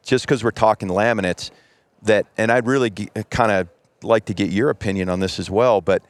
just 0.04 0.26
because 0.26 0.44
we're 0.44 0.52
talking 0.52 0.90
laminates, 0.90 1.52
that 2.04 2.26
and 2.38 2.52
I'd 2.52 2.68
really 2.68 2.90
kind 2.90 3.52
of 3.52 3.68
like 4.04 4.26
to 4.26 4.34
get 4.34 4.50
your 4.50 4.70
opinion 4.70 5.10
on 5.10 5.20
this 5.20 5.40
as 5.40 5.50
well. 5.50 5.82
But 5.82 6.04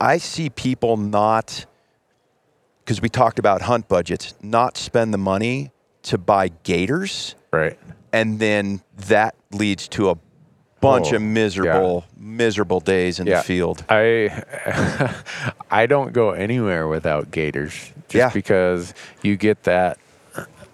I 0.00 0.18
see 0.18 0.50
people 0.50 0.96
not 0.96 1.66
because 2.84 3.00
we 3.00 3.08
talked 3.08 3.38
about 3.38 3.62
hunt 3.62 3.88
budgets, 3.88 4.34
not 4.42 4.76
spend 4.76 5.14
the 5.14 5.18
money 5.18 5.70
to 6.02 6.18
buy 6.18 6.48
gaiters 6.48 7.36
right. 7.52 7.78
and 8.12 8.38
then 8.38 8.82
that 9.06 9.36
leads 9.52 9.86
to 9.88 10.10
a 10.10 10.16
bunch 10.82 11.12
Oh, 11.12 11.16
of 11.16 11.22
miserable, 11.22 12.04
miserable 12.18 12.80
days 12.80 13.18
in 13.18 13.26
Yeah. 13.26 13.38
the 13.38 13.42
field. 13.44 13.84
I 13.88 14.42
I 15.70 15.86
don't 15.86 16.12
go 16.12 16.30
anywhere 16.32 16.86
without 16.88 17.30
gaiters 17.30 17.72
just 18.08 18.14
Yeah. 18.14 18.28
because 18.34 18.92
you 19.22 19.36
get 19.36 19.62
that 19.62 19.96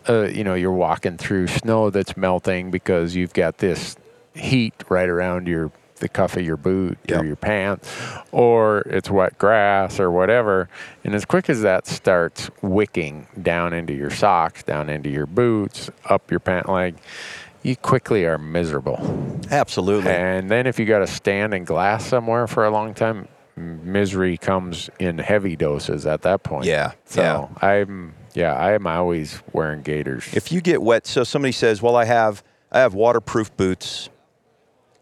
uh, 0.08 0.22
you 0.24 0.42
know 0.42 0.54
you're 0.54 0.72
walking 0.72 1.16
through 1.18 1.46
snow 1.46 1.90
that's 1.90 2.16
melting 2.16 2.70
because 2.72 3.14
you've 3.14 3.34
got 3.34 3.58
this 3.58 3.94
heat 4.34 4.74
right 4.88 5.08
around 5.08 5.46
your 5.46 5.70
the 5.96 6.08
cuff 6.08 6.36
of 6.36 6.42
your 6.44 6.56
boot 6.56 6.96
Yep. 7.08 7.20
or 7.20 7.24
your 7.26 7.36
pants 7.36 7.92
or 8.30 8.78
it's 8.86 9.10
wet 9.10 9.36
grass 9.36 9.98
or 9.98 10.10
whatever 10.12 10.68
and 11.04 11.12
as 11.14 11.24
quick 11.24 11.50
as 11.50 11.62
that 11.62 11.86
starts 11.88 12.50
wicking 12.62 13.26
down 13.42 13.72
into 13.72 13.92
your 13.92 14.10
socks 14.10 14.62
down 14.62 14.88
into 14.88 15.10
your 15.10 15.26
boots 15.26 15.90
up 16.04 16.30
your 16.30 16.38
pant 16.40 16.68
leg 16.68 16.94
you 17.68 17.76
quickly 17.76 18.24
are 18.24 18.38
miserable 18.38 18.98
Absolutely. 19.50 20.10
and 20.10 20.50
then 20.50 20.66
if 20.66 20.78
you 20.78 20.86
got 20.86 21.00
to 21.00 21.06
stand 21.06 21.54
in 21.54 21.64
glass 21.64 22.06
somewhere 22.06 22.46
for 22.46 22.64
a 22.64 22.70
long 22.70 22.94
time, 22.94 23.28
misery 23.56 24.36
comes 24.36 24.90
in 24.98 25.18
heavy 25.18 25.56
doses 25.56 26.06
at 26.06 26.22
that 26.22 26.42
point. 26.42 26.64
Yeah, 26.64 26.92
So 27.04 27.22
yeah. 27.62 27.68
I'm 27.68 28.14
yeah, 28.34 28.54
I 28.54 28.72
am 28.72 28.86
always 28.86 29.42
wearing 29.52 29.82
gaiters. 29.82 30.32
If 30.32 30.52
you 30.52 30.60
get 30.60 30.80
wet, 30.80 31.06
so 31.06 31.24
somebody 31.24 31.52
says, 31.52 31.82
"Well, 31.82 31.96
I 31.96 32.04
have 32.04 32.42
I 32.70 32.80
have 32.80 32.94
waterproof 32.94 33.56
boots. 33.56 34.10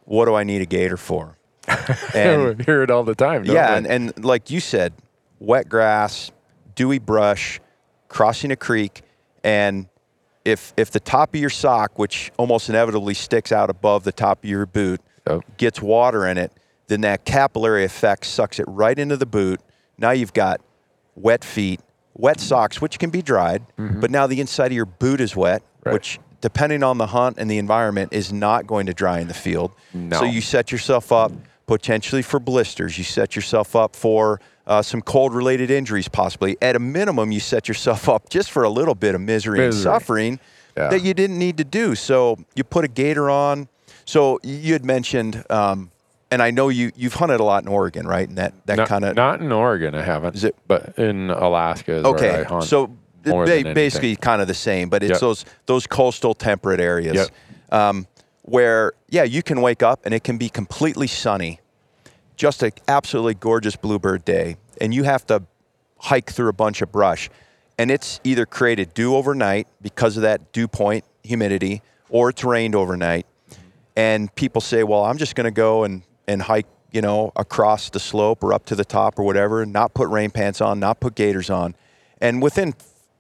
What 0.05 0.25
do 0.27 0.35
I 0.35 0.45
need 0.45 0.63
a 0.63 0.67
gaiter 0.67 0.97
for?" 0.97 1.37
And 2.15 2.61
I 2.61 2.63
hear 2.65 2.83
it 2.83 2.91
all 2.91 3.05
the 3.05 3.15
time. 3.15 3.43
don't 3.45 3.55
yeah, 3.55 3.77
and, 3.77 3.87
and 3.87 4.25
like 4.25 4.51
you 4.51 4.61
said, 4.61 4.95
wet 5.39 5.69
grass, 5.69 6.31
dewy 6.75 6.99
brush, 6.99 7.61
crossing 8.09 8.51
a 8.53 8.57
creek, 8.57 9.03
and 9.45 9.89
if 10.47 10.73
if 10.77 10.91
the 10.91 11.01
top 11.01 11.35
of 11.35 11.41
your 11.41 11.51
sock, 11.51 11.99
which 11.99 12.33
almost 12.39 12.69
inevitably 12.69 13.15
sticks 13.15 13.53
out 13.53 13.69
above 13.71 14.05
the 14.05 14.13
top 14.13 14.45
of 14.45 14.49
your 14.51 14.65
boot, 14.67 15.01
gets 15.57 15.83
water 15.83 16.27
in 16.27 16.39
it, 16.39 16.53
then 16.87 17.01
that 17.03 17.25
capillary 17.25 17.85
effect 17.85 18.25
sucks 18.27 18.59
it 18.61 18.65
right 18.69 18.99
into 18.99 19.17
the 19.17 19.27
boot. 19.27 19.61
Now 19.99 20.13
you've 20.13 20.33
got 20.33 20.61
wet 21.17 21.43
feet, 21.45 21.81
wet 22.15 22.39
socks, 22.41 22.81
which 22.81 22.99
can 22.99 23.11
be 23.11 23.23
dried, 23.23 23.63
but 23.77 24.11
now 24.11 24.27
the 24.27 24.41
inside 24.41 24.67
of 24.67 24.73
your 24.73 24.87
boot 24.87 25.21
is 25.21 25.35
wet, 25.37 25.63
Mm-hmm. 25.63 25.89
Right. 25.91 25.93
which 25.95 26.19
depending 26.41 26.83
on 26.83 26.99
the 26.99 27.07
hunt 27.07 27.39
and 27.39 27.49
the 27.51 27.59
environment 27.59 28.13
is 28.13 28.33
not 28.33 28.67
going 28.67 28.87
to 28.87 28.93
dry 28.95 29.21
in 29.21 29.29
the 29.29 29.35
field. 29.35 29.73
No. 29.95 30.19
So 30.19 30.25
you 30.25 30.41
set 30.41 30.71
yourself 30.73 31.13
up 31.13 31.33
potentially 31.67 32.23
for 32.23 32.39
blisters. 32.41 32.97
You 32.99 33.05
set 33.05 33.37
yourself 33.37 33.75
up 33.77 33.95
for 33.97 34.41
uh, 34.67 34.83
some 34.83 35.01
cold 35.03 35.35
related 35.35 35.71
injuries, 35.71 36.09
possibly. 36.09 36.57
At 36.63 36.77
a 36.77 36.79
minimum, 36.79 37.31
you 37.33 37.41
set 37.41 37.69
yourself 37.69 38.09
up 38.15 38.29
just 38.29 38.51
for 38.51 38.63
a 38.65 38.71
little 38.71 38.95
bit 38.95 39.15
of 39.15 39.21
misery, 39.21 39.65
and 39.65 39.75
suffering 39.75 40.41
Yeah. 40.77 40.89
that 40.89 41.03
you 41.03 41.15
didn't 41.15 41.39
need 41.39 41.57
to 41.59 41.65
do. 41.65 41.95
So 41.95 42.39
you 42.55 42.65
put 42.65 42.85
a 42.85 42.89
gaiter 42.89 43.31
on. 43.31 43.69
So 44.05 44.39
you 44.43 44.73
had 44.73 44.85
mentioned, 44.85 45.45
um, 45.51 45.91
and 46.31 46.41
I 46.43 46.51
know 46.51 46.69
you 46.69 46.93
you've 46.97 47.15
hunted 47.15 47.41
a 47.41 47.45
lot 47.45 47.63
in 47.63 47.69
Oregon, 47.69 48.07
right? 48.07 48.29
And 48.29 48.39
that 48.39 48.53
that 48.67 48.87
kind 48.89 49.05
of 49.05 49.17
not 49.17 49.41
in 49.41 49.51
Oregon, 49.53 49.95
I 49.95 50.03
haven't. 50.03 50.35
Is 50.37 50.45
it- 50.45 50.57
But 50.69 50.97
in 50.99 51.31
Alaska 51.31 51.93
is 51.97 52.03
where 52.05 52.13
I 52.15 52.45
okay. 52.45 52.67
So 52.67 52.89
ba- 53.23 53.73
basically 53.75 54.15
kind 54.17 54.41
of 54.43 54.47
the 54.49 54.55
same, 54.55 54.89
but 54.89 55.03
it's 55.03 55.13
Yep. 55.13 55.21
those 55.21 55.45
those 55.67 55.87
coastal 55.87 56.35
temperate 56.35 56.81
areas 56.81 57.15
Yep. 57.17 57.29
um, 57.73 58.07
where 58.47 58.93
yeah 59.09 59.23
you 59.23 59.43
can 59.43 59.61
wake 59.61 59.83
up 59.83 60.01
and 60.05 60.15
it 60.15 60.25
can 60.25 60.39
be 60.39 60.49
completely 60.49 61.07
sunny, 61.07 61.61
just 62.37 62.63
an 62.63 62.73
absolutely 62.89 63.35
gorgeous 63.35 63.77
bluebird 63.77 64.25
day, 64.25 64.57
and 64.81 64.95
you 64.95 65.05
have 65.05 65.27
to 65.27 65.43
hike 65.99 66.33
through 66.33 66.49
a 66.49 66.55
bunch 66.55 66.83
of 66.83 66.91
brush, 66.91 67.29
and 67.79 67.91
it's 67.91 68.21
either 68.25 68.47
created 68.47 68.95
dew 68.95 69.15
overnight 69.15 69.69
because 69.83 70.17
of 70.17 70.23
that 70.23 70.53
dew 70.53 70.67
point 70.67 71.05
humidity, 71.23 71.83
or 72.09 72.31
it's 72.31 72.43
rained 72.43 72.75
overnight, 72.75 73.27
and 73.95 74.35
people 74.35 74.61
say, 74.61 74.83
well, 74.83 75.05
I'm 75.05 75.19
just 75.19 75.35
going 75.35 75.45
to 75.45 75.51
go 75.51 75.85
and 75.85 76.03
and 76.27 76.41
hike. 76.43 76.67
You 76.93 77.03
know, 77.03 77.31
across 77.37 77.91
the 77.91 78.01
slope 78.01 78.43
or 78.43 78.55
up 78.55 78.65
to 78.67 78.75
the 78.75 78.85
top 78.85 79.19
or 79.19 79.25
whatever, 79.25 79.61
and 79.61 79.71
not 79.71 79.93
put 79.93 80.09
rain 80.09 80.31
pants 80.31 80.63
on, 80.63 80.81
not 80.81 80.99
put 80.99 81.15
gaiters 81.15 81.51
on. 81.51 81.75
And 82.23 82.41
within 82.41 82.73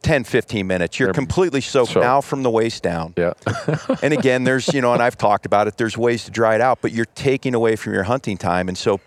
10, 0.06 0.22
15 0.24 0.66
minutes, 0.66 1.00
you're 1.00 1.12
completely 1.12 1.60
soaked 1.60 1.92
soaked. 1.92 2.04
now 2.04 2.20
from 2.20 2.44
the 2.44 2.50
waist 2.50 2.82
down. 2.82 3.12
yeah. 3.16 3.32
And 4.02 4.14
again, 4.14 4.44
there's, 4.44 4.72
you 4.72 4.80
know, 4.80 4.92
and 4.92 5.02
I've 5.02 5.18
talked 5.18 5.46
about 5.46 5.66
it, 5.66 5.76
there's 5.78 5.98
ways 5.98 6.24
to 6.26 6.30
dry 6.30 6.54
it 6.54 6.60
out, 6.60 6.78
but 6.80 6.92
you're 6.92 7.06
taking 7.16 7.54
away 7.54 7.74
from 7.74 7.92
your 7.92 8.04
hunting 8.04 8.36
time. 8.38 8.68
And 8.68 8.78
so 8.78 9.00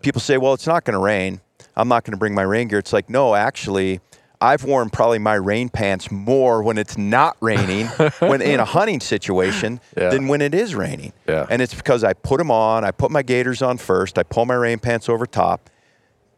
people 0.00 0.20
say, 0.22 0.38
well, 0.38 0.54
it's 0.54 0.66
not 0.66 0.84
going 0.84 0.94
to 0.94 0.98
rain. 1.04 1.40
I'm 1.76 1.86
not 1.88 2.04
going 2.04 2.12
to 2.12 2.16
bring 2.18 2.34
my 2.34 2.42
rain 2.42 2.68
gear. 2.68 2.78
It's 2.78 2.94
like, 2.94 3.10
no, 3.10 3.34
actually, 3.34 4.00
I've 4.40 4.64
worn 4.64 4.88
probably 4.88 5.18
my 5.18 5.34
rain 5.34 5.68
pants 5.68 6.10
more 6.10 6.62
when 6.62 6.78
it's 6.78 6.96
not 6.96 7.36
raining 7.40 7.86
when 8.20 8.40
in 8.40 8.58
a 8.58 8.64
hunting 8.64 9.00
situation 9.00 9.80
Yeah. 9.98 10.08
than 10.08 10.28
when 10.28 10.40
it 10.40 10.54
is 10.54 10.74
raining. 10.74 11.12
Yeah. 11.28 11.46
And 11.50 11.60
it's 11.60 11.74
because 11.74 12.04
I 12.04 12.14
put 12.14 12.38
them 12.38 12.50
on, 12.50 12.84
I 12.84 12.90
put 12.90 13.10
my 13.10 13.22
gaiters 13.22 13.60
on 13.60 13.76
first, 13.76 14.16
I 14.18 14.22
pull 14.22 14.46
my 14.46 14.54
rain 14.54 14.78
pants 14.78 15.08
over 15.10 15.26
top, 15.26 15.68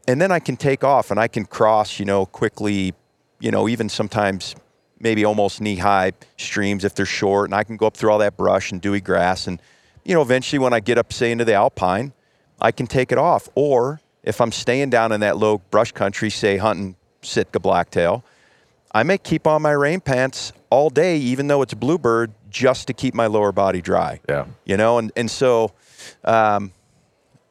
and 0.08 0.20
then 0.20 0.32
I 0.32 0.40
can 0.40 0.56
take 0.56 0.82
off 0.82 1.12
and 1.12 1.20
I 1.20 1.28
can 1.28 1.44
cross, 1.44 2.00
you 2.00 2.04
know, 2.06 2.26
quickly, 2.26 2.94
you 3.40 3.50
know, 3.50 3.68
even 3.68 3.88
sometimes 3.88 4.54
maybe 4.98 5.24
almost 5.24 5.60
knee 5.60 5.76
high 5.76 6.12
streams 6.36 6.84
if 6.84 6.94
they're 6.94 7.06
short, 7.06 7.48
and 7.48 7.54
I 7.54 7.64
can 7.64 7.76
go 7.76 7.86
up 7.86 7.96
through 7.96 8.10
all 8.12 8.18
that 8.18 8.36
brush 8.36 8.70
and 8.70 8.80
dewy 8.80 9.00
grass. 9.00 9.46
And, 9.46 9.60
you 10.04 10.14
know, 10.14 10.22
eventually 10.22 10.58
when 10.58 10.72
I 10.72 10.80
get 10.80 10.98
up, 10.98 11.12
say, 11.12 11.32
into 11.32 11.44
the 11.44 11.54
alpine, 11.54 12.12
I 12.60 12.70
can 12.72 12.86
take 12.86 13.10
it 13.10 13.18
off. 13.18 13.48
Or 13.54 14.00
if 14.22 14.40
I'm 14.40 14.52
staying 14.52 14.90
down 14.90 15.10
in 15.12 15.20
that 15.20 15.38
low 15.38 15.58
brush 15.70 15.92
country, 15.92 16.28
say, 16.30 16.58
hunting 16.58 16.96
Sitka 17.22 17.58
blacktail, 17.60 18.22
I 18.92 19.02
may 19.04 19.18
keep 19.18 19.46
on 19.46 19.62
my 19.62 19.70
rain 19.72 20.00
pants 20.00 20.52
all 20.68 20.90
day, 20.90 21.16
even 21.16 21.46
though 21.46 21.62
it's 21.62 21.74
bluebird, 21.74 22.32
just 22.50 22.86
to 22.88 22.92
keep 22.92 23.14
my 23.14 23.26
lower 23.26 23.52
body 23.52 23.80
dry 23.80 24.18
Yeah. 24.28 24.44
you 24.64 24.76
know 24.76 24.98
and 24.98 25.12
and 25.14 25.30
so 25.30 25.70
um, 26.24 26.72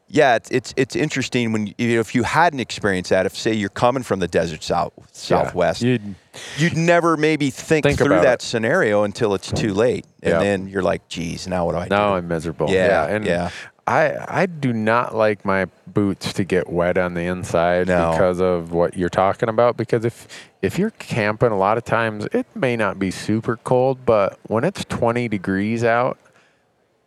yeah 0.10 0.36
it's, 0.36 0.49
it's 0.51 0.74
it's 0.76 0.95
interesting 0.95 1.51
when 1.51 1.68
you 1.78 1.93
know 1.95 1.99
if 1.99 2.14
you 2.16 2.24
hadn't 2.24 2.60
experienced 2.60 3.10
that 3.12 3.26
if 3.26 3.36
say 3.36 3.53
you're 3.53 3.70
coming 3.70 4.03
from 4.03 4.20
the 4.20 4.28
desert 4.28 4.64
south 4.64 4.91
southwest 5.12 5.82
You'd- 5.82 6.16
you'd 6.57 6.78
never 6.78 7.18
maybe 7.18 7.49
think, 7.49 7.86
Think 7.86 7.97
through 7.99 8.22
that 8.22 8.36
it. 8.36 8.41
scenario 8.41 9.03
until 9.03 9.34
it's 9.34 9.51
too 9.51 9.74
late 9.74 10.05
and 10.24 10.34
Yeah. 10.34 10.39
then 10.39 10.68
you're 10.68 10.82
like 10.84 11.07
geez 11.10 11.47
now 11.47 11.66
what 11.66 11.74
do 11.74 11.78
i 11.80 11.88
Now 11.88 12.10
do 12.12 12.16
I'm 12.18 12.28
miserable. 12.28 12.70
Yeah, 12.70 13.05
and 13.05 13.26
yeah. 13.26 13.49
I 13.88 14.41
I 14.41 14.45
do 14.45 14.72
not 14.72 15.16
like 15.16 15.43
my 15.45 15.66
boots 15.88 16.32
to 16.34 16.43
get 16.43 16.70
wet 16.70 16.97
on 16.97 17.16
the 17.16 17.22
inside 17.24 17.88
No. 17.88 18.12
because 18.12 18.39
of 18.39 18.72
what 18.72 18.95
you're 18.95 19.10
talking 19.10 19.49
about. 19.49 19.78
Because 19.78 20.05
if 20.05 20.28
if 20.62 20.78
you're 20.78 20.91
camping, 20.91 21.49
a 21.51 21.57
lot 21.57 21.78
of 21.80 21.86
times 21.86 22.28
it 22.32 22.45
may 22.55 22.76
not 22.78 22.99
be 22.99 23.10
super 23.10 23.57
cold, 23.57 24.05
but 24.05 24.38
when 24.47 24.64
it's 24.64 24.86
20 24.86 25.28
degrees 25.28 25.84
out, 25.84 26.20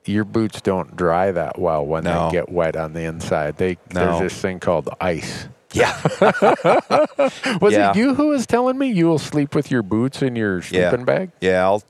your 0.05 0.25
boots 0.25 0.61
don't 0.61 0.97
dry 0.97 1.31
that 1.33 1.59
well 1.59 1.85
when 1.87 2.05
No. 2.05 2.27
they 2.27 2.33
get 2.33 2.49
wet 2.51 2.77
on 2.77 2.93
the 2.93 3.03
inside. 3.03 3.57
They 3.57 3.79
No. 3.95 4.19
there's 4.19 4.33
this 4.33 4.41
thing 4.41 4.59
called 4.61 4.89
ice. 5.01 5.49
yeah 5.73 5.99
Was 7.61 7.73
Yeah. 7.73 7.91
it 7.91 7.97
you 7.97 8.15
who 8.15 8.29
was 8.29 8.47
telling 8.47 8.79
me 8.79 8.89
you 8.91 9.07
will 9.07 9.19
sleep 9.19 9.55
with 9.55 9.71
your 9.71 9.83
boots 9.83 10.23
in 10.23 10.37
your 10.37 10.57
Yeah. 10.71 10.91
sleeping 10.91 11.05
bag? 11.05 11.31
Yeah, 11.41 11.65
I'll, 11.65 11.83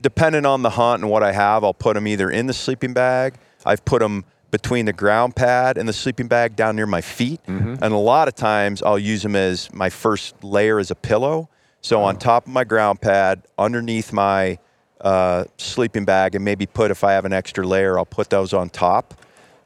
depending 0.00 0.46
on 0.46 0.62
the 0.62 0.70
hunt 0.70 1.02
and 1.02 1.10
what 1.10 1.22
I 1.22 1.32
have, 1.32 1.64
I'll 1.64 1.74
put 1.74 1.94
them 1.94 2.06
either 2.06 2.30
in 2.30 2.46
the 2.46 2.52
sleeping 2.52 2.92
bag. 2.92 3.34
I've 3.64 3.84
put 3.84 4.00
them 4.00 4.24
between 4.50 4.86
the 4.86 4.92
ground 4.92 5.34
pad 5.36 5.78
and 5.78 5.88
the 5.88 5.92
sleeping 5.92 6.28
bag 6.28 6.54
down 6.56 6.76
near 6.76 6.86
my 6.86 7.00
feet. 7.00 7.40
Mm-hmm. 7.48 7.82
And 7.82 7.92
a 7.92 7.96
lot 7.98 8.28
of 8.28 8.34
times 8.34 8.82
I'll 8.82 8.98
use 8.98 9.22
them 9.22 9.34
as 9.36 9.72
my 9.72 9.90
first 9.90 10.42
layer 10.44 10.78
as 10.78 10.90
a 10.90 10.94
pillow. 10.94 11.48
So 11.80 12.00
Oh. 12.00 12.04
on 12.04 12.16
top 12.16 12.46
of 12.46 12.52
my 12.52 12.64
ground 12.64 13.00
pad, 13.00 13.42
underneath 13.58 14.12
my 14.12 14.58
uh, 15.04 15.44
sleeping 15.58 16.04
bag, 16.04 16.34
and 16.34 16.44
maybe 16.44 16.66
put 16.66 16.90
if 16.90 17.04
I 17.04 17.12
have 17.12 17.24
an 17.24 17.32
extra 17.32 17.64
layer, 17.66 17.96
I'll 17.98 18.04
put 18.06 18.30
those 18.30 18.52
on 18.52 18.70
top. 18.70 19.14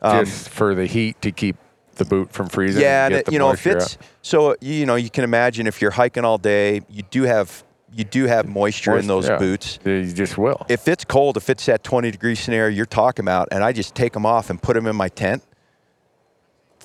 Um, 0.02 0.24
Just 0.26 0.50
for 0.50 0.74
the 0.74 0.84
heat 0.86 1.20
to 1.22 1.32
keep 1.32 1.56
the 1.94 2.04
boot 2.04 2.30
from 2.32 2.48
freezing. 2.48 2.82
yeah, 2.82 3.06
and 3.06 3.14
and 3.14 3.14
get 3.14 3.20
it, 3.20 3.26
the 3.26 3.32
you 3.32 3.38
know 3.38 3.50
if 3.52 3.66
it's 3.66 3.94
out. 3.94 4.02
so 4.22 4.56
you 4.60 4.84
know 4.86 4.94
you 4.96 5.08
can 5.10 5.24
imagine 5.24 5.66
if 5.66 5.80
you're 5.80 5.90
hiking 5.92 6.24
all 6.24 6.38
day, 6.38 6.82
you 6.90 7.02
do 7.10 7.22
have 7.22 7.64
you 7.92 8.04
do 8.04 8.26
have 8.26 8.46
moisture 8.46 8.98
in 8.98 9.06
those 9.06 9.26
Yeah. 9.28 9.38
boots. 9.38 9.78
You 9.84 10.12
just 10.12 10.36
will. 10.36 10.64
if 10.68 10.86
it's 10.88 11.04
cold, 11.04 11.36
if 11.38 11.48
it's 11.48 11.64
that 11.66 11.82
20 11.82 12.10
degree 12.10 12.34
scenario 12.34 12.68
you're 12.76 12.84
talking 12.86 13.24
about, 13.24 13.48
and 13.50 13.64
I 13.64 13.72
just 13.72 13.94
take 13.94 14.12
them 14.12 14.26
off 14.26 14.50
and 14.50 14.60
put 14.62 14.74
them 14.74 14.86
in 14.86 14.94
my 14.94 15.08
tent, 15.08 15.42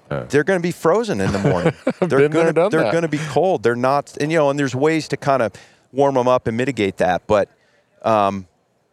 Uh. 0.10 0.24
they're 0.30 0.44
going 0.44 0.60
to 0.60 0.64
be 0.64 0.72
frozen 0.72 1.20
in 1.22 1.32
the 1.32 1.40
morning. 1.40 1.74
they're 2.08 2.30
going 2.30 2.48
to 2.48 2.54
done 2.54 2.70
they're 2.72 2.92
going 2.92 3.02
to 3.04 3.08
be 3.08 3.20
cold. 3.30 3.64
They're 3.64 3.76
not, 3.76 4.16
and 4.22 4.32
you 4.32 4.38
know, 4.38 4.50
and 4.50 4.58
there's 4.60 4.76
ways 4.76 5.08
to 5.10 5.18
kind 5.18 5.42
of 5.42 5.52
warm 5.92 6.16
them 6.16 6.28
up 6.28 6.48
and 6.48 6.56
mitigate 6.58 6.98
that. 6.98 7.28
But, 7.28 7.50
um, 8.04 8.48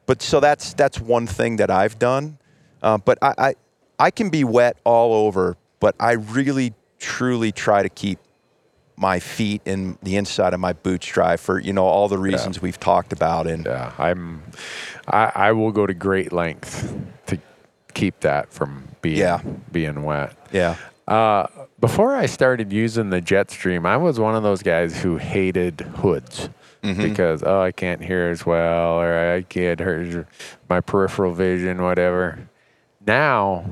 but 0.07 0.23
so 0.23 0.41
that's 0.41 0.75
that's 0.75 1.01
one 1.01 1.27
thing 1.27 1.57
that 1.57 1.71
I've 1.71 1.99
done. 1.99 2.39
Uh, 2.83 2.99
but 2.99 3.19
I, 3.23 3.35
I 3.39 3.55
I 3.99 4.11
can 4.11 4.31
be 4.31 4.45
wet 4.45 4.79
all 4.85 5.13
over, 5.27 5.57
but 5.81 5.95
I 6.01 6.13
really 6.13 6.75
truly 6.99 7.53
try 7.53 7.83
to 7.83 7.89
keep 7.89 8.19
my 8.97 9.19
feet 9.19 9.63
and 9.65 9.97
the 10.03 10.17
inside 10.17 10.53
of 10.53 10.61
my 10.61 10.73
boots 10.75 11.07
dry 11.07 11.37
for 11.37 11.59
you 11.59 11.73
know 11.73 11.85
all 11.87 12.09
the 12.09 12.19
reasons 12.19 12.61
we've 12.61 12.79
talked 12.81 13.13
about 13.13 13.47
and 13.47 13.65
Yeah, 13.67 13.93
I'm. 13.99 14.43
I, 15.09 15.33
I 15.35 15.53
will 15.53 15.73
go 15.73 15.87
to 15.87 15.95
great 15.95 16.33
lengths 16.33 16.93
to 17.27 17.39
keep 17.95 18.21
that 18.21 18.53
from 18.53 18.89
being 19.03 19.19
Yeah. 19.19 19.41
being 19.73 20.03
wet. 20.03 20.35
yeah. 20.53 20.77
Uh, 21.09 21.47
before 21.81 22.15
I 22.15 22.27
started 22.27 22.73
using 22.73 23.11
the 23.11 23.21
Jetstream, 23.21 23.85
I 23.87 23.97
was 23.97 24.21
one 24.21 24.37
of 24.37 24.43
those 24.45 24.63
guys 24.63 25.03
who 25.03 25.17
hated 25.17 25.81
hoods 25.81 26.51
Mm-hmm. 26.83 27.03
because 27.03 27.43
oh, 27.43 27.61
I 27.61 27.73
can't 27.73 28.03
hear 28.03 28.31
as 28.31 28.47
well, 28.47 29.01
or 29.01 29.35
I 29.35 29.43
can't 29.43 29.79
hear 29.79 30.27
my 30.69 30.81
peripheral 30.81 31.35
vision, 31.35 31.83
whatever. 31.83 32.49
Now, 33.07 33.67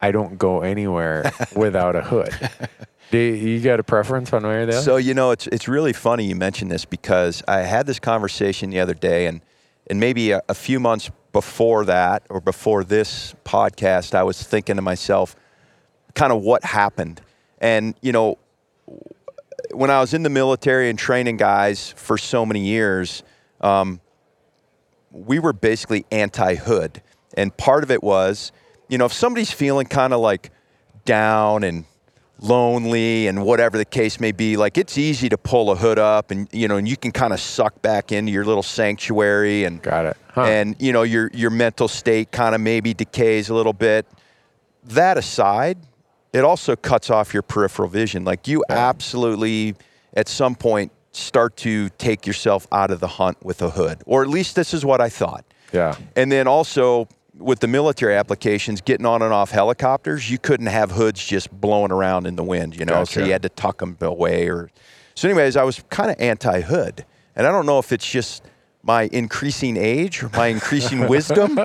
I 0.00 0.12
don't 0.12 0.38
go 0.38 0.62
anywhere 0.62 1.30
without 1.56 1.94
a 1.96 2.02
hood. 2.02 2.34
Do 3.10 3.18
you, 3.18 3.32
you 3.34 3.60
got 3.60 3.80
a 3.80 3.82
preference 3.82 4.32
one 4.32 4.46
way 4.46 4.62
or 4.62 4.66
the 4.66 4.72
other? 4.72 4.82
So 4.82 4.96
you 4.96 5.14
know, 5.14 5.30
it's 5.30 5.46
it's 5.48 5.68
really 5.68 5.92
funny 5.92 6.24
you 6.24 6.36
mentioned 6.36 6.70
this 6.70 6.84
because 6.84 7.42
I 7.48 7.60
had 7.60 7.86
this 7.86 7.98
conversation 7.98 8.70
the 8.70 8.80
other 8.80 8.94
day, 8.94 9.26
and 9.26 9.40
and 9.88 9.98
maybe 9.98 10.32
a, 10.32 10.42
a 10.48 10.54
few 10.54 10.78
months 10.78 11.10
before 11.32 11.84
that 11.86 12.22
or 12.28 12.40
before 12.40 12.84
this 12.84 13.34
podcast, 13.44 14.14
I 14.14 14.22
was 14.22 14.42
thinking 14.42 14.76
to 14.76 14.82
myself, 14.82 15.36
kind 16.14 16.32
of 16.32 16.42
what 16.42 16.64
happened, 16.64 17.20
and 17.58 17.94
you 18.02 18.12
know, 18.12 18.38
when 19.72 19.90
I 19.90 20.00
was 20.00 20.14
in 20.14 20.22
the 20.22 20.30
military 20.30 20.90
and 20.90 20.98
training 20.98 21.36
guys 21.36 21.92
for 21.96 22.18
so 22.18 22.44
many 22.46 22.60
years, 22.60 23.22
um, 23.60 24.00
we 25.10 25.38
were 25.38 25.52
basically 25.52 26.04
anti-hood, 26.10 27.02
and 27.34 27.56
part 27.56 27.82
of 27.82 27.90
it 27.90 28.02
was, 28.02 28.52
you 28.88 28.98
know, 28.98 29.06
if 29.06 29.12
somebody's 29.12 29.50
feeling 29.50 29.86
kind 29.86 30.12
of 30.12 30.20
like 30.20 30.50
down 31.04 31.64
and 31.64 31.84
lonely 32.40 33.26
and 33.26 33.44
whatever 33.44 33.76
the 33.78 33.84
case 33.84 34.20
may 34.20 34.32
be, 34.32 34.56
like 34.56 34.78
it's 34.78 34.96
easy 34.96 35.28
to 35.28 35.38
pull 35.38 35.70
a 35.70 35.76
hood 35.76 35.98
up 35.98 36.30
and 36.30 36.48
you 36.52 36.68
know, 36.68 36.76
and 36.76 36.88
you 36.88 36.96
can 36.96 37.10
kind 37.10 37.32
of 37.32 37.40
suck 37.40 37.80
back 37.82 38.12
into 38.12 38.30
your 38.30 38.44
little 38.44 38.62
sanctuary 38.62 39.64
and 39.64 39.82
Got 39.82 40.06
it. 40.06 40.16
Huh. 40.32 40.44
and 40.44 40.76
you 40.78 40.92
know 40.92 41.02
your 41.02 41.30
your 41.32 41.50
mental 41.50 41.88
state 41.88 42.30
kind 42.30 42.54
of 42.54 42.60
maybe 42.60 42.94
decays 42.94 43.48
a 43.48 43.54
little 43.54 43.72
bit. 43.72 44.06
That 44.84 45.18
aside, 45.18 45.78
it 46.32 46.44
also 46.44 46.76
cuts 46.76 47.10
off 47.10 47.32
your 47.32 47.42
peripheral 47.42 47.88
vision. 47.88 48.24
Like 48.24 48.46
you 48.48 48.64
absolutely 48.68 49.74
at 50.14 50.28
some 50.28 50.54
point 50.54 50.92
start 51.12 51.56
to 51.58 51.88
take 51.90 52.26
yourself 52.26 52.66
out 52.70 52.90
of 52.90 53.00
the 53.00 53.08
hunt 53.08 53.44
with 53.44 53.62
a 53.62 53.70
hood, 53.70 54.02
or 54.06 54.22
at 54.22 54.28
least 54.28 54.56
this 54.56 54.74
is 54.74 54.84
what 54.84 55.00
I 55.00 55.08
thought. 55.08 55.44
yeah. 55.72 55.96
And 56.16 56.30
then 56.30 56.46
also 56.46 57.08
with 57.38 57.60
the 57.60 57.68
military 57.68 58.16
applications, 58.16 58.80
getting 58.80 59.06
on 59.06 59.22
and 59.22 59.32
off 59.32 59.50
helicopters, 59.50 60.30
you 60.30 60.38
couldn't 60.38 60.66
have 60.66 60.90
hoods 60.90 61.24
just 61.24 61.50
blowing 61.50 61.92
around 61.92 62.26
in 62.26 62.36
the 62.36 62.42
wind, 62.42 62.76
you 62.76 62.84
know, 62.84 63.04
so 63.04 63.24
you 63.24 63.32
had 63.32 63.42
to 63.42 63.48
tuck 63.48 63.78
them 63.78 63.96
away. 64.00 64.48
Or 64.48 64.70
so, 65.14 65.28
anyways, 65.28 65.56
I 65.56 65.62
was 65.62 65.82
kind 65.88 66.10
of 66.10 66.20
anti-hood, 66.20 67.04
and 67.36 67.46
I 67.46 67.50
don't 67.52 67.66
know 67.66 67.78
if 67.78 67.92
it's 67.92 68.08
just 68.08 68.44
my 68.82 69.08
increasing 69.12 69.76
age 69.76 70.22
or 70.22 70.30
my 70.30 70.48
increasing 70.48 71.08
wisdom, 71.08 71.58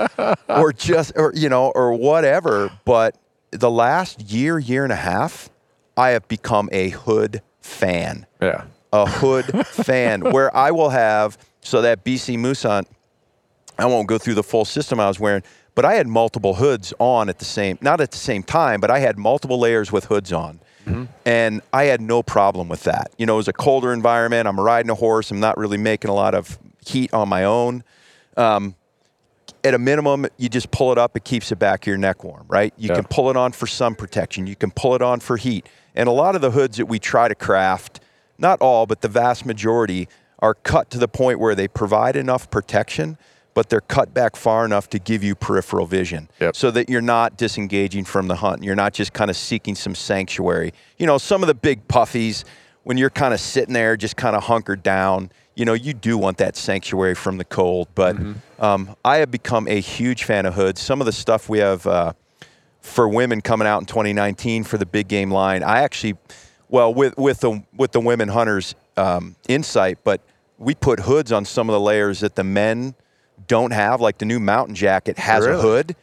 or 0.47 0.73
just 0.73 1.13
or 1.15 1.33
you 1.35 1.49
know 1.49 1.71
or 1.73 1.93
whatever. 1.93 2.71
But 2.85 3.15
the 3.57 3.71
last 3.71 4.21
year, 4.21 4.59
year 4.59 4.83
and 4.83 4.91
a 4.91 4.97
half, 4.97 5.49
I 5.95 6.09
have 6.09 6.27
become 6.27 6.69
a 6.71 6.89
hood 6.89 7.41
fan. 7.61 8.25
Yeah. 8.41 8.65
A 8.91 9.09
hood 9.09 9.45
fan 9.67 10.21
where 10.21 10.55
I 10.55 10.71
will 10.71 10.89
have 10.89 11.37
so 11.61 11.81
that 11.81 12.03
BC 12.03 12.63
hunt. 12.63 12.87
I 13.77 13.85
won't 13.87 14.07
go 14.07 14.17
through 14.17 14.35
the 14.35 14.43
full 14.43 14.65
system 14.65 14.99
I 14.99 15.07
was 15.07 15.19
wearing, 15.19 15.41
but 15.73 15.83
I 15.83 15.95
had 15.95 16.07
multiple 16.07 16.55
hoods 16.55 16.93
on 16.99 17.27
at 17.29 17.39
the 17.39 17.45
same, 17.45 17.79
not 17.81 18.01
at 18.01 18.11
the 18.11 18.17
same 18.17 18.43
time, 18.43 18.79
but 18.79 18.91
I 18.91 18.99
had 18.99 19.17
multiple 19.17 19.57
layers 19.59 19.91
with 19.91 20.05
hoods 20.05 20.31
on. 20.31 20.59
And 21.25 21.61
I 21.71 21.85
had 21.85 22.01
no 22.01 22.21
problem 22.21 22.67
with 22.67 22.83
that. 22.83 23.13
You 23.17 23.25
know, 23.25 23.35
it 23.35 23.37
was 23.37 23.47
a 23.47 23.53
colder 23.53 23.93
environment. 23.93 24.49
I'm 24.49 24.59
riding 24.59 24.89
a 24.89 24.95
horse. 24.95 25.31
I'm 25.31 25.39
not 25.39 25.57
really 25.57 25.77
making 25.77 26.11
a 26.11 26.13
lot 26.13 26.35
of 26.35 26.59
heat 26.85 27.13
on 27.13 27.29
my 27.29 27.45
own. 27.45 27.85
Um, 28.35 28.75
at 29.63 29.73
a 29.73 29.79
minimum, 29.79 30.25
you 30.37 30.49
just 30.49 30.71
pull 30.71 30.91
it 30.91 30.97
up, 30.97 31.15
it 31.15 31.23
keeps 31.23 31.49
the 31.49 31.55
back 31.55 31.83
of 31.83 31.87
your 31.87 31.97
neck 31.97 32.23
warm, 32.23 32.45
right? 32.47 32.73
You 32.77 32.89
Yeah. 32.89 32.95
can 32.95 33.05
pull 33.05 33.29
it 33.29 33.37
on 33.37 33.51
for 33.53 33.65
sun 33.67 33.95
protection, 33.95 34.45
you 34.47 34.55
can 34.55 34.71
pull 34.71 34.95
it 34.95 35.01
on 35.01 35.19
for 35.19 35.37
heat. 35.37 35.67
And 35.95 36.09
a 36.09 36.11
lot 36.11 36.35
of 36.35 36.41
the 36.41 36.51
hoods 36.51 36.77
that 36.77 36.87
we 36.87 36.99
try 36.99 37.27
to 37.27 37.35
craft, 37.35 37.99
not 38.37 38.59
all, 38.61 38.85
but 38.85 39.01
the 39.01 39.07
vast 39.07 39.45
majority, 39.45 40.07
are 40.39 40.53
cut 40.53 40.89
to 40.89 40.97
the 40.97 41.07
point 41.07 41.39
where 41.39 41.55
they 41.55 41.67
provide 41.67 42.15
enough 42.17 42.49
protection, 42.49 43.17
but 43.53 43.69
they're 43.69 43.79
cut 43.79 44.13
back 44.13 44.35
far 44.35 44.65
enough 44.65 44.89
to 44.89 44.99
give 44.99 45.23
you 45.23 45.35
peripheral 45.35 45.85
vision 45.85 46.27
Yep. 46.41 46.55
so 46.55 46.71
that 46.71 46.89
you're 46.89 47.01
not 47.01 47.37
disengaging 47.37 48.03
from 48.03 48.27
the 48.27 48.35
hunt. 48.37 48.63
You're 48.63 48.75
not 48.75 48.93
just 48.93 49.13
kind 49.13 49.29
of 49.29 49.37
seeking 49.37 49.75
some 49.75 49.95
sanctuary. 49.95 50.73
You 50.97 51.05
know, 51.05 51.17
some 51.17 51.41
of 51.43 51.47
the 51.47 51.53
big 51.53 51.87
puffies, 51.87 52.43
when 52.83 52.97
you're 52.97 53.11
kind 53.11 53.33
of 53.33 53.39
sitting 53.39 53.73
there, 53.73 53.95
just 53.95 54.17
kind 54.17 54.35
of 54.35 54.43
hunkered 54.43 54.83
down, 54.83 55.31
you 55.55 55.65
know, 55.65 55.73
you 55.73 55.93
do 55.93 56.17
want 56.17 56.37
that 56.37 56.55
sanctuary 56.55 57.15
from 57.15 57.37
the 57.37 57.45
cold. 57.45 57.87
But 57.95 58.15
um, 58.59 58.95
I 59.05 59.17
have 59.17 59.31
become 59.31 59.67
a 59.67 59.79
huge 59.79 60.23
fan 60.23 60.45
of 60.45 60.55
hoods. 60.55 60.81
Some 60.81 60.99
of 61.01 61.05
the 61.05 61.11
stuff 61.11 61.49
we 61.49 61.59
have 61.59 61.85
uh, 61.85 62.13
for 62.81 63.07
women 63.07 63.41
coming 63.41 63.67
out 63.67 63.79
in 63.79 63.85
2019 63.85 64.63
for 64.63 64.77
the 64.77 64.85
big 64.85 65.07
game 65.07 65.31
line, 65.31 65.63
I 65.63 65.81
actually, 65.81 66.15
well, 66.69 66.93
with 66.93 67.17
with 67.17 67.39
the 67.41 67.63
with 67.75 67.91
the 67.91 68.01
women 68.01 68.29
hunters 68.29 68.75
um, 68.97 69.35
insight, 69.47 69.99
but 70.03 70.21
we 70.57 70.75
put 70.75 70.99
hoods 71.01 71.31
on 71.31 71.45
some 71.45 71.69
of 71.69 71.73
the 71.73 71.79
layers 71.79 72.21
that 72.21 72.35
the 72.35 72.43
men 72.43 72.95
don't 73.47 73.71
have. 73.71 74.01
Like 74.01 74.17
the 74.17 74.25
new 74.25 74.39
mountain 74.39 74.75
jacket 74.75 75.17
has 75.17 75.45
a 75.45 75.61
hood, 75.61 75.95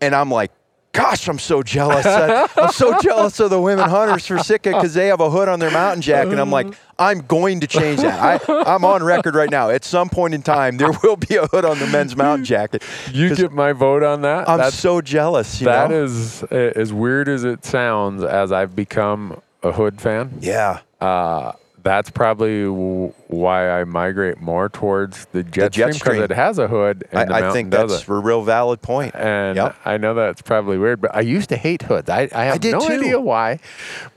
and 0.00 0.14
I'm 0.14 0.30
like. 0.30 0.52
Gosh, 0.92 1.26
I'm 1.26 1.38
so 1.38 1.62
jealous. 1.62 2.04
I- 2.04 2.46
I'm 2.56 2.70
so 2.72 2.98
jealous 3.02 3.40
of 3.40 3.48
the 3.50 3.60
women 3.60 3.88
hunters 3.88 4.26
for 4.26 4.38
Sitka 4.38 4.70
because 4.72 4.92
they 4.92 5.06
have 5.06 5.20
a 5.20 5.30
hood 5.30 5.48
on 5.48 5.58
their 5.58 5.70
mountain 5.70 6.02
jacket. 6.02 6.32
and 6.32 6.40
I'm 6.40 6.50
like, 6.50 6.66
I'm 6.98 7.20
going 7.20 7.60
to 7.60 7.66
change 7.66 8.00
that. 8.02 8.20
I, 8.46 8.62
I'm 8.74 8.84
on 8.84 9.02
record 9.02 9.34
right 9.34 9.48
now. 9.50 9.70
At 9.70 9.84
some 9.84 10.10
point 10.10 10.34
in 10.34 10.42
time, 10.42 10.76
there 10.76 10.90
will 11.02 11.16
be 11.16 11.36
a 11.36 11.46
hood 11.46 11.64
on 11.64 11.78
the 11.78 11.86
men's 11.86 12.14
mountain 12.14 12.44
jacket. 12.44 12.82
You 13.10 13.34
get 13.34 13.52
my 13.52 13.72
vote 13.72 14.02
on 14.02 14.20
that. 14.22 14.48
I'm 14.48 14.58
That's 14.58 14.76
so 14.78 15.00
jealous. 15.00 15.60
You 15.60 15.64
That 15.66 15.90
is 15.92 16.42
as 16.42 16.92
weird 16.92 17.28
as 17.28 17.44
it 17.44 17.64
sounds. 17.64 18.22
As 18.22 18.52
I've 18.52 18.76
become 18.76 19.40
a 19.62 19.72
Hood 19.72 20.00
fan, 20.00 20.38
yeah. 20.40 20.80
uh, 21.00 21.52
that's 21.82 22.10
probably 22.10 22.64
w- 22.64 23.12
why 23.28 23.70
I 23.70 23.84
migrate 23.84 24.40
more 24.40 24.68
towards 24.68 25.24
the 25.26 25.42
Jetstream 25.44 25.52
because 25.88 25.98
Jetstream. 25.98 26.20
it 26.24 26.30
has 26.30 26.58
a 26.58 26.68
hood 26.68 27.04
and 27.12 27.30
the 27.30 27.34
I, 27.34 27.48
I 27.48 27.52
think 27.52 27.70
that's 27.70 28.08
a 28.08 28.12
real 28.12 28.42
valid 28.42 28.80
point. 28.82 29.14
And 29.14 29.56
Yep. 29.56 29.76
I 29.84 29.96
know 29.96 30.14
that's 30.14 30.42
probably 30.42 30.78
weird, 30.78 31.00
but 31.00 31.14
I 31.14 31.20
used 31.20 31.48
to 31.50 31.56
hate 31.56 31.82
hoods. 31.82 32.08
I, 32.08 32.28
I 32.34 32.44
have 32.44 32.60
did 32.60 32.72
no 32.72 32.80
too. 32.86 32.94
idea 32.94 33.20
why. 33.20 33.58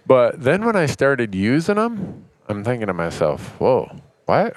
But 0.06 0.42
then 0.42 0.66
when 0.66 0.76
I 0.76 0.86
started 0.86 1.34
using 1.34 1.76
them, 1.76 2.26
I'm 2.48 2.64
thinking 2.64 2.88
to 2.88 2.94
myself, 2.94 3.60
whoa, 3.60 3.92
why? 4.26 4.52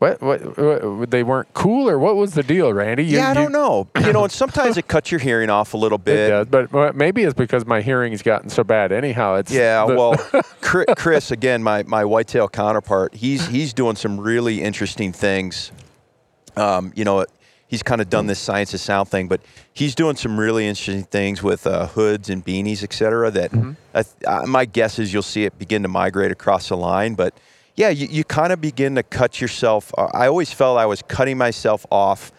What, 0.00 0.20
what, 0.22 0.56
what, 0.58 1.10
they 1.10 1.22
weren't 1.22 1.52
cool 1.52 1.88
or 1.88 1.98
what 1.98 2.16
was 2.16 2.32
the 2.32 2.42
deal, 2.42 2.72
Randy? 2.72 3.04
You- 3.04 3.18
yeah, 3.18 3.26
I 3.26 3.28
you- 3.28 3.34
don't 3.34 3.52
know. 3.52 3.86
You 4.00 4.12
know, 4.14 4.22
and 4.24 4.32
sometimes 4.32 4.76
it 4.78 4.88
cuts 4.88 5.10
your 5.12 5.20
hearing 5.20 5.50
off 5.50 5.74
a 5.74 5.76
little 5.76 5.98
bit. 5.98 6.18
It 6.32 6.50
does, 6.50 6.68
but 6.70 6.96
maybe 6.96 7.22
it's 7.22 7.34
because 7.34 7.66
my 7.66 7.82
hearing's 7.82 8.22
gotten 8.22 8.48
so 8.48 8.64
bad. 8.64 8.92
Anyhow, 8.92 9.34
it's 9.36 9.52
Yeah, 9.52 9.84
the- 9.86 9.94
well, 9.94 10.42
Chris, 10.96 11.30
again, 11.30 11.62
my, 11.62 11.82
my 11.84 12.04
whitetail 12.04 12.48
counterpart, 12.48 13.14
he's 13.14 13.46
he's 13.46 13.72
doing 13.74 13.94
some 13.94 14.18
really 14.18 14.62
interesting 14.62 15.12
things. 15.12 15.70
Um, 16.56 16.92
you 16.96 17.04
know, 17.04 17.26
he's 17.68 17.82
kind 17.82 18.00
of 18.00 18.08
done 18.08 18.26
this 18.26 18.38
science 18.38 18.72
of 18.74 18.80
sound 18.80 19.08
thing, 19.08 19.28
but 19.28 19.40
he's 19.72 19.94
doing 19.94 20.16
some 20.16 20.40
really 20.40 20.66
interesting 20.66 21.04
things 21.04 21.42
with 21.42 21.66
uh, 21.66 21.86
hoods 21.88 22.30
and 22.30 22.44
beanies, 22.44 22.82
et 22.82 22.92
cetera. 22.92 23.30
That 23.30 23.52
I 23.94 24.02
th- 24.02 24.14
uh, 24.26 24.46
my 24.46 24.64
guess 24.64 24.98
is 24.98 25.12
you'll 25.12 25.22
see 25.22 25.44
it 25.44 25.58
begin 25.58 25.82
to 25.82 25.88
migrate 25.88 26.32
across 26.32 26.68
the 26.70 26.76
line. 26.76 27.14
But 27.14 27.34
yeah, 27.76 27.88
you, 27.90 28.06
you 28.10 28.24
kind 28.24 28.52
of 28.52 28.60
begin 28.60 28.94
to 28.96 29.02
cut 29.02 29.40
yourself. 29.40 29.92
Uh, 29.96 30.08
I 30.12 30.26
always 30.26 30.52
felt 30.52 30.78
I 30.78 30.86
was 30.86 31.02
cutting 31.02 31.38
myself 31.38 31.86
off 31.90 32.32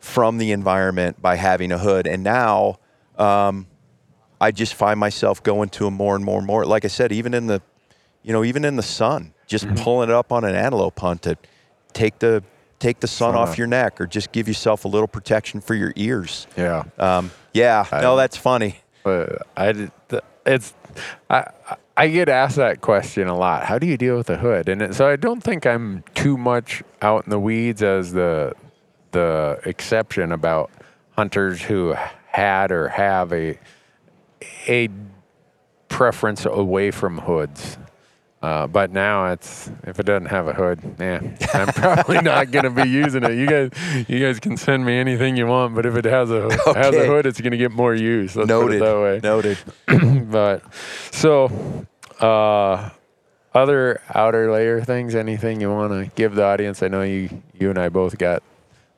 from 0.00 0.38
the 0.38 0.52
environment 0.52 1.20
by 1.20 1.36
having 1.36 1.72
a 1.72 1.78
hood, 1.78 2.06
and 2.06 2.22
now. 2.22 2.78
Um, 3.18 3.66
I 4.40 4.52
just 4.52 4.74
find 4.74 5.00
myself 5.00 5.42
going 5.42 5.68
to 5.70 5.84
them 5.86 5.94
more 5.94 6.14
and 6.14 6.24
more 6.24 6.38
and 6.38 6.46
more. 6.46 6.64
Like 6.64 6.84
I 6.84 6.88
said, 6.88 7.10
even 7.10 7.34
in 7.34 7.48
the, 7.48 7.60
you 8.22 8.32
know, 8.32 8.44
even 8.44 8.64
in 8.64 8.76
the 8.76 8.84
sun, 8.84 9.34
just 9.48 9.64
Mm-hmm. 9.66 9.82
pulling 9.82 10.08
it 10.10 10.14
up 10.14 10.30
on 10.30 10.44
an 10.44 10.54
antelope 10.54 10.96
hunt 11.00 11.22
to 11.22 11.36
take 11.92 12.20
the 12.20 12.44
take 12.78 13.00
the 13.00 13.08
sun, 13.08 13.32
Sun 13.32 13.34
off 13.34 13.58
your 13.58 13.66
neck, 13.66 14.00
or 14.00 14.06
just 14.06 14.30
give 14.30 14.46
yourself 14.46 14.84
a 14.84 14.88
little 14.88 15.08
protection 15.08 15.60
for 15.60 15.74
your 15.74 15.92
ears. 15.96 16.46
yeah. 16.56 16.84
Um, 17.00 17.32
yeah, 17.52 17.84
I- 17.90 18.00
no, 18.00 18.14
that's 18.14 18.36
funny. 18.36 18.76
But 19.02 19.42
I 19.56 19.90
it's 20.46 20.72
I 21.28 21.50
I 21.98 22.06
get 22.06 22.28
asked 22.28 22.54
that 22.56 22.80
question 22.80 23.26
a 23.26 23.36
lot. 23.36 23.64
How 23.64 23.76
do 23.80 23.86
you 23.88 23.96
deal 23.96 24.16
with 24.16 24.30
a 24.30 24.36
hood? 24.36 24.68
And 24.68 24.80
it, 24.80 24.94
so 24.94 25.08
I 25.08 25.16
don't 25.16 25.42
think 25.42 25.66
I'm 25.66 26.04
too 26.14 26.36
much 26.36 26.84
out 27.02 27.24
in 27.24 27.30
the 27.30 27.40
weeds 27.40 27.82
as 27.82 28.12
the 28.12 28.54
the 29.10 29.58
exception 29.64 30.30
about 30.30 30.70
hunters 31.16 31.60
who 31.60 31.96
had 32.28 32.70
or 32.70 32.86
have 32.90 33.32
a 33.32 33.58
a 34.68 34.88
preference 35.88 36.46
away 36.46 36.92
from 36.92 37.18
hoods. 37.18 37.78
Uh, 38.40 38.68
but 38.68 38.92
now 38.92 39.32
it's 39.32 39.68
if 39.84 39.98
it 39.98 40.06
doesn't 40.06 40.26
have 40.26 40.46
a 40.46 40.52
hood, 40.52 40.80
yeah, 41.00 41.20
I'm 41.54 41.66
probably 41.68 42.20
not 42.22 42.52
going 42.52 42.64
to 42.64 42.70
be 42.70 42.88
using 42.88 43.24
it. 43.24 43.32
You 43.32 43.46
guys, 43.46 43.70
you 44.08 44.24
guys 44.24 44.38
can 44.38 44.56
send 44.56 44.86
me 44.86 44.96
anything 44.96 45.36
you 45.36 45.46
want, 45.46 45.74
but 45.74 45.84
if 45.86 45.96
it 45.96 46.04
has 46.04 46.30
a 46.30 46.42
has 46.74 46.94
a 46.94 47.06
hood, 47.06 47.26
it's 47.26 47.40
going 47.40 47.50
to 47.50 47.56
get 47.58 47.72
more 47.72 47.94
use. 47.94 48.36
Let's 48.36 48.48
Noted. 48.48 48.78
put 48.78 48.86
it 48.86 48.90
that 48.90 49.00
way 49.00 49.20
Noted. 49.22 50.26
but 50.30 50.62
so 51.10 51.86
uh 52.20 52.90
other 53.54 54.00
outer 54.14 54.52
layer 54.52 54.82
things 54.82 55.14
anything 55.14 55.60
you 55.60 55.70
want 55.70 55.92
to 55.92 56.10
give 56.14 56.34
the 56.34 56.44
audience 56.44 56.82
i 56.82 56.88
know 56.88 57.02
you 57.02 57.42
you 57.54 57.70
and 57.70 57.78
i 57.78 57.88
both 57.88 58.18
got 58.18 58.42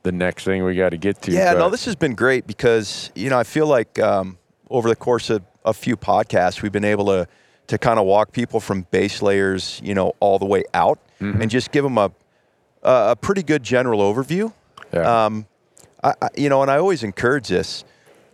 the 0.03 0.11
next 0.11 0.43
thing 0.43 0.63
we 0.63 0.75
got 0.75 0.89
to 0.89 0.97
get 0.97 1.21
to 1.23 1.31
Yeah, 1.31 1.53
no, 1.53 1.69
this 1.69 1.85
has 1.85 1.95
been 1.95 2.15
great 2.15 2.47
because 2.47 3.11
you 3.15 3.29
know 3.29 3.37
I 3.37 3.43
feel 3.43 3.67
like 3.67 3.99
um, 3.99 4.37
over 4.69 4.89
the 4.89 4.95
course 4.95 5.29
of 5.29 5.43
a 5.63 5.73
few 5.73 5.95
podcasts 5.95 6.61
we've 6.61 6.71
been 6.71 6.85
able 6.85 7.05
to 7.05 7.27
to 7.71 7.77
kind 7.77 7.97
of 7.99 8.05
walk 8.05 8.33
people 8.33 8.59
from 8.59 8.85
base 8.91 9.21
layers, 9.21 9.79
you 9.81 9.93
know, 9.95 10.13
all 10.19 10.37
the 10.39 10.45
way 10.45 10.63
out, 10.73 10.99
Mm-hmm. 11.21 11.41
and 11.43 11.51
just 11.51 11.71
give 11.71 11.83
them 11.83 11.97
a 11.99 12.11
a 12.83 13.11
a 13.11 13.15
pretty 13.15 13.43
good 13.43 13.63
general 13.63 13.99
overview. 14.01 14.51
yeah. 14.91 15.25
Um, 15.25 15.45
I, 16.03 16.13
I, 16.21 16.27
you 16.35 16.49
know, 16.49 16.63
and 16.63 16.71
I 16.71 16.77
always 16.79 17.03
encourage 17.03 17.47
this. 17.47 17.83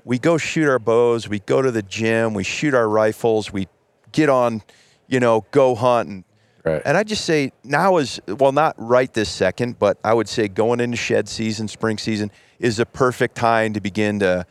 We 0.06 0.18
go 0.20 0.38
shoot 0.38 0.70
our 0.70 0.80
bows, 0.80 1.28
we 1.28 1.40
go 1.40 1.62
to 1.62 1.70
the 1.70 1.82
gym, 1.84 2.34
we 2.34 2.44
shoot 2.46 2.74
our 2.74 2.88
rifles, 2.88 3.52
we 3.52 3.68
get 4.14 4.30
on, 4.30 4.62
you 5.08 5.20
know, 5.20 5.46
go 5.52 5.76
hunt. 5.76 6.08
And, 6.10 6.24
right 6.64 6.82
and 6.86 6.96
I 6.98 7.04
just 7.04 7.26
say 7.26 7.52
now 7.66 7.98
is, 7.98 8.22
well, 8.28 8.54
not 8.54 8.74
right 8.78 9.14
this 9.14 9.28
second, 9.30 9.78
but 9.80 9.98
I 10.06 10.14
would 10.14 10.30
say 10.30 10.48
going 10.48 10.80
into 10.80 10.96
shed 10.96 11.28
season, 11.28 11.68
spring 11.68 11.98
season 11.98 12.32
is 12.60 12.80
a 12.80 12.86
perfect 12.86 13.36
time 13.36 13.74
to 13.74 13.82
begin 13.82 14.20
to, 14.22 14.46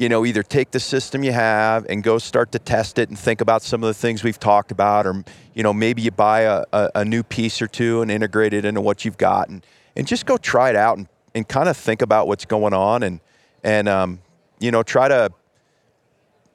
you 0.00 0.08
know, 0.08 0.24
either 0.24 0.42
take 0.42 0.70
the 0.70 0.80
system 0.80 1.22
you 1.22 1.30
have 1.30 1.84
and 1.90 2.02
go 2.02 2.16
start 2.16 2.50
to 2.52 2.58
test 2.58 2.98
it 2.98 3.10
and 3.10 3.18
think 3.18 3.42
about 3.42 3.60
some 3.60 3.84
of 3.84 3.86
the 3.86 3.92
things 3.92 4.24
we've 4.24 4.40
talked 4.40 4.72
about, 4.72 5.06
or, 5.06 5.22
you 5.52 5.62
know, 5.62 5.74
maybe 5.74 6.00
you 6.00 6.10
buy 6.10 6.40
a, 6.40 6.64
a, 6.72 6.90
a 6.94 7.04
new 7.04 7.22
piece 7.22 7.60
or 7.60 7.66
two 7.66 8.00
and 8.00 8.10
integrate 8.10 8.54
it 8.54 8.64
into 8.64 8.80
what 8.80 9.04
you've 9.04 9.18
got 9.18 9.50
and, 9.50 9.64
and 9.94 10.06
just 10.06 10.24
go 10.24 10.38
try 10.38 10.70
it 10.70 10.76
out 10.76 10.96
and, 10.96 11.06
and 11.34 11.46
kind 11.46 11.68
of 11.68 11.76
think 11.76 12.00
about 12.00 12.26
what's 12.26 12.46
going 12.46 12.72
on 12.72 13.02
and, 13.02 13.20
and, 13.62 13.90
um, 13.90 14.20
you 14.58 14.70
know, 14.70 14.82
try 14.82 15.06
to 15.06 15.30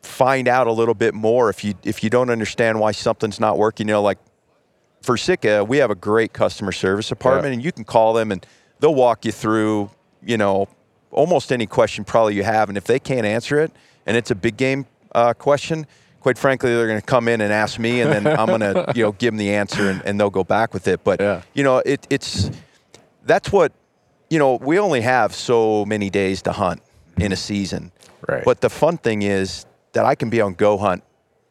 find 0.02 0.48
out 0.48 0.66
a 0.66 0.72
little 0.72 0.96
bit 0.96 1.14
more 1.14 1.52
if 1.52 1.64
you, 1.64 1.76
if 1.84 2.04
you 2.04 2.10
don't 2.10 2.32
understand 2.32 2.80
why 2.80 2.92
something's 2.94 3.40
not 3.40 3.60
working, 3.60 3.88
you 3.88 3.94
know, 3.94 4.02
like 4.02 4.18
for 5.04 5.18
Sitka, 5.18 5.64
we 5.64 5.78
have 5.78 5.92
a 5.92 5.96
great 5.96 6.34
customer 6.34 6.72
service 6.72 7.10
department, 7.10 7.50
Yeah. 7.50 7.54
and 7.54 7.64
you 7.64 7.72
can 7.72 7.84
call 7.84 8.14
them 8.14 8.32
and 8.32 8.44
they'll 8.80 8.96
walk 8.96 9.24
you 9.24 9.32
through, 9.32 9.92
you 10.24 10.38
know, 10.38 10.68
almost 11.16 11.52
any 11.52 11.66
question 11.66 12.04
probably 12.04 12.36
you 12.36 12.44
have. 12.44 12.70
And 12.70 12.78
if 12.78 12.84
they 12.86 13.00
can't 13.00 13.26
answer 13.26 13.60
it, 13.60 13.72
and 14.06 14.16
it's 14.16 14.30
a 14.32 14.36
big 14.36 14.58
game 14.58 14.86
uh, 15.14 15.34
question, 15.34 15.88
quite 16.22 16.38
frankly, 16.38 16.74
they're 16.74 16.88
going 16.88 17.00
to 17.00 17.06
come 17.06 17.28
in 17.28 17.42
and 17.42 17.52
ask 17.52 17.80
me, 17.80 18.02
and 18.02 18.12
then 18.12 18.28
I'm 18.40 18.48
going 18.48 18.60
to, 18.62 18.92
you 18.96 19.04
know, 19.04 19.12
give 19.14 19.32
them 19.34 19.38
the 19.38 19.54
answer, 19.54 19.90
and, 19.90 20.02
and 20.06 20.20
they'll 20.20 20.30
go 20.30 20.44
back 20.44 20.74
with 20.74 20.88
it. 20.88 21.04
But 21.04 21.20
Yeah. 21.20 21.42
you 21.54 21.64
know, 21.64 21.78
it, 21.80 22.06
it's 22.10 22.52
that's 23.26 23.52
what 23.52 23.72
you 24.30 24.38
know. 24.40 24.56
We 24.56 24.78
only 24.80 25.02
have 25.02 25.34
so 25.34 25.86
many 25.86 26.10
days 26.10 26.42
to 26.44 26.52
hunt 26.52 26.82
in 27.18 27.32
a 27.32 27.36
season. 27.36 27.92
Right. 28.28 28.44
But 28.44 28.62
the 28.62 28.70
fun 28.70 28.98
thing 28.98 29.22
is 29.22 29.66
that 29.94 30.06
I 30.06 30.16
can 30.16 30.30
be 30.30 30.42
on 30.42 30.56
goHUNT, 30.56 31.02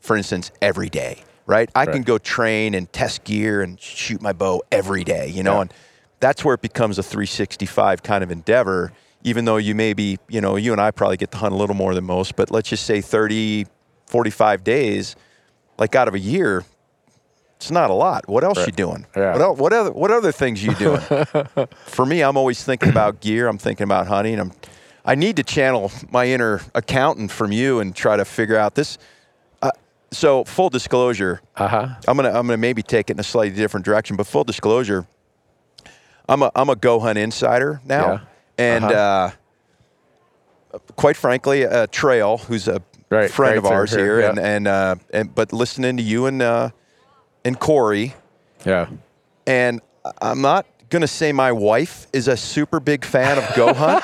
for 0.00 0.16
instance, 0.16 0.50
every 0.60 0.88
day. 0.90 1.22
Right. 1.46 1.70
I 1.74 1.84
can 1.86 2.02
go 2.02 2.16
train 2.18 2.74
and 2.74 2.90
test 2.92 3.24
gear 3.24 3.60
and 3.62 3.78
shoot 3.80 4.20
my 4.22 4.32
bow 4.32 4.62
every 4.72 5.04
day. 5.04 5.28
You 5.28 5.42
know, 5.42 5.54
Yeah. 5.56 5.60
and 5.62 5.74
that's 6.20 6.42
where 6.44 6.54
it 6.54 6.62
becomes 6.62 6.98
a 6.98 7.02
365 7.02 8.02
kind 8.02 8.24
of 8.24 8.30
endeavor. 8.30 8.92
Even 9.24 9.44
though 9.46 9.56
you 9.56 9.74
may 9.74 9.94
be, 9.94 10.18
you 10.28 10.40
know, 10.40 10.56
you 10.56 10.72
and 10.72 10.80
I 10.80 10.90
probably 10.90 11.16
get 11.16 11.30
to 11.32 11.38
hunt 11.38 11.54
a 11.54 11.56
little 11.56 11.74
more 11.74 11.94
than 11.94 12.04
most, 12.04 12.36
but 12.36 12.50
let's 12.50 12.68
just 12.68 12.84
say 12.84 13.00
30, 13.00 13.66
45 14.06 14.62
days, 14.62 15.16
like 15.78 15.94
out 15.94 16.08
of 16.08 16.14
a 16.14 16.18
year, 16.18 16.62
it's 17.56 17.70
not 17.70 17.88
a 17.90 17.94
lot. 17.94 18.28
What 18.28 18.44
else 18.44 18.66
you 18.66 18.72
doing? 18.72 19.06
Yeah. 19.16 19.32
What, 19.32 19.40
el- 19.40 19.56
what 19.56 19.72
other 19.72 19.90
what 19.92 20.10
other 20.10 20.30
things 20.32 20.62
you 20.62 20.74
doing? 20.74 21.00
For 21.86 22.04
me, 22.04 22.20
I'm 22.22 22.36
always 22.36 22.62
thinking 22.62 22.90
about 22.90 23.20
gear. 23.20 23.48
I'm 23.48 23.56
thinking 23.58 23.84
about 23.84 24.06
hunting. 24.06 24.38
I'm 24.38 24.52
I 25.06 25.14
need 25.14 25.36
to 25.36 25.42
channel 25.42 25.90
my 26.10 26.26
inner 26.26 26.60
accountant 26.74 27.30
from 27.30 27.52
you 27.52 27.80
and 27.80 27.94
try 27.96 28.16
to 28.16 28.24
figure 28.24 28.56
out 28.58 28.74
this. 28.74 28.98
Uh, 29.62 29.70
so 30.10 30.44
full 30.44 30.68
disclosure, 30.68 31.40
Uh 31.56 31.68
huh. 31.68 31.88
I'm 32.06 32.16
gonna 32.16 32.28
I'm 32.28 32.46
gonna 32.46 32.58
maybe 32.58 32.82
take 32.82 33.08
it 33.08 33.14
in 33.14 33.20
a 33.20 33.24
slightly 33.24 33.56
different 33.56 33.86
direction, 33.86 34.16
but 34.16 34.26
full 34.26 34.44
disclosure, 34.44 35.06
I'm 36.28 36.42
a 36.42 36.50
I'm 36.54 36.68
a 36.68 36.76
goHUNT 36.76 37.16
insider 37.16 37.80
now, 37.86 38.12
Yeah. 38.12 38.20
And 38.58 38.84
Uh-huh. 38.84 39.30
uh, 40.72 40.78
quite 40.96 41.16
frankly, 41.16 41.66
uh, 41.66 41.86
Trail, 41.90 42.38
who's 42.38 42.68
a 42.68 42.80
Right, 43.10 43.30
friend 43.30 43.58
of 43.58 43.64
right, 43.64 43.70
sir, 43.70 43.74
ours 43.76 43.90
here, 43.94 44.20
yeah. 44.20 44.30
and 44.30 44.38
and 44.38 44.66
uh, 44.68 44.94
and 45.12 45.32
but 45.34 45.52
listening 45.52 45.96
to 45.98 46.02
you 46.02 46.26
and 46.26 46.42
uh, 46.42 46.70
and 47.44 47.58
Corey, 47.60 48.14
Yeah. 48.64 48.86
and 49.46 49.80
I'm 50.20 50.40
not 50.40 50.66
gonna 50.90 51.06
say 51.06 51.30
my 51.32 51.52
wife 51.52 52.06
is 52.12 52.26
a 52.28 52.36
super 52.36 52.80
big 52.80 53.04
fan 53.04 53.38
of 53.38 53.44
goHUNT. 53.54 54.02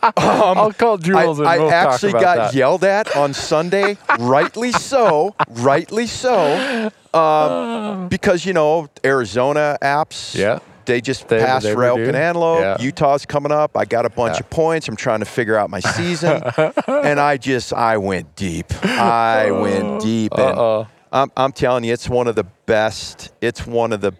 I'll 0.16 0.72
call 0.72 0.94
I, 0.94 0.96
Jules 0.96 1.40
I 1.40 1.58
we'll 1.58 1.70
talk 1.70 1.92
actually 1.94 2.12
got 2.12 2.36
that. 2.36 2.54
yelled 2.54 2.82
at 2.82 3.14
on 3.16 3.34
Sunday, 3.34 3.98
rightly 4.18 4.72
so, 4.72 5.34
rightly 5.50 6.06
so, 6.06 6.90
um, 7.14 8.08
because 8.08 8.44
you 8.46 8.52
know 8.52 8.88
Arizona 9.04 9.76
apps. 9.82 10.34
Yeah. 10.34 10.58
They 10.88 11.00
just 11.00 11.28
They- 11.28 11.38
passed 11.38 11.64
they 11.66 11.74
for 11.74 11.84
elk 11.84 11.98
do. 11.98 12.08
and 12.08 12.16
antelope. 12.16 12.60
Yeah. 12.60 12.76
Utah's 12.80 13.24
coming 13.26 13.52
up. 13.52 13.76
I 13.76 13.84
got 13.84 14.04
a 14.06 14.10
bunch 14.10 14.40
of 14.40 14.48
points. 14.50 14.88
I'm 14.88 14.96
trying 14.96 15.20
to 15.20 15.26
figure 15.26 15.56
out 15.56 15.70
my 15.70 15.80
season, 15.80 16.42
and 16.88 17.20
I 17.20 17.36
just 17.36 17.72
I 17.72 17.98
went 17.98 18.34
deep. 18.36 18.66
I 18.84 19.50
went 19.50 20.00
deep, 20.02 20.32
and 20.36 20.86
I'm, 21.12 21.30
I'm 21.36 21.52
telling 21.52 21.84
you, 21.84 21.92
it's 21.92 22.08
one 22.08 22.26
of 22.26 22.34
the 22.36 22.44
best. 22.66 23.32
It's 23.40 23.66
one 23.66 23.92
of 23.92 24.00
the 24.00 24.12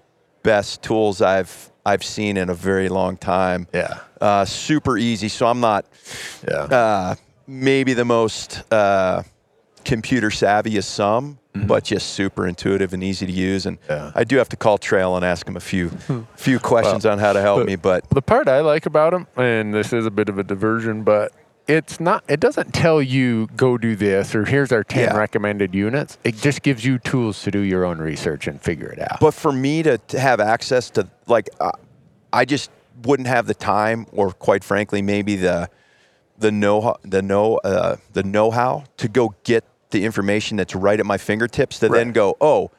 best 0.43 0.83
tools 0.83 1.21
I've 1.23 1.73
I've 1.87 2.05
seen 2.05 2.37
in 2.37 2.51
a 2.51 2.55
very 2.55 2.89
long 2.91 3.17
time. 3.17 3.67
Yeah. 3.75 3.99
Uh, 4.21 4.45
super 4.45 4.99
easy. 4.99 5.29
So 5.29 5.47
I'm 5.47 5.61
not 5.61 5.87
Yeah. 6.47 6.55
uh, 6.65 7.15
maybe 7.47 7.95
the 7.95 8.05
most 8.05 8.63
uh, 8.73 9.23
computer 9.87 10.31
savvy 10.31 10.77
as 10.77 10.87
some, 10.87 11.38
but 11.55 11.85
just 11.85 12.11
super 12.11 12.47
intuitive 12.47 12.93
and 12.93 13.03
easy 13.03 13.27
to 13.27 13.33
use. 13.33 13.67
And 13.67 13.81
Mm-hmm. 13.83 13.93
Yeah. 13.93 14.13
I 14.15 14.25
do 14.25 14.37
have 14.37 14.49
to 14.51 14.57
call 14.57 14.79
Trail 14.79 15.17
and 15.17 15.25
ask 15.25 15.47
him 15.47 15.57
a 15.57 15.61
few 15.61 15.91
few 16.37 16.59
questions 16.59 17.05
on 17.07 17.19
how 17.19 17.33
to 17.33 17.41
help 17.41 17.67
me. 17.67 17.77
But 17.77 18.09
the 18.11 18.23
part 18.23 18.49
I 18.49 18.61
like 18.61 18.87
about 18.87 19.13
him, 19.15 19.27
and 19.37 19.73
this 19.75 19.93
is 19.93 20.07
a 20.07 20.11
bit 20.11 20.29
of 20.29 20.39
a 20.39 20.45
diversion, 20.45 21.03
but 21.05 21.33
it's 21.67 22.01
not. 22.01 22.25
It 22.29 22.41
doesn't 22.41 22.73
tell 22.73 23.03
you 23.03 23.47
go 23.57 23.77
do 23.77 23.95
this 23.97 24.35
or 24.35 24.45
here's 24.45 24.73
our 24.73 24.85
ten 24.85 25.05
Yeah. 25.11 25.17
recommended 25.17 25.75
units. 25.75 26.17
It 26.25 26.37
just 26.37 26.63
gives 26.63 26.85
you 26.85 26.99
tools 26.99 27.43
to 27.43 27.51
do 27.51 27.59
your 27.61 27.85
own 27.85 27.99
research 27.99 28.47
and 28.47 28.61
figure 28.61 28.89
it 28.89 29.01
out. 29.01 29.21
but 29.21 29.35
for 29.35 29.53
me 29.53 29.83
to, 29.83 29.99
to 29.99 30.19
have 30.19 30.41
access 30.41 30.89
to 30.91 31.09
like, 31.27 31.51
uh, 31.61 31.73
I 32.33 32.45
just 32.45 32.71
wouldn't 33.05 33.29
have 33.29 33.47
the 33.47 33.55
time, 33.55 34.07
or 34.13 34.33
quite 34.33 34.65
frankly, 34.65 35.03
maybe 35.03 35.37
the 35.37 35.69
the 36.39 36.51
know 36.53 36.97
the 37.03 37.21
know 37.23 37.57
uh, 37.65 37.97
the 38.13 38.23
know 38.23 38.51
how 38.51 38.85
to 38.99 39.09
go 39.09 39.35
get 39.45 39.65
the 39.91 40.05
information 40.05 40.57
that's 40.57 40.75
right 40.75 40.99
at 40.99 41.07
my 41.07 41.19
fingertips 41.19 41.79
to 41.81 41.89
then 41.89 42.13
go, 42.13 42.37
oh, 42.41 42.71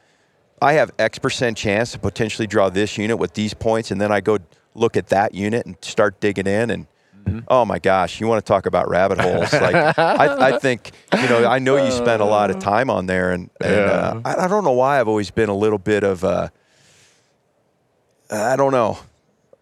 I 0.61 0.73
have 0.73 0.91
X 0.99 1.19
percent 1.19 1.57
chance 1.57 1.93
to 1.93 1.99
potentially 1.99 2.47
draw 2.47 2.69
this 2.69 2.97
unit 2.97 3.17
with 3.17 3.33
these 3.33 3.53
points, 3.53 3.91
and 3.91 3.99
then 3.99 4.11
I 4.11 4.21
go 4.21 4.39
look 4.75 4.97
at 4.97 5.07
that 5.07 5.33
unit 5.33 5.65
and 5.65 5.75
start 5.81 6.19
digging 6.19 6.47
in 6.47 6.69
and. 6.69 6.87
Mm-hmm. 7.25 7.39
Oh 7.49 7.65
my 7.65 7.79
gosh! 7.79 8.21
You 8.21 8.27
want 8.27 8.43
to 8.43 8.47
talk 8.47 8.65
about 8.65 8.87
rabbit 8.87 9.19
holes? 9.19 9.51
Like 9.51 9.75
I, 9.75 9.93
I 10.53 10.57
think 10.57 10.91
you 11.13 11.27
know. 11.27 11.45
I 11.45 11.59
know 11.59 11.75
you 11.75 11.91
spent 11.91 12.21
a 12.21 12.25
lot 12.25 12.49
of 12.49 12.59
time 12.59 12.89
on 12.89 13.07
there, 13.07 13.31
and, 13.31 13.49
and 13.59 13.75
uh, 13.75 14.21
I, 14.23 14.45
I 14.45 14.47
don't 14.47 14.63
know 14.63 14.71
why 14.71 15.01
I've 15.01 15.09
always 15.09 15.29
been 15.29 15.49
a 15.49 15.55
little 15.55 15.77
bit 15.77 16.03
of. 16.05 16.23
Uh, 16.23 16.47
I 18.31 18.55
don't 18.55 18.71
know. 18.71 18.99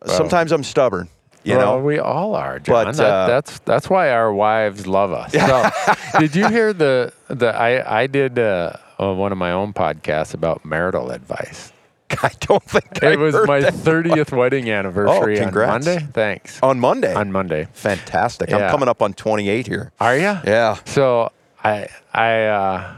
Sometimes 0.06 0.52
I'm 0.52 0.64
stubborn. 0.64 1.10
You 1.48 1.58
well, 1.58 1.78
know. 1.78 1.84
we 1.86 1.98
all 1.98 2.36
are, 2.36 2.60
John. 2.60 2.86
But, 2.88 2.96
That- 2.98 3.10
uh, 3.14 3.28
that's 3.28 3.60
that's 3.60 3.90
why 3.90 4.10
our 4.12 4.34
wives 4.34 4.86
love 4.86 5.12
us. 5.14 5.32
So, 5.32 5.70
did 6.20 6.36
you 6.36 6.50
hear 6.50 6.74
the 6.74 7.14
the 7.30 7.56
I 7.56 8.02
I 8.02 8.08
did 8.08 8.38
uh, 8.38 8.74
uh, 9.00 9.14
one 9.14 9.32
of 9.32 9.38
my 9.38 9.52
own 9.52 9.72
podcasts 9.74 10.34
about 10.34 10.66
marital 10.66 11.10
advice. 11.12 11.72
I 12.24 12.32
don't 12.42 12.64
think 12.64 13.04
I 13.04 13.12
It 13.14 13.20
was 13.20 13.34
heard 13.34 13.48
my 13.48 13.70
thirtieth 13.70 14.32
wedding 14.32 14.70
anniversary 14.70 15.38
on 15.40 15.46
congrats. 15.46 15.86
Monday. 15.86 16.08
Thanks. 16.14 16.60
on 16.62 16.80
Monday. 16.80 17.14
On 17.14 17.32
Monday. 17.32 17.68
Fantastic. 17.74 18.52
I'm 18.52 18.70
coming 18.70 18.90
up 18.90 19.02
on 19.02 19.14
28 19.14 19.68
here. 19.68 19.92
Are 20.00 20.16
you? 20.18 20.36
Yeah. 20.46 20.78
So 20.86 21.32
I 21.64 21.88
I 22.14 22.44
uh, 22.46 22.94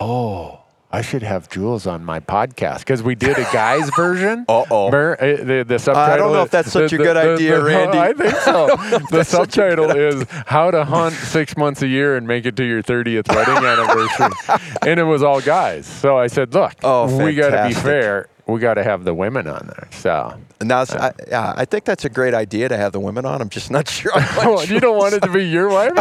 oh 0.00 0.60
I 0.90 1.02
should 1.02 1.22
have 1.22 1.50
Jules 1.50 1.86
on 1.86 2.02
my 2.02 2.18
podcast 2.18 2.78
because 2.78 3.02
we 3.02 3.14
did 3.14 3.36
a 3.38 3.42
guy's 3.52 3.90
version. 3.96 4.46
Uh-oh. 4.48 4.90
Mer- 4.90 5.18
uh, 5.20 5.36
the, 5.44 5.64
the 5.68 5.78
subtitle. 5.78 6.12
I 6.14 6.16
don't 6.16 6.32
know 6.32 6.40
is- 6.40 6.46
if 6.46 6.50
that's 6.50 6.72
such 6.72 6.90
the- 6.92 6.96
a 6.96 6.98
good 6.98 7.16
the- 7.16 7.34
idea, 7.34 7.62
Randy. 7.62 7.98
I 7.98 8.12
think 8.14 8.34
so. 8.36 8.66
the 9.10 9.22
subtitle 9.22 9.90
is 9.90 10.24
"How 10.46 10.70
to 10.70 10.84
Hunt 10.84 11.14
Six 11.14 11.56
Months 11.58 11.82
a 11.82 11.86
Year 11.86 12.16
and 12.16 12.26
Make 12.26 12.46
It 12.46 12.56
to 12.56 12.64
Your 12.64 12.82
30th 12.82 13.28
Wedding 13.28 13.56
Anniversary," 13.64 14.58
and 14.90 14.98
it 14.98 15.04
was 15.04 15.22
all 15.22 15.42
guys. 15.42 15.86
So 15.86 16.16
I 16.16 16.26
said, 16.26 16.54
"Look, 16.54 16.72
Oh, 16.82 17.22
we 17.22 17.34
got 17.34 17.50
to 17.50 17.68
be 17.68 17.74
fair. 17.74 18.28
We 18.46 18.58
got 18.60 18.74
to 18.74 18.82
have 18.82 19.04
the 19.04 19.12
women 19.12 19.46
on 19.46 19.66
there." 19.66 19.88
So 19.92 20.40
And 20.58 20.70
that's, 20.70 20.94
I, 20.94 21.12
yeah, 21.28 21.52
I 21.54 21.66
think 21.66 21.84
that's 21.84 22.06
a 22.06 22.08
great 22.08 22.32
idea 22.32 22.70
to 22.70 22.78
have 22.78 22.92
the 22.92 23.00
women 23.00 23.26
on. 23.26 23.42
I'm 23.42 23.50
just 23.50 23.70
not 23.70 23.88
sure. 23.90 24.12
oh, 24.14 24.62
you 24.62 24.80
don't 24.80 24.96
want 24.96 25.12
it 25.12 25.20
to 25.24 25.30
be 25.30 25.44
your 25.46 25.68
wife? 25.68 25.92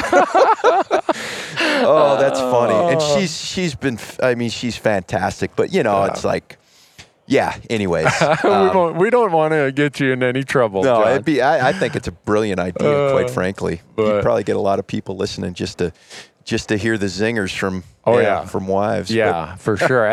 oh, 1.59 2.17
that's 2.19 2.39
funny. 2.39 2.93
And 2.93 3.01
she's 3.01 3.39
she's 3.39 3.75
been. 3.75 3.99
I 4.21 4.35
mean, 4.35 4.49
she's 4.49 4.77
fantastic. 4.77 5.55
But 5.55 5.73
you 5.73 5.83
know, 5.83 6.05
it's 6.05 6.23
like, 6.23 6.57
yeah. 7.25 7.57
Anyways, 7.69 8.05
we, 8.43 8.49
um, 8.49 8.97
we 8.97 9.09
don't 9.09 9.31
want 9.31 9.53
to 9.53 9.71
get 9.71 9.99
you 9.99 10.13
in 10.13 10.23
any 10.23 10.43
trouble. 10.43 10.83
no, 10.83 11.03
John. 11.03 11.11
it'd 11.11 11.25
be. 11.25 11.41
I, 11.41 11.69
I 11.69 11.73
think 11.73 11.95
it's 11.95 12.07
a 12.07 12.11
brilliant 12.11 12.59
idea. 12.59 12.89
Uh, 12.89 13.11
quite 13.11 13.29
frankly, 13.29 13.81
you'd 13.97 14.21
probably 14.23 14.43
get 14.43 14.55
a 14.55 14.61
lot 14.61 14.79
of 14.79 14.87
people 14.87 15.15
listening 15.17 15.53
just 15.53 15.77
to 15.79 15.91
just 16.47 16.69
to 16.69 16.77
hear 16.77 16.97
the 16.97 17.07
zingers 17.07 17.55
from. 17.55 17.83
Oh, 18.09 18.19
yeah. 18.19 18.45
from 18.45 18.67
wives. 18.69 19.09
But- 19.09 19.15
Yeah, 19.17 19.55
for 19.57 19.75
sure. 19.87 20.07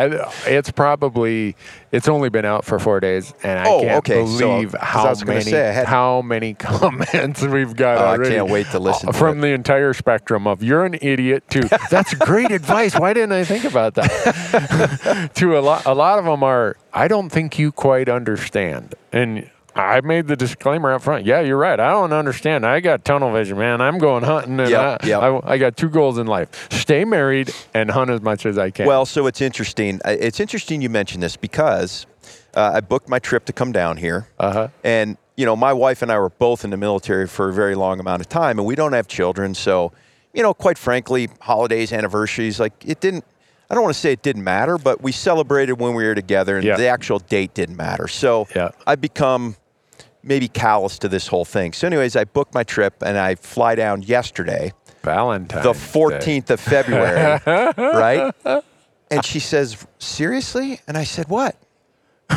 It's 0.45 0.69
probably 0.69 1.55
it's 1.93 2.09
only 2.09 2.27
been 2.27 2.43
out 2.43 2.65
for 2.65 2.77
four 2.77 2.99
days, 2.99 3.33
and 3.41 3.57
I 3.57 3.63
Oh, 3.69 3.79
can't 3.79 3.97
okay, 3.99 4.25
so- 4.25 4.39
believe 4.49 4.75
I 4.75 4.83
how 4.83 5.13
many 5.25 5.39
say, 5.41 5.73
had- 5.73 5.85
how 5.87 6.21
many 6.21 6.53
comments 6.59 7.41
we've 7.41 7.73
got 7.73 7.97
Oh, 7.99 8.21
I 8.21 8.27
can't 8.29 8.49
wait 8.49 8.67
to 8.71 8.79
listen 8.79 9.07
Uh, 9.07 9.11
to 9.13 9.17
from 9.17 9.37
it. 9.37 9.41
the 9.43 9.47
entire 9.53 9.93
spectrum 9.93 10.45
of 10.45 10.61
"you're 10.61 10.83
an 10.83 10.95
idiot" 11.01 11.45
to 11.51 11.61
"that's 11.89 12.13
great 12.15 12.51
advice." 12.51 12.99
Why 12.99 13.13
didn't 13.13 13.31
I 13.31 13.45
think 13.45 13.63
about 13.63 13.93
that? 13.95 15.31
to 15.35 15.57
a 15.57 15.61
lot, 15.61 15.85
a 15.85 15.93
lot 15.93 16.19
of 16.19 16.25
them 16.25 16.43
are 16.43 16.75
I 16.93 17.07
don't 17.07 17.29
think 17.29 17.57
you 17.57 17.71
quite 17.71 18.09
understand, 18.09 18.93
and. 19.13 19.49
I 19.75 19.99
made 20.01 20.27
the 20.27 20.35
disclaimer 20.37 20.93
up 20.93 21.01
front. 21.01 21.25
Yeah, 21.25 21.41
you're 21.41 21.57
right. 21.57 21.77
I 21.79 21.91
don't 21.91 22.13
understand. 22.13 22.65
I 22.65 22.79
got 22.79 23.03
tunnel 23.03 23.31
vision, 23.33 23.57
man. 23.57 23.81
I'm 23.81 23.97
going 23.97 24.23
hunting, 24.23 24.59
and 24.59 24.69
Yep, 24.69 25.03
I, 25.03 25.05
yep. 25.07 25.21
I, 25.21 25.39
I 25.53 25.57
got 25.57 25.75
two 25.75 25.89
goals 25.89 26.17
in 26.17 26.27
life: 26.27 26.71
stay 26.71 27.03
married 27.03 27.53
and 27.73 27.91
hunt 27.91 28.09
as 28.09 28.21
much 28.21 28.45
as 28.45 28.57
I 28.57 28.69
can. 28.71 28.87
Well, 28.87 29.05
so 29.05 29.27
it's 29.27 29.41
interesting. 29.41 29.99
It's 30.05 30.39
interesting 30.39 30.81
you 30.81 30.89
mentioned 30.89 31.21
this 31.21 31.35
because 31.35 32.05
uh, 32.55 32.71
I 32.75 32.79
booked 32.81 33.09
my 33.09 33.19
trip 33.19 33.43
to 33.45 33.53
come 33.53 33.71
down 33.73 33.97
here, 33.97 34.27
Uh-huh. 34.39 34.69
and 34.83 35.17
you 35.35 35.45
know, 35.45 35.57
my 35.57 35.73
wife 35.73 36.01
and 36.01 36.09
I 36.09 36.17
were 36.19 36.29
both 36.29 36.63
in 36.63 36.69
the 36.69 36.77
military 36.77 37.27
for 37.27 37.49
a 37.49 37.53
very 37.53 37.75
long 37.75 37.99
amount 37.99 38.21
of 38.21 38.29
time, 38.29 38.57
and 38.57 38.65
we 38.65 38.75
don't 38.75 38.93
have 38.93 39.07
children, 39.09 39.53
so 39.53 39.91
you 40.33 40.41
know, 40.41 40.53
quite 40.53 40.77
frankly, 40.77 41.29
holidays, 41.41 41.91
anniversaries, 41.91 42.59
like 42.59 42.73
it 42.85 43.01
didn't. 43.01 43.25
I 43.69 43.73
don't 43.73 43.83
want 43.83 43.95
to 43.95 43.99
say 43.99 44.11
it 44.13 44.21
didn't 44.21 44.43
matter, 44.43 44.77
but 44.77 45.01
we 45.01 45.11
celebrated 45.11 45.73
when 45.81 45.95
we 45.95 46.05
were 46.05 46.13
together, 46.15 46.55
and 46.55 46.63
Yeah. 46.63 46.77
the 46.77 46.87
actual 46.87 47.19
date 47.19 47.53
didn't 47.55 47.75
matter. 47.77 48.07
So 48.07 48.47
Yeah. 48.55 48.69
I 48.87 48.95
become 48.95 49.55
maybe 50.25 50.47
callous 50.47 50.99
to 50.99 51.07
this 51.07 51.27
whole 51.27 51.45
thing. 51.45 51.71
So, 51.73 51.87
anyways, 51.87 52.15
I 52.15 52.23
booked 52.25 52.53
my 52.53 52.63
trip, 52.63 52.95
and 53.05 53.17
I 53.17 53.35
fly 53.35 53.75
down 53.75 54.01
yesterday 54.01 54.73
Valentine's 55.03 55.63
the 55.63 55.71
Day. 55.73 55.79
14th 55.79 56.49
of 56.49 56.59
February, 56.59 57.39
right? 57.77 58.33
And 59.11 59.23
she 59.23 59.39
says, 59.39 59.85
"Seriously?" 59.99 60.81
And 60.87 60.97
I 60.97 61.03
said, 61.03 61.29
"What? 61.29 61.55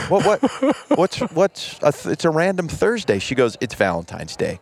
What? 0.09 0.25
What? 0.27 0.77
What's? 0.99 1.19
What's? 1.33 1.79
A 1.83 1.91
th- 1.93 2.13
it's 2.13 2.25
a 2.27 2.31
random 2.31 2.69
Thursday." 2.69 3.19
She 3.19 3.35
goes, 3.35 3.57
"It's 3.61 3.75
Valentine's 3.75 4.37
Day," 4.37 4.61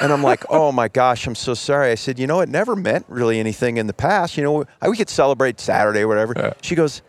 and 0.00 0.10
I'm 0.12 0.22
like, 0.22 0.44
"Oh 0.48 0.72
my 0.72 0.88
gosh, 0.88 1.26
I'm 1.26 1.34
so 1.34 1.52
sorry." 1.52 1.90
I 1.90 1.96
said, 1.96 2.18
"You 2.18 2.26
know, 2.26 2.40
it 2.40 2.48
never 2.48 2.74
meant 2.74 3.04
really 3.08 3.38
anything 3.38 3.76
in 3.76 3.86
the 3.86 3.92
past. 3.92 4.38
You 4.38 4.42
know, 4.44 4.64
I- 4.80 4.88
we 4.88 4.96
could 4.96 5.10
celebrate 5.10 5.60
Saturday 5.60 6.00
or 6.00 6.08
whatever." 6.08 6.32
She 6.62 6.74
goes. 6.74 7.02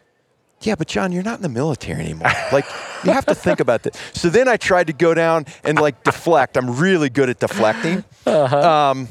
Yeah, 0.66 0.76
but 0.76 0.88
John, 0.88 1.12
you're 1.12 1.24
not 1.24 1.38
in 1.38 1.42
the 1.44 1.50
military 1.50 2.02
anymore. 2.04 2.32
Like, 2.52 2.66
you 3.04 3.12
have 3.12 3.26
to 3.28 3.36
think 3.36 3.60
about 3.60 3.84
this. 3.84 3.96
So 4.14 4.30
then 4.30 4.48
I 4.48 4.58
tried 4.58 4.88
to 4.88 4.94
go 4.94 5.14
down 5.14 5.46
and 5.64 5.80
like 5.80 6.04
deflect. 6.04 6.58
I'm 6.58 6.76
really 6.78 7.10
good 7.10 7.30
at 7.30 7.40
deflecting. 7.40 8.04
Um, 8.26 9.08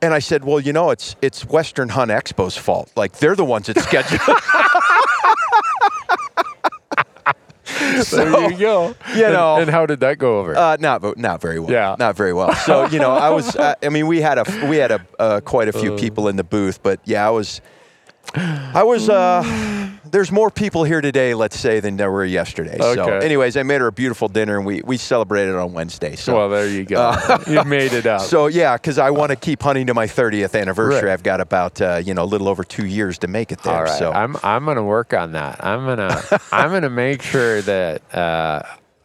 and 0.00 0.14
I 0.14 0.20
said, 0.20 0.44
"Well, 0.44 0.60
you 0.60 0.72
know, 0.72 0.90
it's 0.90 1.16
it's 1.20 1.44
Western 1.44 1.88
Hunt 1.88 2.12
Expo's 2.12 2.56
fault. 2.56 2.92
Like 2.96 3.18
they're 3.18 3.34
the 3.34 3.44
ones 3.44 3.66
that 3.66 3.78
schedule." 3.80 4.18
there 8.12 8.50
you 8.50 8.56
go. 8.58 8.94
you 9.14 9.24
And- 9.24 9.32
know- 9.34 9.56
and, 9.58 9.70
how 9.70 9.86
did 9.86 10.00
that 10.00 10.18
go 10.18 10.38
over? 10.38 10.56
Uh, 10.56 10.76
not 10.80 11.16
not 11.18 11.40
very 11.40 11.58
well. 11.58 11.70
Yeah. 11.72 11.96
not 11.98 12.16
very 12.16 12.32
well. 12.32 12.54
So 12.54 12.86
you 12.86 12.98
know, 12.98 13.12
I 13.12 13.30
was. 13.30 13.56
Uh, 13.56 13.74
I 13.82 13.88
mean, 13.88 14.06
we 14.06 14.20
had 14.20 14.38
a 14.38 14.66
we 14.68 14.76
had 14.76 14.90
a 14.92 15.06
uh, 15.18 15.40
quite 15.40 15.68
a 15.68 15.72
few 15.72 15.94
Uh. 15.94 15.98
people 15.98 16.28
in 16.28 16.36
the 16.36 16.44
booth, 16.44 16.82
but 16.82 17.00
yeah, 17.04 17.26
I 17.26 17.30
was. 17.30 17.60
I 18.34 18.82
was. 18.82 19.08
Uh, 19.08 19.88
there's 20.10 20.32
more 20.32 20.50
people 20.50 20.84
here 20.84 21.00
today, 21.00 21.34
let's 21.34 21.58
say, 21.58 21.80
than 21.80 21.96
there 21.96 22.10
were 22.10 22.24
yesterday. 22.24 22.78
So, 22.78 23.18
anyways, 23.18 23.56
I 23.56 23.62
made 23.62 23.80
her 23.80 23.88
a 23.88 23.92
beautiful 23.92 24.28
dinner, 24.28 24.56
and 24.56 24.66
we 24.66 24.82
we 24.82 24.96
celebrated 24.96 25.54
on 25.54 25.72
Wednesday. 25.72 26.16
So. 26.16 26.34
well, 26.36 26.48
there 26.48 26.68
you 26.68 26.84
go. 26.84 27.14
you 27.46 27.62
made 27.64 27.92
it 27.92 28.06
up. 28.06 28.22
so 28.22 28.46
yeah, 28.46 28.76
because 28.76 28.98
I 28.98 29.10
want 29.10 29.30
to 29.30 29.36
keep 29.36 29.62
hunting 29.62 29.86
to 29.88 29.94
my 29.94 30.06
30th 30.06 30.58
anniversary. 30.58 31.08
Right. 31.08 31.12
I've 31.12 31.22
got 31.22 31.40
about 31.40 31.80
uh, 31.80 32.00
you 32.04 32.14
know 32.14 32.22
a 32.22 32.24
little 32.24 32.48
over 32.48 32.64
two 32.64 32.86
years 32.86 33.18
to 33.18 33.28
make 33.28 33.52
it 33.52 33.62
there. 33.62 33.74
All 33.74 33.84
right, 33.84 33.98
So 33.98 34.12
I'm 34.12 34.36
I'm 34.42 34.64
gonna 34.64 34.84
work 34.84 35.14
on 35.14 35.32
that. 35.32 35.64
I'm 35.64 35.84
gonna 35.84 36.22
I'm 36.52 36.70
gonna 36.70 36.90
make 36.90 37.22
sure 37.22 37.62
that 37.62 38.14
uh, 38.14 38.62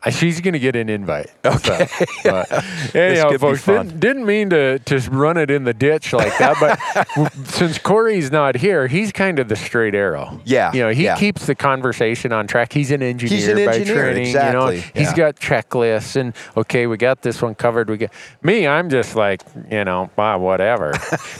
she's 0.09 0.41
gonna 0.41 0.59
get 0.59 0.75
an 0.75 0.89
invite. 0.89 1.31
Okay. 1.45 1.87
but 2.23 2.51
anyhow, 2.95 3.37
folks, 3.37 3.65
didn't, 3.65 3.99
didn't 3.99 4.25
mean 4.25 4.49
to 4.49 4.79
to 4.79 4.97
run 5.11 5.37
it 5.37 5.51
in 5.51 5.63
the 5.65 5.73
ditch 5.73 6.13
like 6.13 6.35
that, 6.37 6.57
but 6.59 7.33
since 7.47 7.77
Corey's 7.77 8.31
not 8.31 8.55
here, 8.55 8.87
he's 8.87 9.11
kind 9.11 9.39
of 9.39 9.47
the 9.49 9.55
straight 9.55 9.93
arrow. 9.93 10.41
Yeah, 10.45 10.71
you 10.73 10.81
know, 10.81 10.89
he 10.89 11.03
yeah. 11.03 11.15
keeps 11.15 11.45
the 11.45 11.55
conversation 11.55 12.31
on 12.31 12.47
track. 12.47 12.73
He's 12.73 12.91
an 12.91 13.01
engineer 13.03 13.37
He's 13.37 13.47
an 13.47 13.55
by 13.65 13.75
engineer, 13.75 14.03
training. 14.03 14.27
You 14.27 14.33
know, 14.33 14.67
exactly, 14.67 15.01
he's 15.01 15.09
yeah. 15.11 15.15
got 15.15 15.35
checklists 15.35 16.15
and 16.15 16.33
okay, 16.57 16.87
we 16.87 16.97
got 16.97 17.21
this 17.21 17.41
one 17.41 17.55
covered. 17.55 17.89
We 17.89 17.97
get 17.97 18.13
me. 18.41 18.65
I'm 18.67 18.89
just 18.89 19.15
like 19.15 19.41
you 19.69 19.83
know, 19.83 20.09
ah, 20.17 20.37
whatever. 20.37 20.93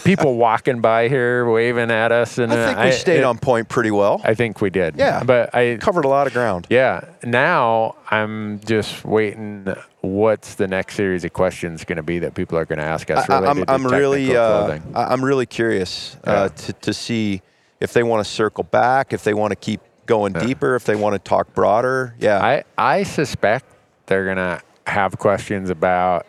People 0.04 0.36
walking 0.36 0.82
by 0.82 1.08
here 1.08 1.50
waving 1.50 1.92
at 1.92 2.12
us, 2.12 2.38
and 2.38 2.52
I 2.54 2.66
think 2.68 2.78
uh, 2.78 2.84
we 2.86 2.92
stayed 2.92 3.20
it- 3.20 3.24
on 3.24 3.38
point 3.38 3.70
pretty 3.70 3.92
well. 3.92 4.22
I 4.24 4.34
think 4.36 4.62
we 4.62 4.70
did. 4.70 4.96
Yeah. 4.96 5.24
But 5.24 5.54
I 5.56 5.78
Covered 5.80 6.06
a 6.06 6.10
lot 6.10 6.28
of 6.28 6.34
ground. 6.34 6.68
yeah. 6.70 7.02
Now 7.24 7.96
I'm 8.12 8.53
just 8.60 9.06
waiting. 9.06 9.74
What's 10.02 10.56
the 10.56 10.68
next 10.68 10.96
series 10.96 11.24
of 11.24 11.34
questions 11.34 11.84
going 11.86 11.98
to 11.98 12.04
be 12.04 12.20
that 12.20 12.34
people 12.36 12.58
are 12.58 12.66
going 12.66 12.80
to 12.80 12.86
ask 12.86 13.10
us 13.12 13.30
I, 13.30 13.40
related 13.40 13.70
I'm, 13.70 13.84
I'm 13.84 13.90
to 13.90 13.96
really, 13.98 14.36
uh, 14.36 14.80
I'm 14.94 15.24
really 15.24 15.46
curious 15.46 16.18
Yeah. 16.26 16.34
uh, 16.34 16.50
to, 16.50 16.74
to 16.74 16.94
see 16.94 17.42
if 17.80 17.94
they 17.94 18.04
want 18.04 18.26
to 18.26 18.32
circle 18.32 18.64
back, 18.64 19.14
if 19.14 19.24
they 19.24 19.34
want 19.34 19.52
to 19.52 19.56
keep 19.56 19.82
going 20.06 20.34
deeper, 20.34 20.76
if 20.76 20.84
they 20.86 20.96
want 20.96 21.14
to 21.14 21.20
talk 21.20 21.54
broader. 21.54 22.16
Yeah. 22.20 22.44
I 22.44 22.64
I 22.78 23.04
suspect 23.04 23.66
they're 24.08 24.26
going 24.26 24.38
to 24.38 24.62
have 24.88 25.18
questions 25.18 25.70
about 25.70 26.26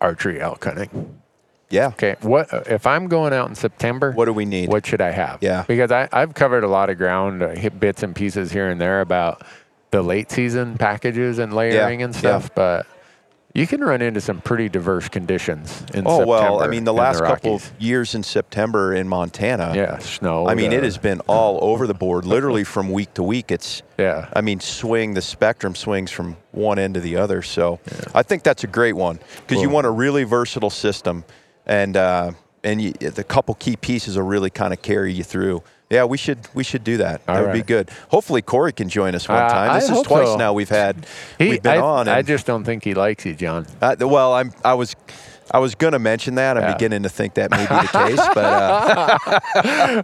archery 0.00 0.40
elk 0.40 0.64
hunting. 0.64 1.20
yeah. 1.70 1.88
Okay. 1.88 2.16
What 2.22 2.48
if 2.68 2.86
I'm 2.86 3.06
going 3.08 3.32
out 3.32 3.48
in 3.48 3.54
September? 3.54 4.12
What 4.12 4.24
do 4.24 4.32
we 4.32 4.44
need? 4.44 4.68
What 4.68 4.84
should 4.86 5.00
I 5.00 5.10
have? 5.12 5.38
Yeah. 5.42 5.64
Because 5.68 5.92
I, 5.92 6.08
I've 6.12 6.34
covered 6.34 6.64
a 6.64 6.68
lot 6.68 6.90
of 6.90 6.98
ground, 6.98 7.42
uh, 7.42 7.54
bits 7.78 8.02
and 8.02 8.14
pieces 8.16 8.50
here 8.50 8.68
and 8.68 8.80
there 8.80 9.00
about 9.00 9.42
the 9.90 10.02
late 10.02 10.30
season 10.30 10.76
packages 10.76 11.38
and 11.38 11.52
layering 11.54 12.02
and 12.02 12.12
yeah. 12.14 12.18
stuff, 12.20 12.54
but 12.54 12.86
you 13.54 13.66
can 13.66 13.80
run 13.80 14.02
into 14.02 14.20
some 14.20 14.40
pretty 14.42 14.68
diverse 14.68 15.08
conditions 15.08 15.82
in 15.94 16.04
Oh 16.06 16.18
September. 16.18 16.26
well, 16.26 16.60
I 16.62 16.66
mean 16.68 16.84
the 16.84 16.92
last 16.92 17.20
couple 17.20 17.54
of 17.54 17.72
years 17.78 18.14
in 18.14 18.22
September 18.22 18.94
in 18.94 19.08
Montana. 19.08 19.72
Yeah, 19.74 19.98
snow. 19.98 20.46
I 20.46 20.54
mean, 20.54 20.70
to- 20.70 20.76
it 20.76 20.84
has 20.84 20.98
been 20.98 21.20
all 21.20 21.58
over 21.62 21.86
the 21.86 21.94
board, 21.94 22.26
literally 22.26 22.64
from 22.64 22.90
week 22.92 23.14
to 23.14 23.22
week. 23.22 23.50
It's, 23.50 23.82
Yeah. 23.98 24.28
I 24.34 24.42
mean, 24.42 24.60
swing 24.60 25.14
the 25.14 25.22
spectrum 25.22 25.74
swings 25.74 26.10
from 26.10 26.36
one 26.52 26.78
end 26.78 26.94
to 26.94 27.00
the 27.00 27.16
other. 27.16 27.40
So, 27.42 27.80
I 28.14 28.22
think 28.22 28.42
that's 28.42 28.64
a 28.64 28.68
great 28.68 28.94
one 28.94 29.18
because 29.46 29.62
you 29.62 29.70
want 29.70 29.86
a 29.86 29.90
really 29.90 30.24
versatile 30.24 30.70
system, 30.70 31.24
and 31.66 31.96
uh, 31.96 32.32
and 32.62 32.82
you, 32.82 32.92
the 32.92 33.24
couple 33.24 33.54
key 33.54 33.76
pieces 33.76 34.16
will 34.16 34.24
really 34.24 34.50
kind 34.50 34.72
of 34.74 34.82
carry 34.82 35.12
you 35.12 35.24
through. 35.24 35.62
Yeah, 35.90 36.04
we 36.04 36.18
should 36.18 36.38
we 36.54 36.64
should 36.64 36.84
do 36.84 36.98
that. 36.98 37.22
All 37.26 37.34
that 37.36 37.44
would 37.44 37.52
be 37.54 37.62
good. 37.62 37.90
Hopefully, 38.10 38.42
Corey 38.42 38.72
can 38.72 38.88
join 38.90 39.14
us 39.14 39.26
one 39.28 39.38
Uh, 39.38 39.48
time. 39.48 39.70
I 39.70 39.80
This 39.80 39.88
is 39.90 40.02
twice 40.02 40.26
so. 40.28 40.36
now 40.36 40.52
we've 40.52 40.68
had 40.68 41.06
He, 41.38 41.48
we've 41.50 41.62
been 41.62 41.78
I, 41.78 41.80
on. 41.80 42.08
I 42.08 42.20
just 42.22 42.44
don't 42.46 42.64
think 42.64 42.84
he 42.84 42.92
likes 42.94 43.24
you, 43.24 43.34
John. 43.34 43.66
uh, 43.80 43.96
well, 44.00 44.34
I'm. 44.34 44.52
I 44.64 44.74
was. 44.74 44.94
I 45.50 45.60
was 45.60 45.74
going 45.74 45.94
to 45.94 45.98
mention 45.98 46.34
that. 46.34 46.58
I'm 46.58 46.64
Yeah. 46.64 46.72
beginning 46.74 47.04
to 47.04 47.08
think 47.08 47.32
that 47.34 47.50
may 47.50 47.62
be 47.62 47.64
the 47.64 47.88
case, 48.16 48.20
but 48.34 48.44
uh, 48.44 49.18
Uh, 49.56 50.02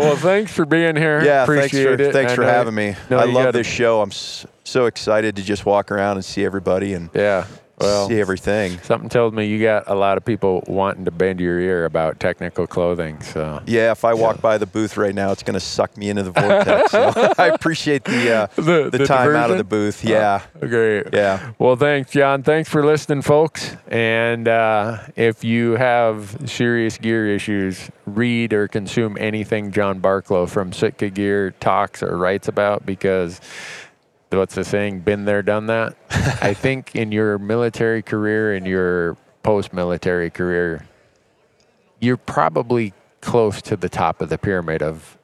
well, 0.00 0.16
thanks 0.16 0.52
for 0.52 0.66
being 0.66 0.96
here. 0.96 1.22
yeah, 1.24 1.44
Appreciate 1.44 1.70
thanks 1.70 2.02
for 2.02 2.02
it. 2.08 2.12
thanks 2.12 2.34
for 2.34 2.42
having 2.42 2.74
me. 2.74 2.96
know 3.08 3.18
I 3.18 3.24
love 3.24 3.34
gotta- 3.34 3.58
this 3.58 3.66
show. 3.68 4.00
I'm 4.02 4.10
so 4.10 4.86
excited 4.86 5.36
to 5.36 5.42
just 5.42 5.64
walk 5.64 5.92
around 5.92 6.16
and 6.16 6.24
see 6.24 6.44
everybody 6.44 6.94
and 6.94 7.10
Yeah. 7.14 7.46
Well, 7.82 8.08
see 8.08 8.20
everything. 8.20 8.78
something 8.82 9.08
tells 9.08 9.32
me 9.32 9.46
you 9.46 9.60
got 9.62 9.84
a 9.88 9.94
lot 9.94 10.16
of 10.16 10.24
people 10.24 10.62
wanting 10.66 11.04
to 11.04 11.10
bend 11.10 11.40
your 11.40 11.58
ear 11.60 11.84
about 11.84 12.20
technical 12.20 12.66
clothing. 12.66 13.20
So 13.22 13.60
Yeah, 13.66 13.92
if 13.92 14.04
I 14.04 14.14
walk 14.14 14.40
by 14.40 14.58
the 14.58 14.66
booth 14.66 14.96
right 14.96 15.14
now, 15.14 15.32
it's 15.32 15.42
going 15.42 15.54
to 15.54 15.60
suck 15.60 15.96
me 15.96 16.08
into 16.10 16.22
the 16.22 16.30
vortex. 16.32 16.90
so 16.92 17.12
I 17.38 17.48
appreciate 17.48 18.04
the 18.04 18.32
uh, 18.32 18.46
The- 18.56 18.90
the, 18.90 18.98
the 18.98 19.06
time 19.06 19.34
out 19.34 19.50
of 19.50 19.58
the 19.58 19.64
booth. 19.64 20.04
Yeah, 20.04 20.42
Great. 20.60 21.06
Yeah. 21.12 21.52
Well, 21.58 21.76
thanks, 21.76 22.10
John. 22.12 22.42
Thanks 22.42 22.68
for 22.68 22.84
listening, 22.84 23.22
folks. 23.22 23.76
And 23.88 24.48
uh, 24.48 24.98
if 25.16 25.42
you 25.44 25.72
have 25.72 26.36
serious 26.46 26.96
gear 26.98 27.28
issues, 27.34 27.90
read 28.06 28.52
or 28.52 28.68
consume 28.68 29.16
anything 29.18 29.72
John 29.72 30.00
Barklow 30.00 30.48
from 30.48 30.72
Sitka 30.72 31.10
Gear 31.10 31.50
talks 31.60 32.02
or 32.02 32.16
writes 32.16 32.48
about 32.48 32.86
because 32.86 33.40
what's 34.32 34.54
the 34.54 34.64
saying? 34.64 35.00
Been 35.00 35.24
there, 35.24 35.42
done 35.42 35.66
that. 35.66 35.96
I 36.42 36.54
think 36.54 36.94
in 36.94 37.12
your 37.12 37.38
military 37.38 38.02
career 38.02 38.54
and 38.54 38.66
your 38.66 39.16
post 39.42 39.72
military 39.72 40.30
career, 40.30 40.86
you're 42.00 42.16
probably 42.16 42.92
close 43.20 43.62
to 43.62 43.76
the 43.76 43.88
top 43.88 44.20
of 44.20 44.28
the 44.28 44.38
pyramid 44.38 44.82
of 44.82 45.16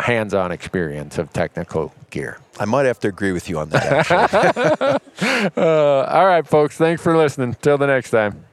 hands 0.00 0.34
on 0.34 0.52
experience 0.52 1.18
of 1.18 1.32
technical 1.32 1.92
gear. 2.10 2.38
I 2.58 2.64
might 2.64 2.86
have 2.86 2.98
to 3.00 3.08
agree 3.08 3.32
with 3.32 3.48
you 3.48 3.58
on 3.58 3.70
that. 3.70 5.02
Uh, 5.56 6.02
all 6.08 6.26
right, 6.26 6.46
folks. 6.46 6.76
Thanks 6.76 7.00
for 7.02 7.16
listening. 7.16 7.54
Till 7.60 7.78
the 7.78 7.86
next 7.86 8.10
time. 8.10 8.44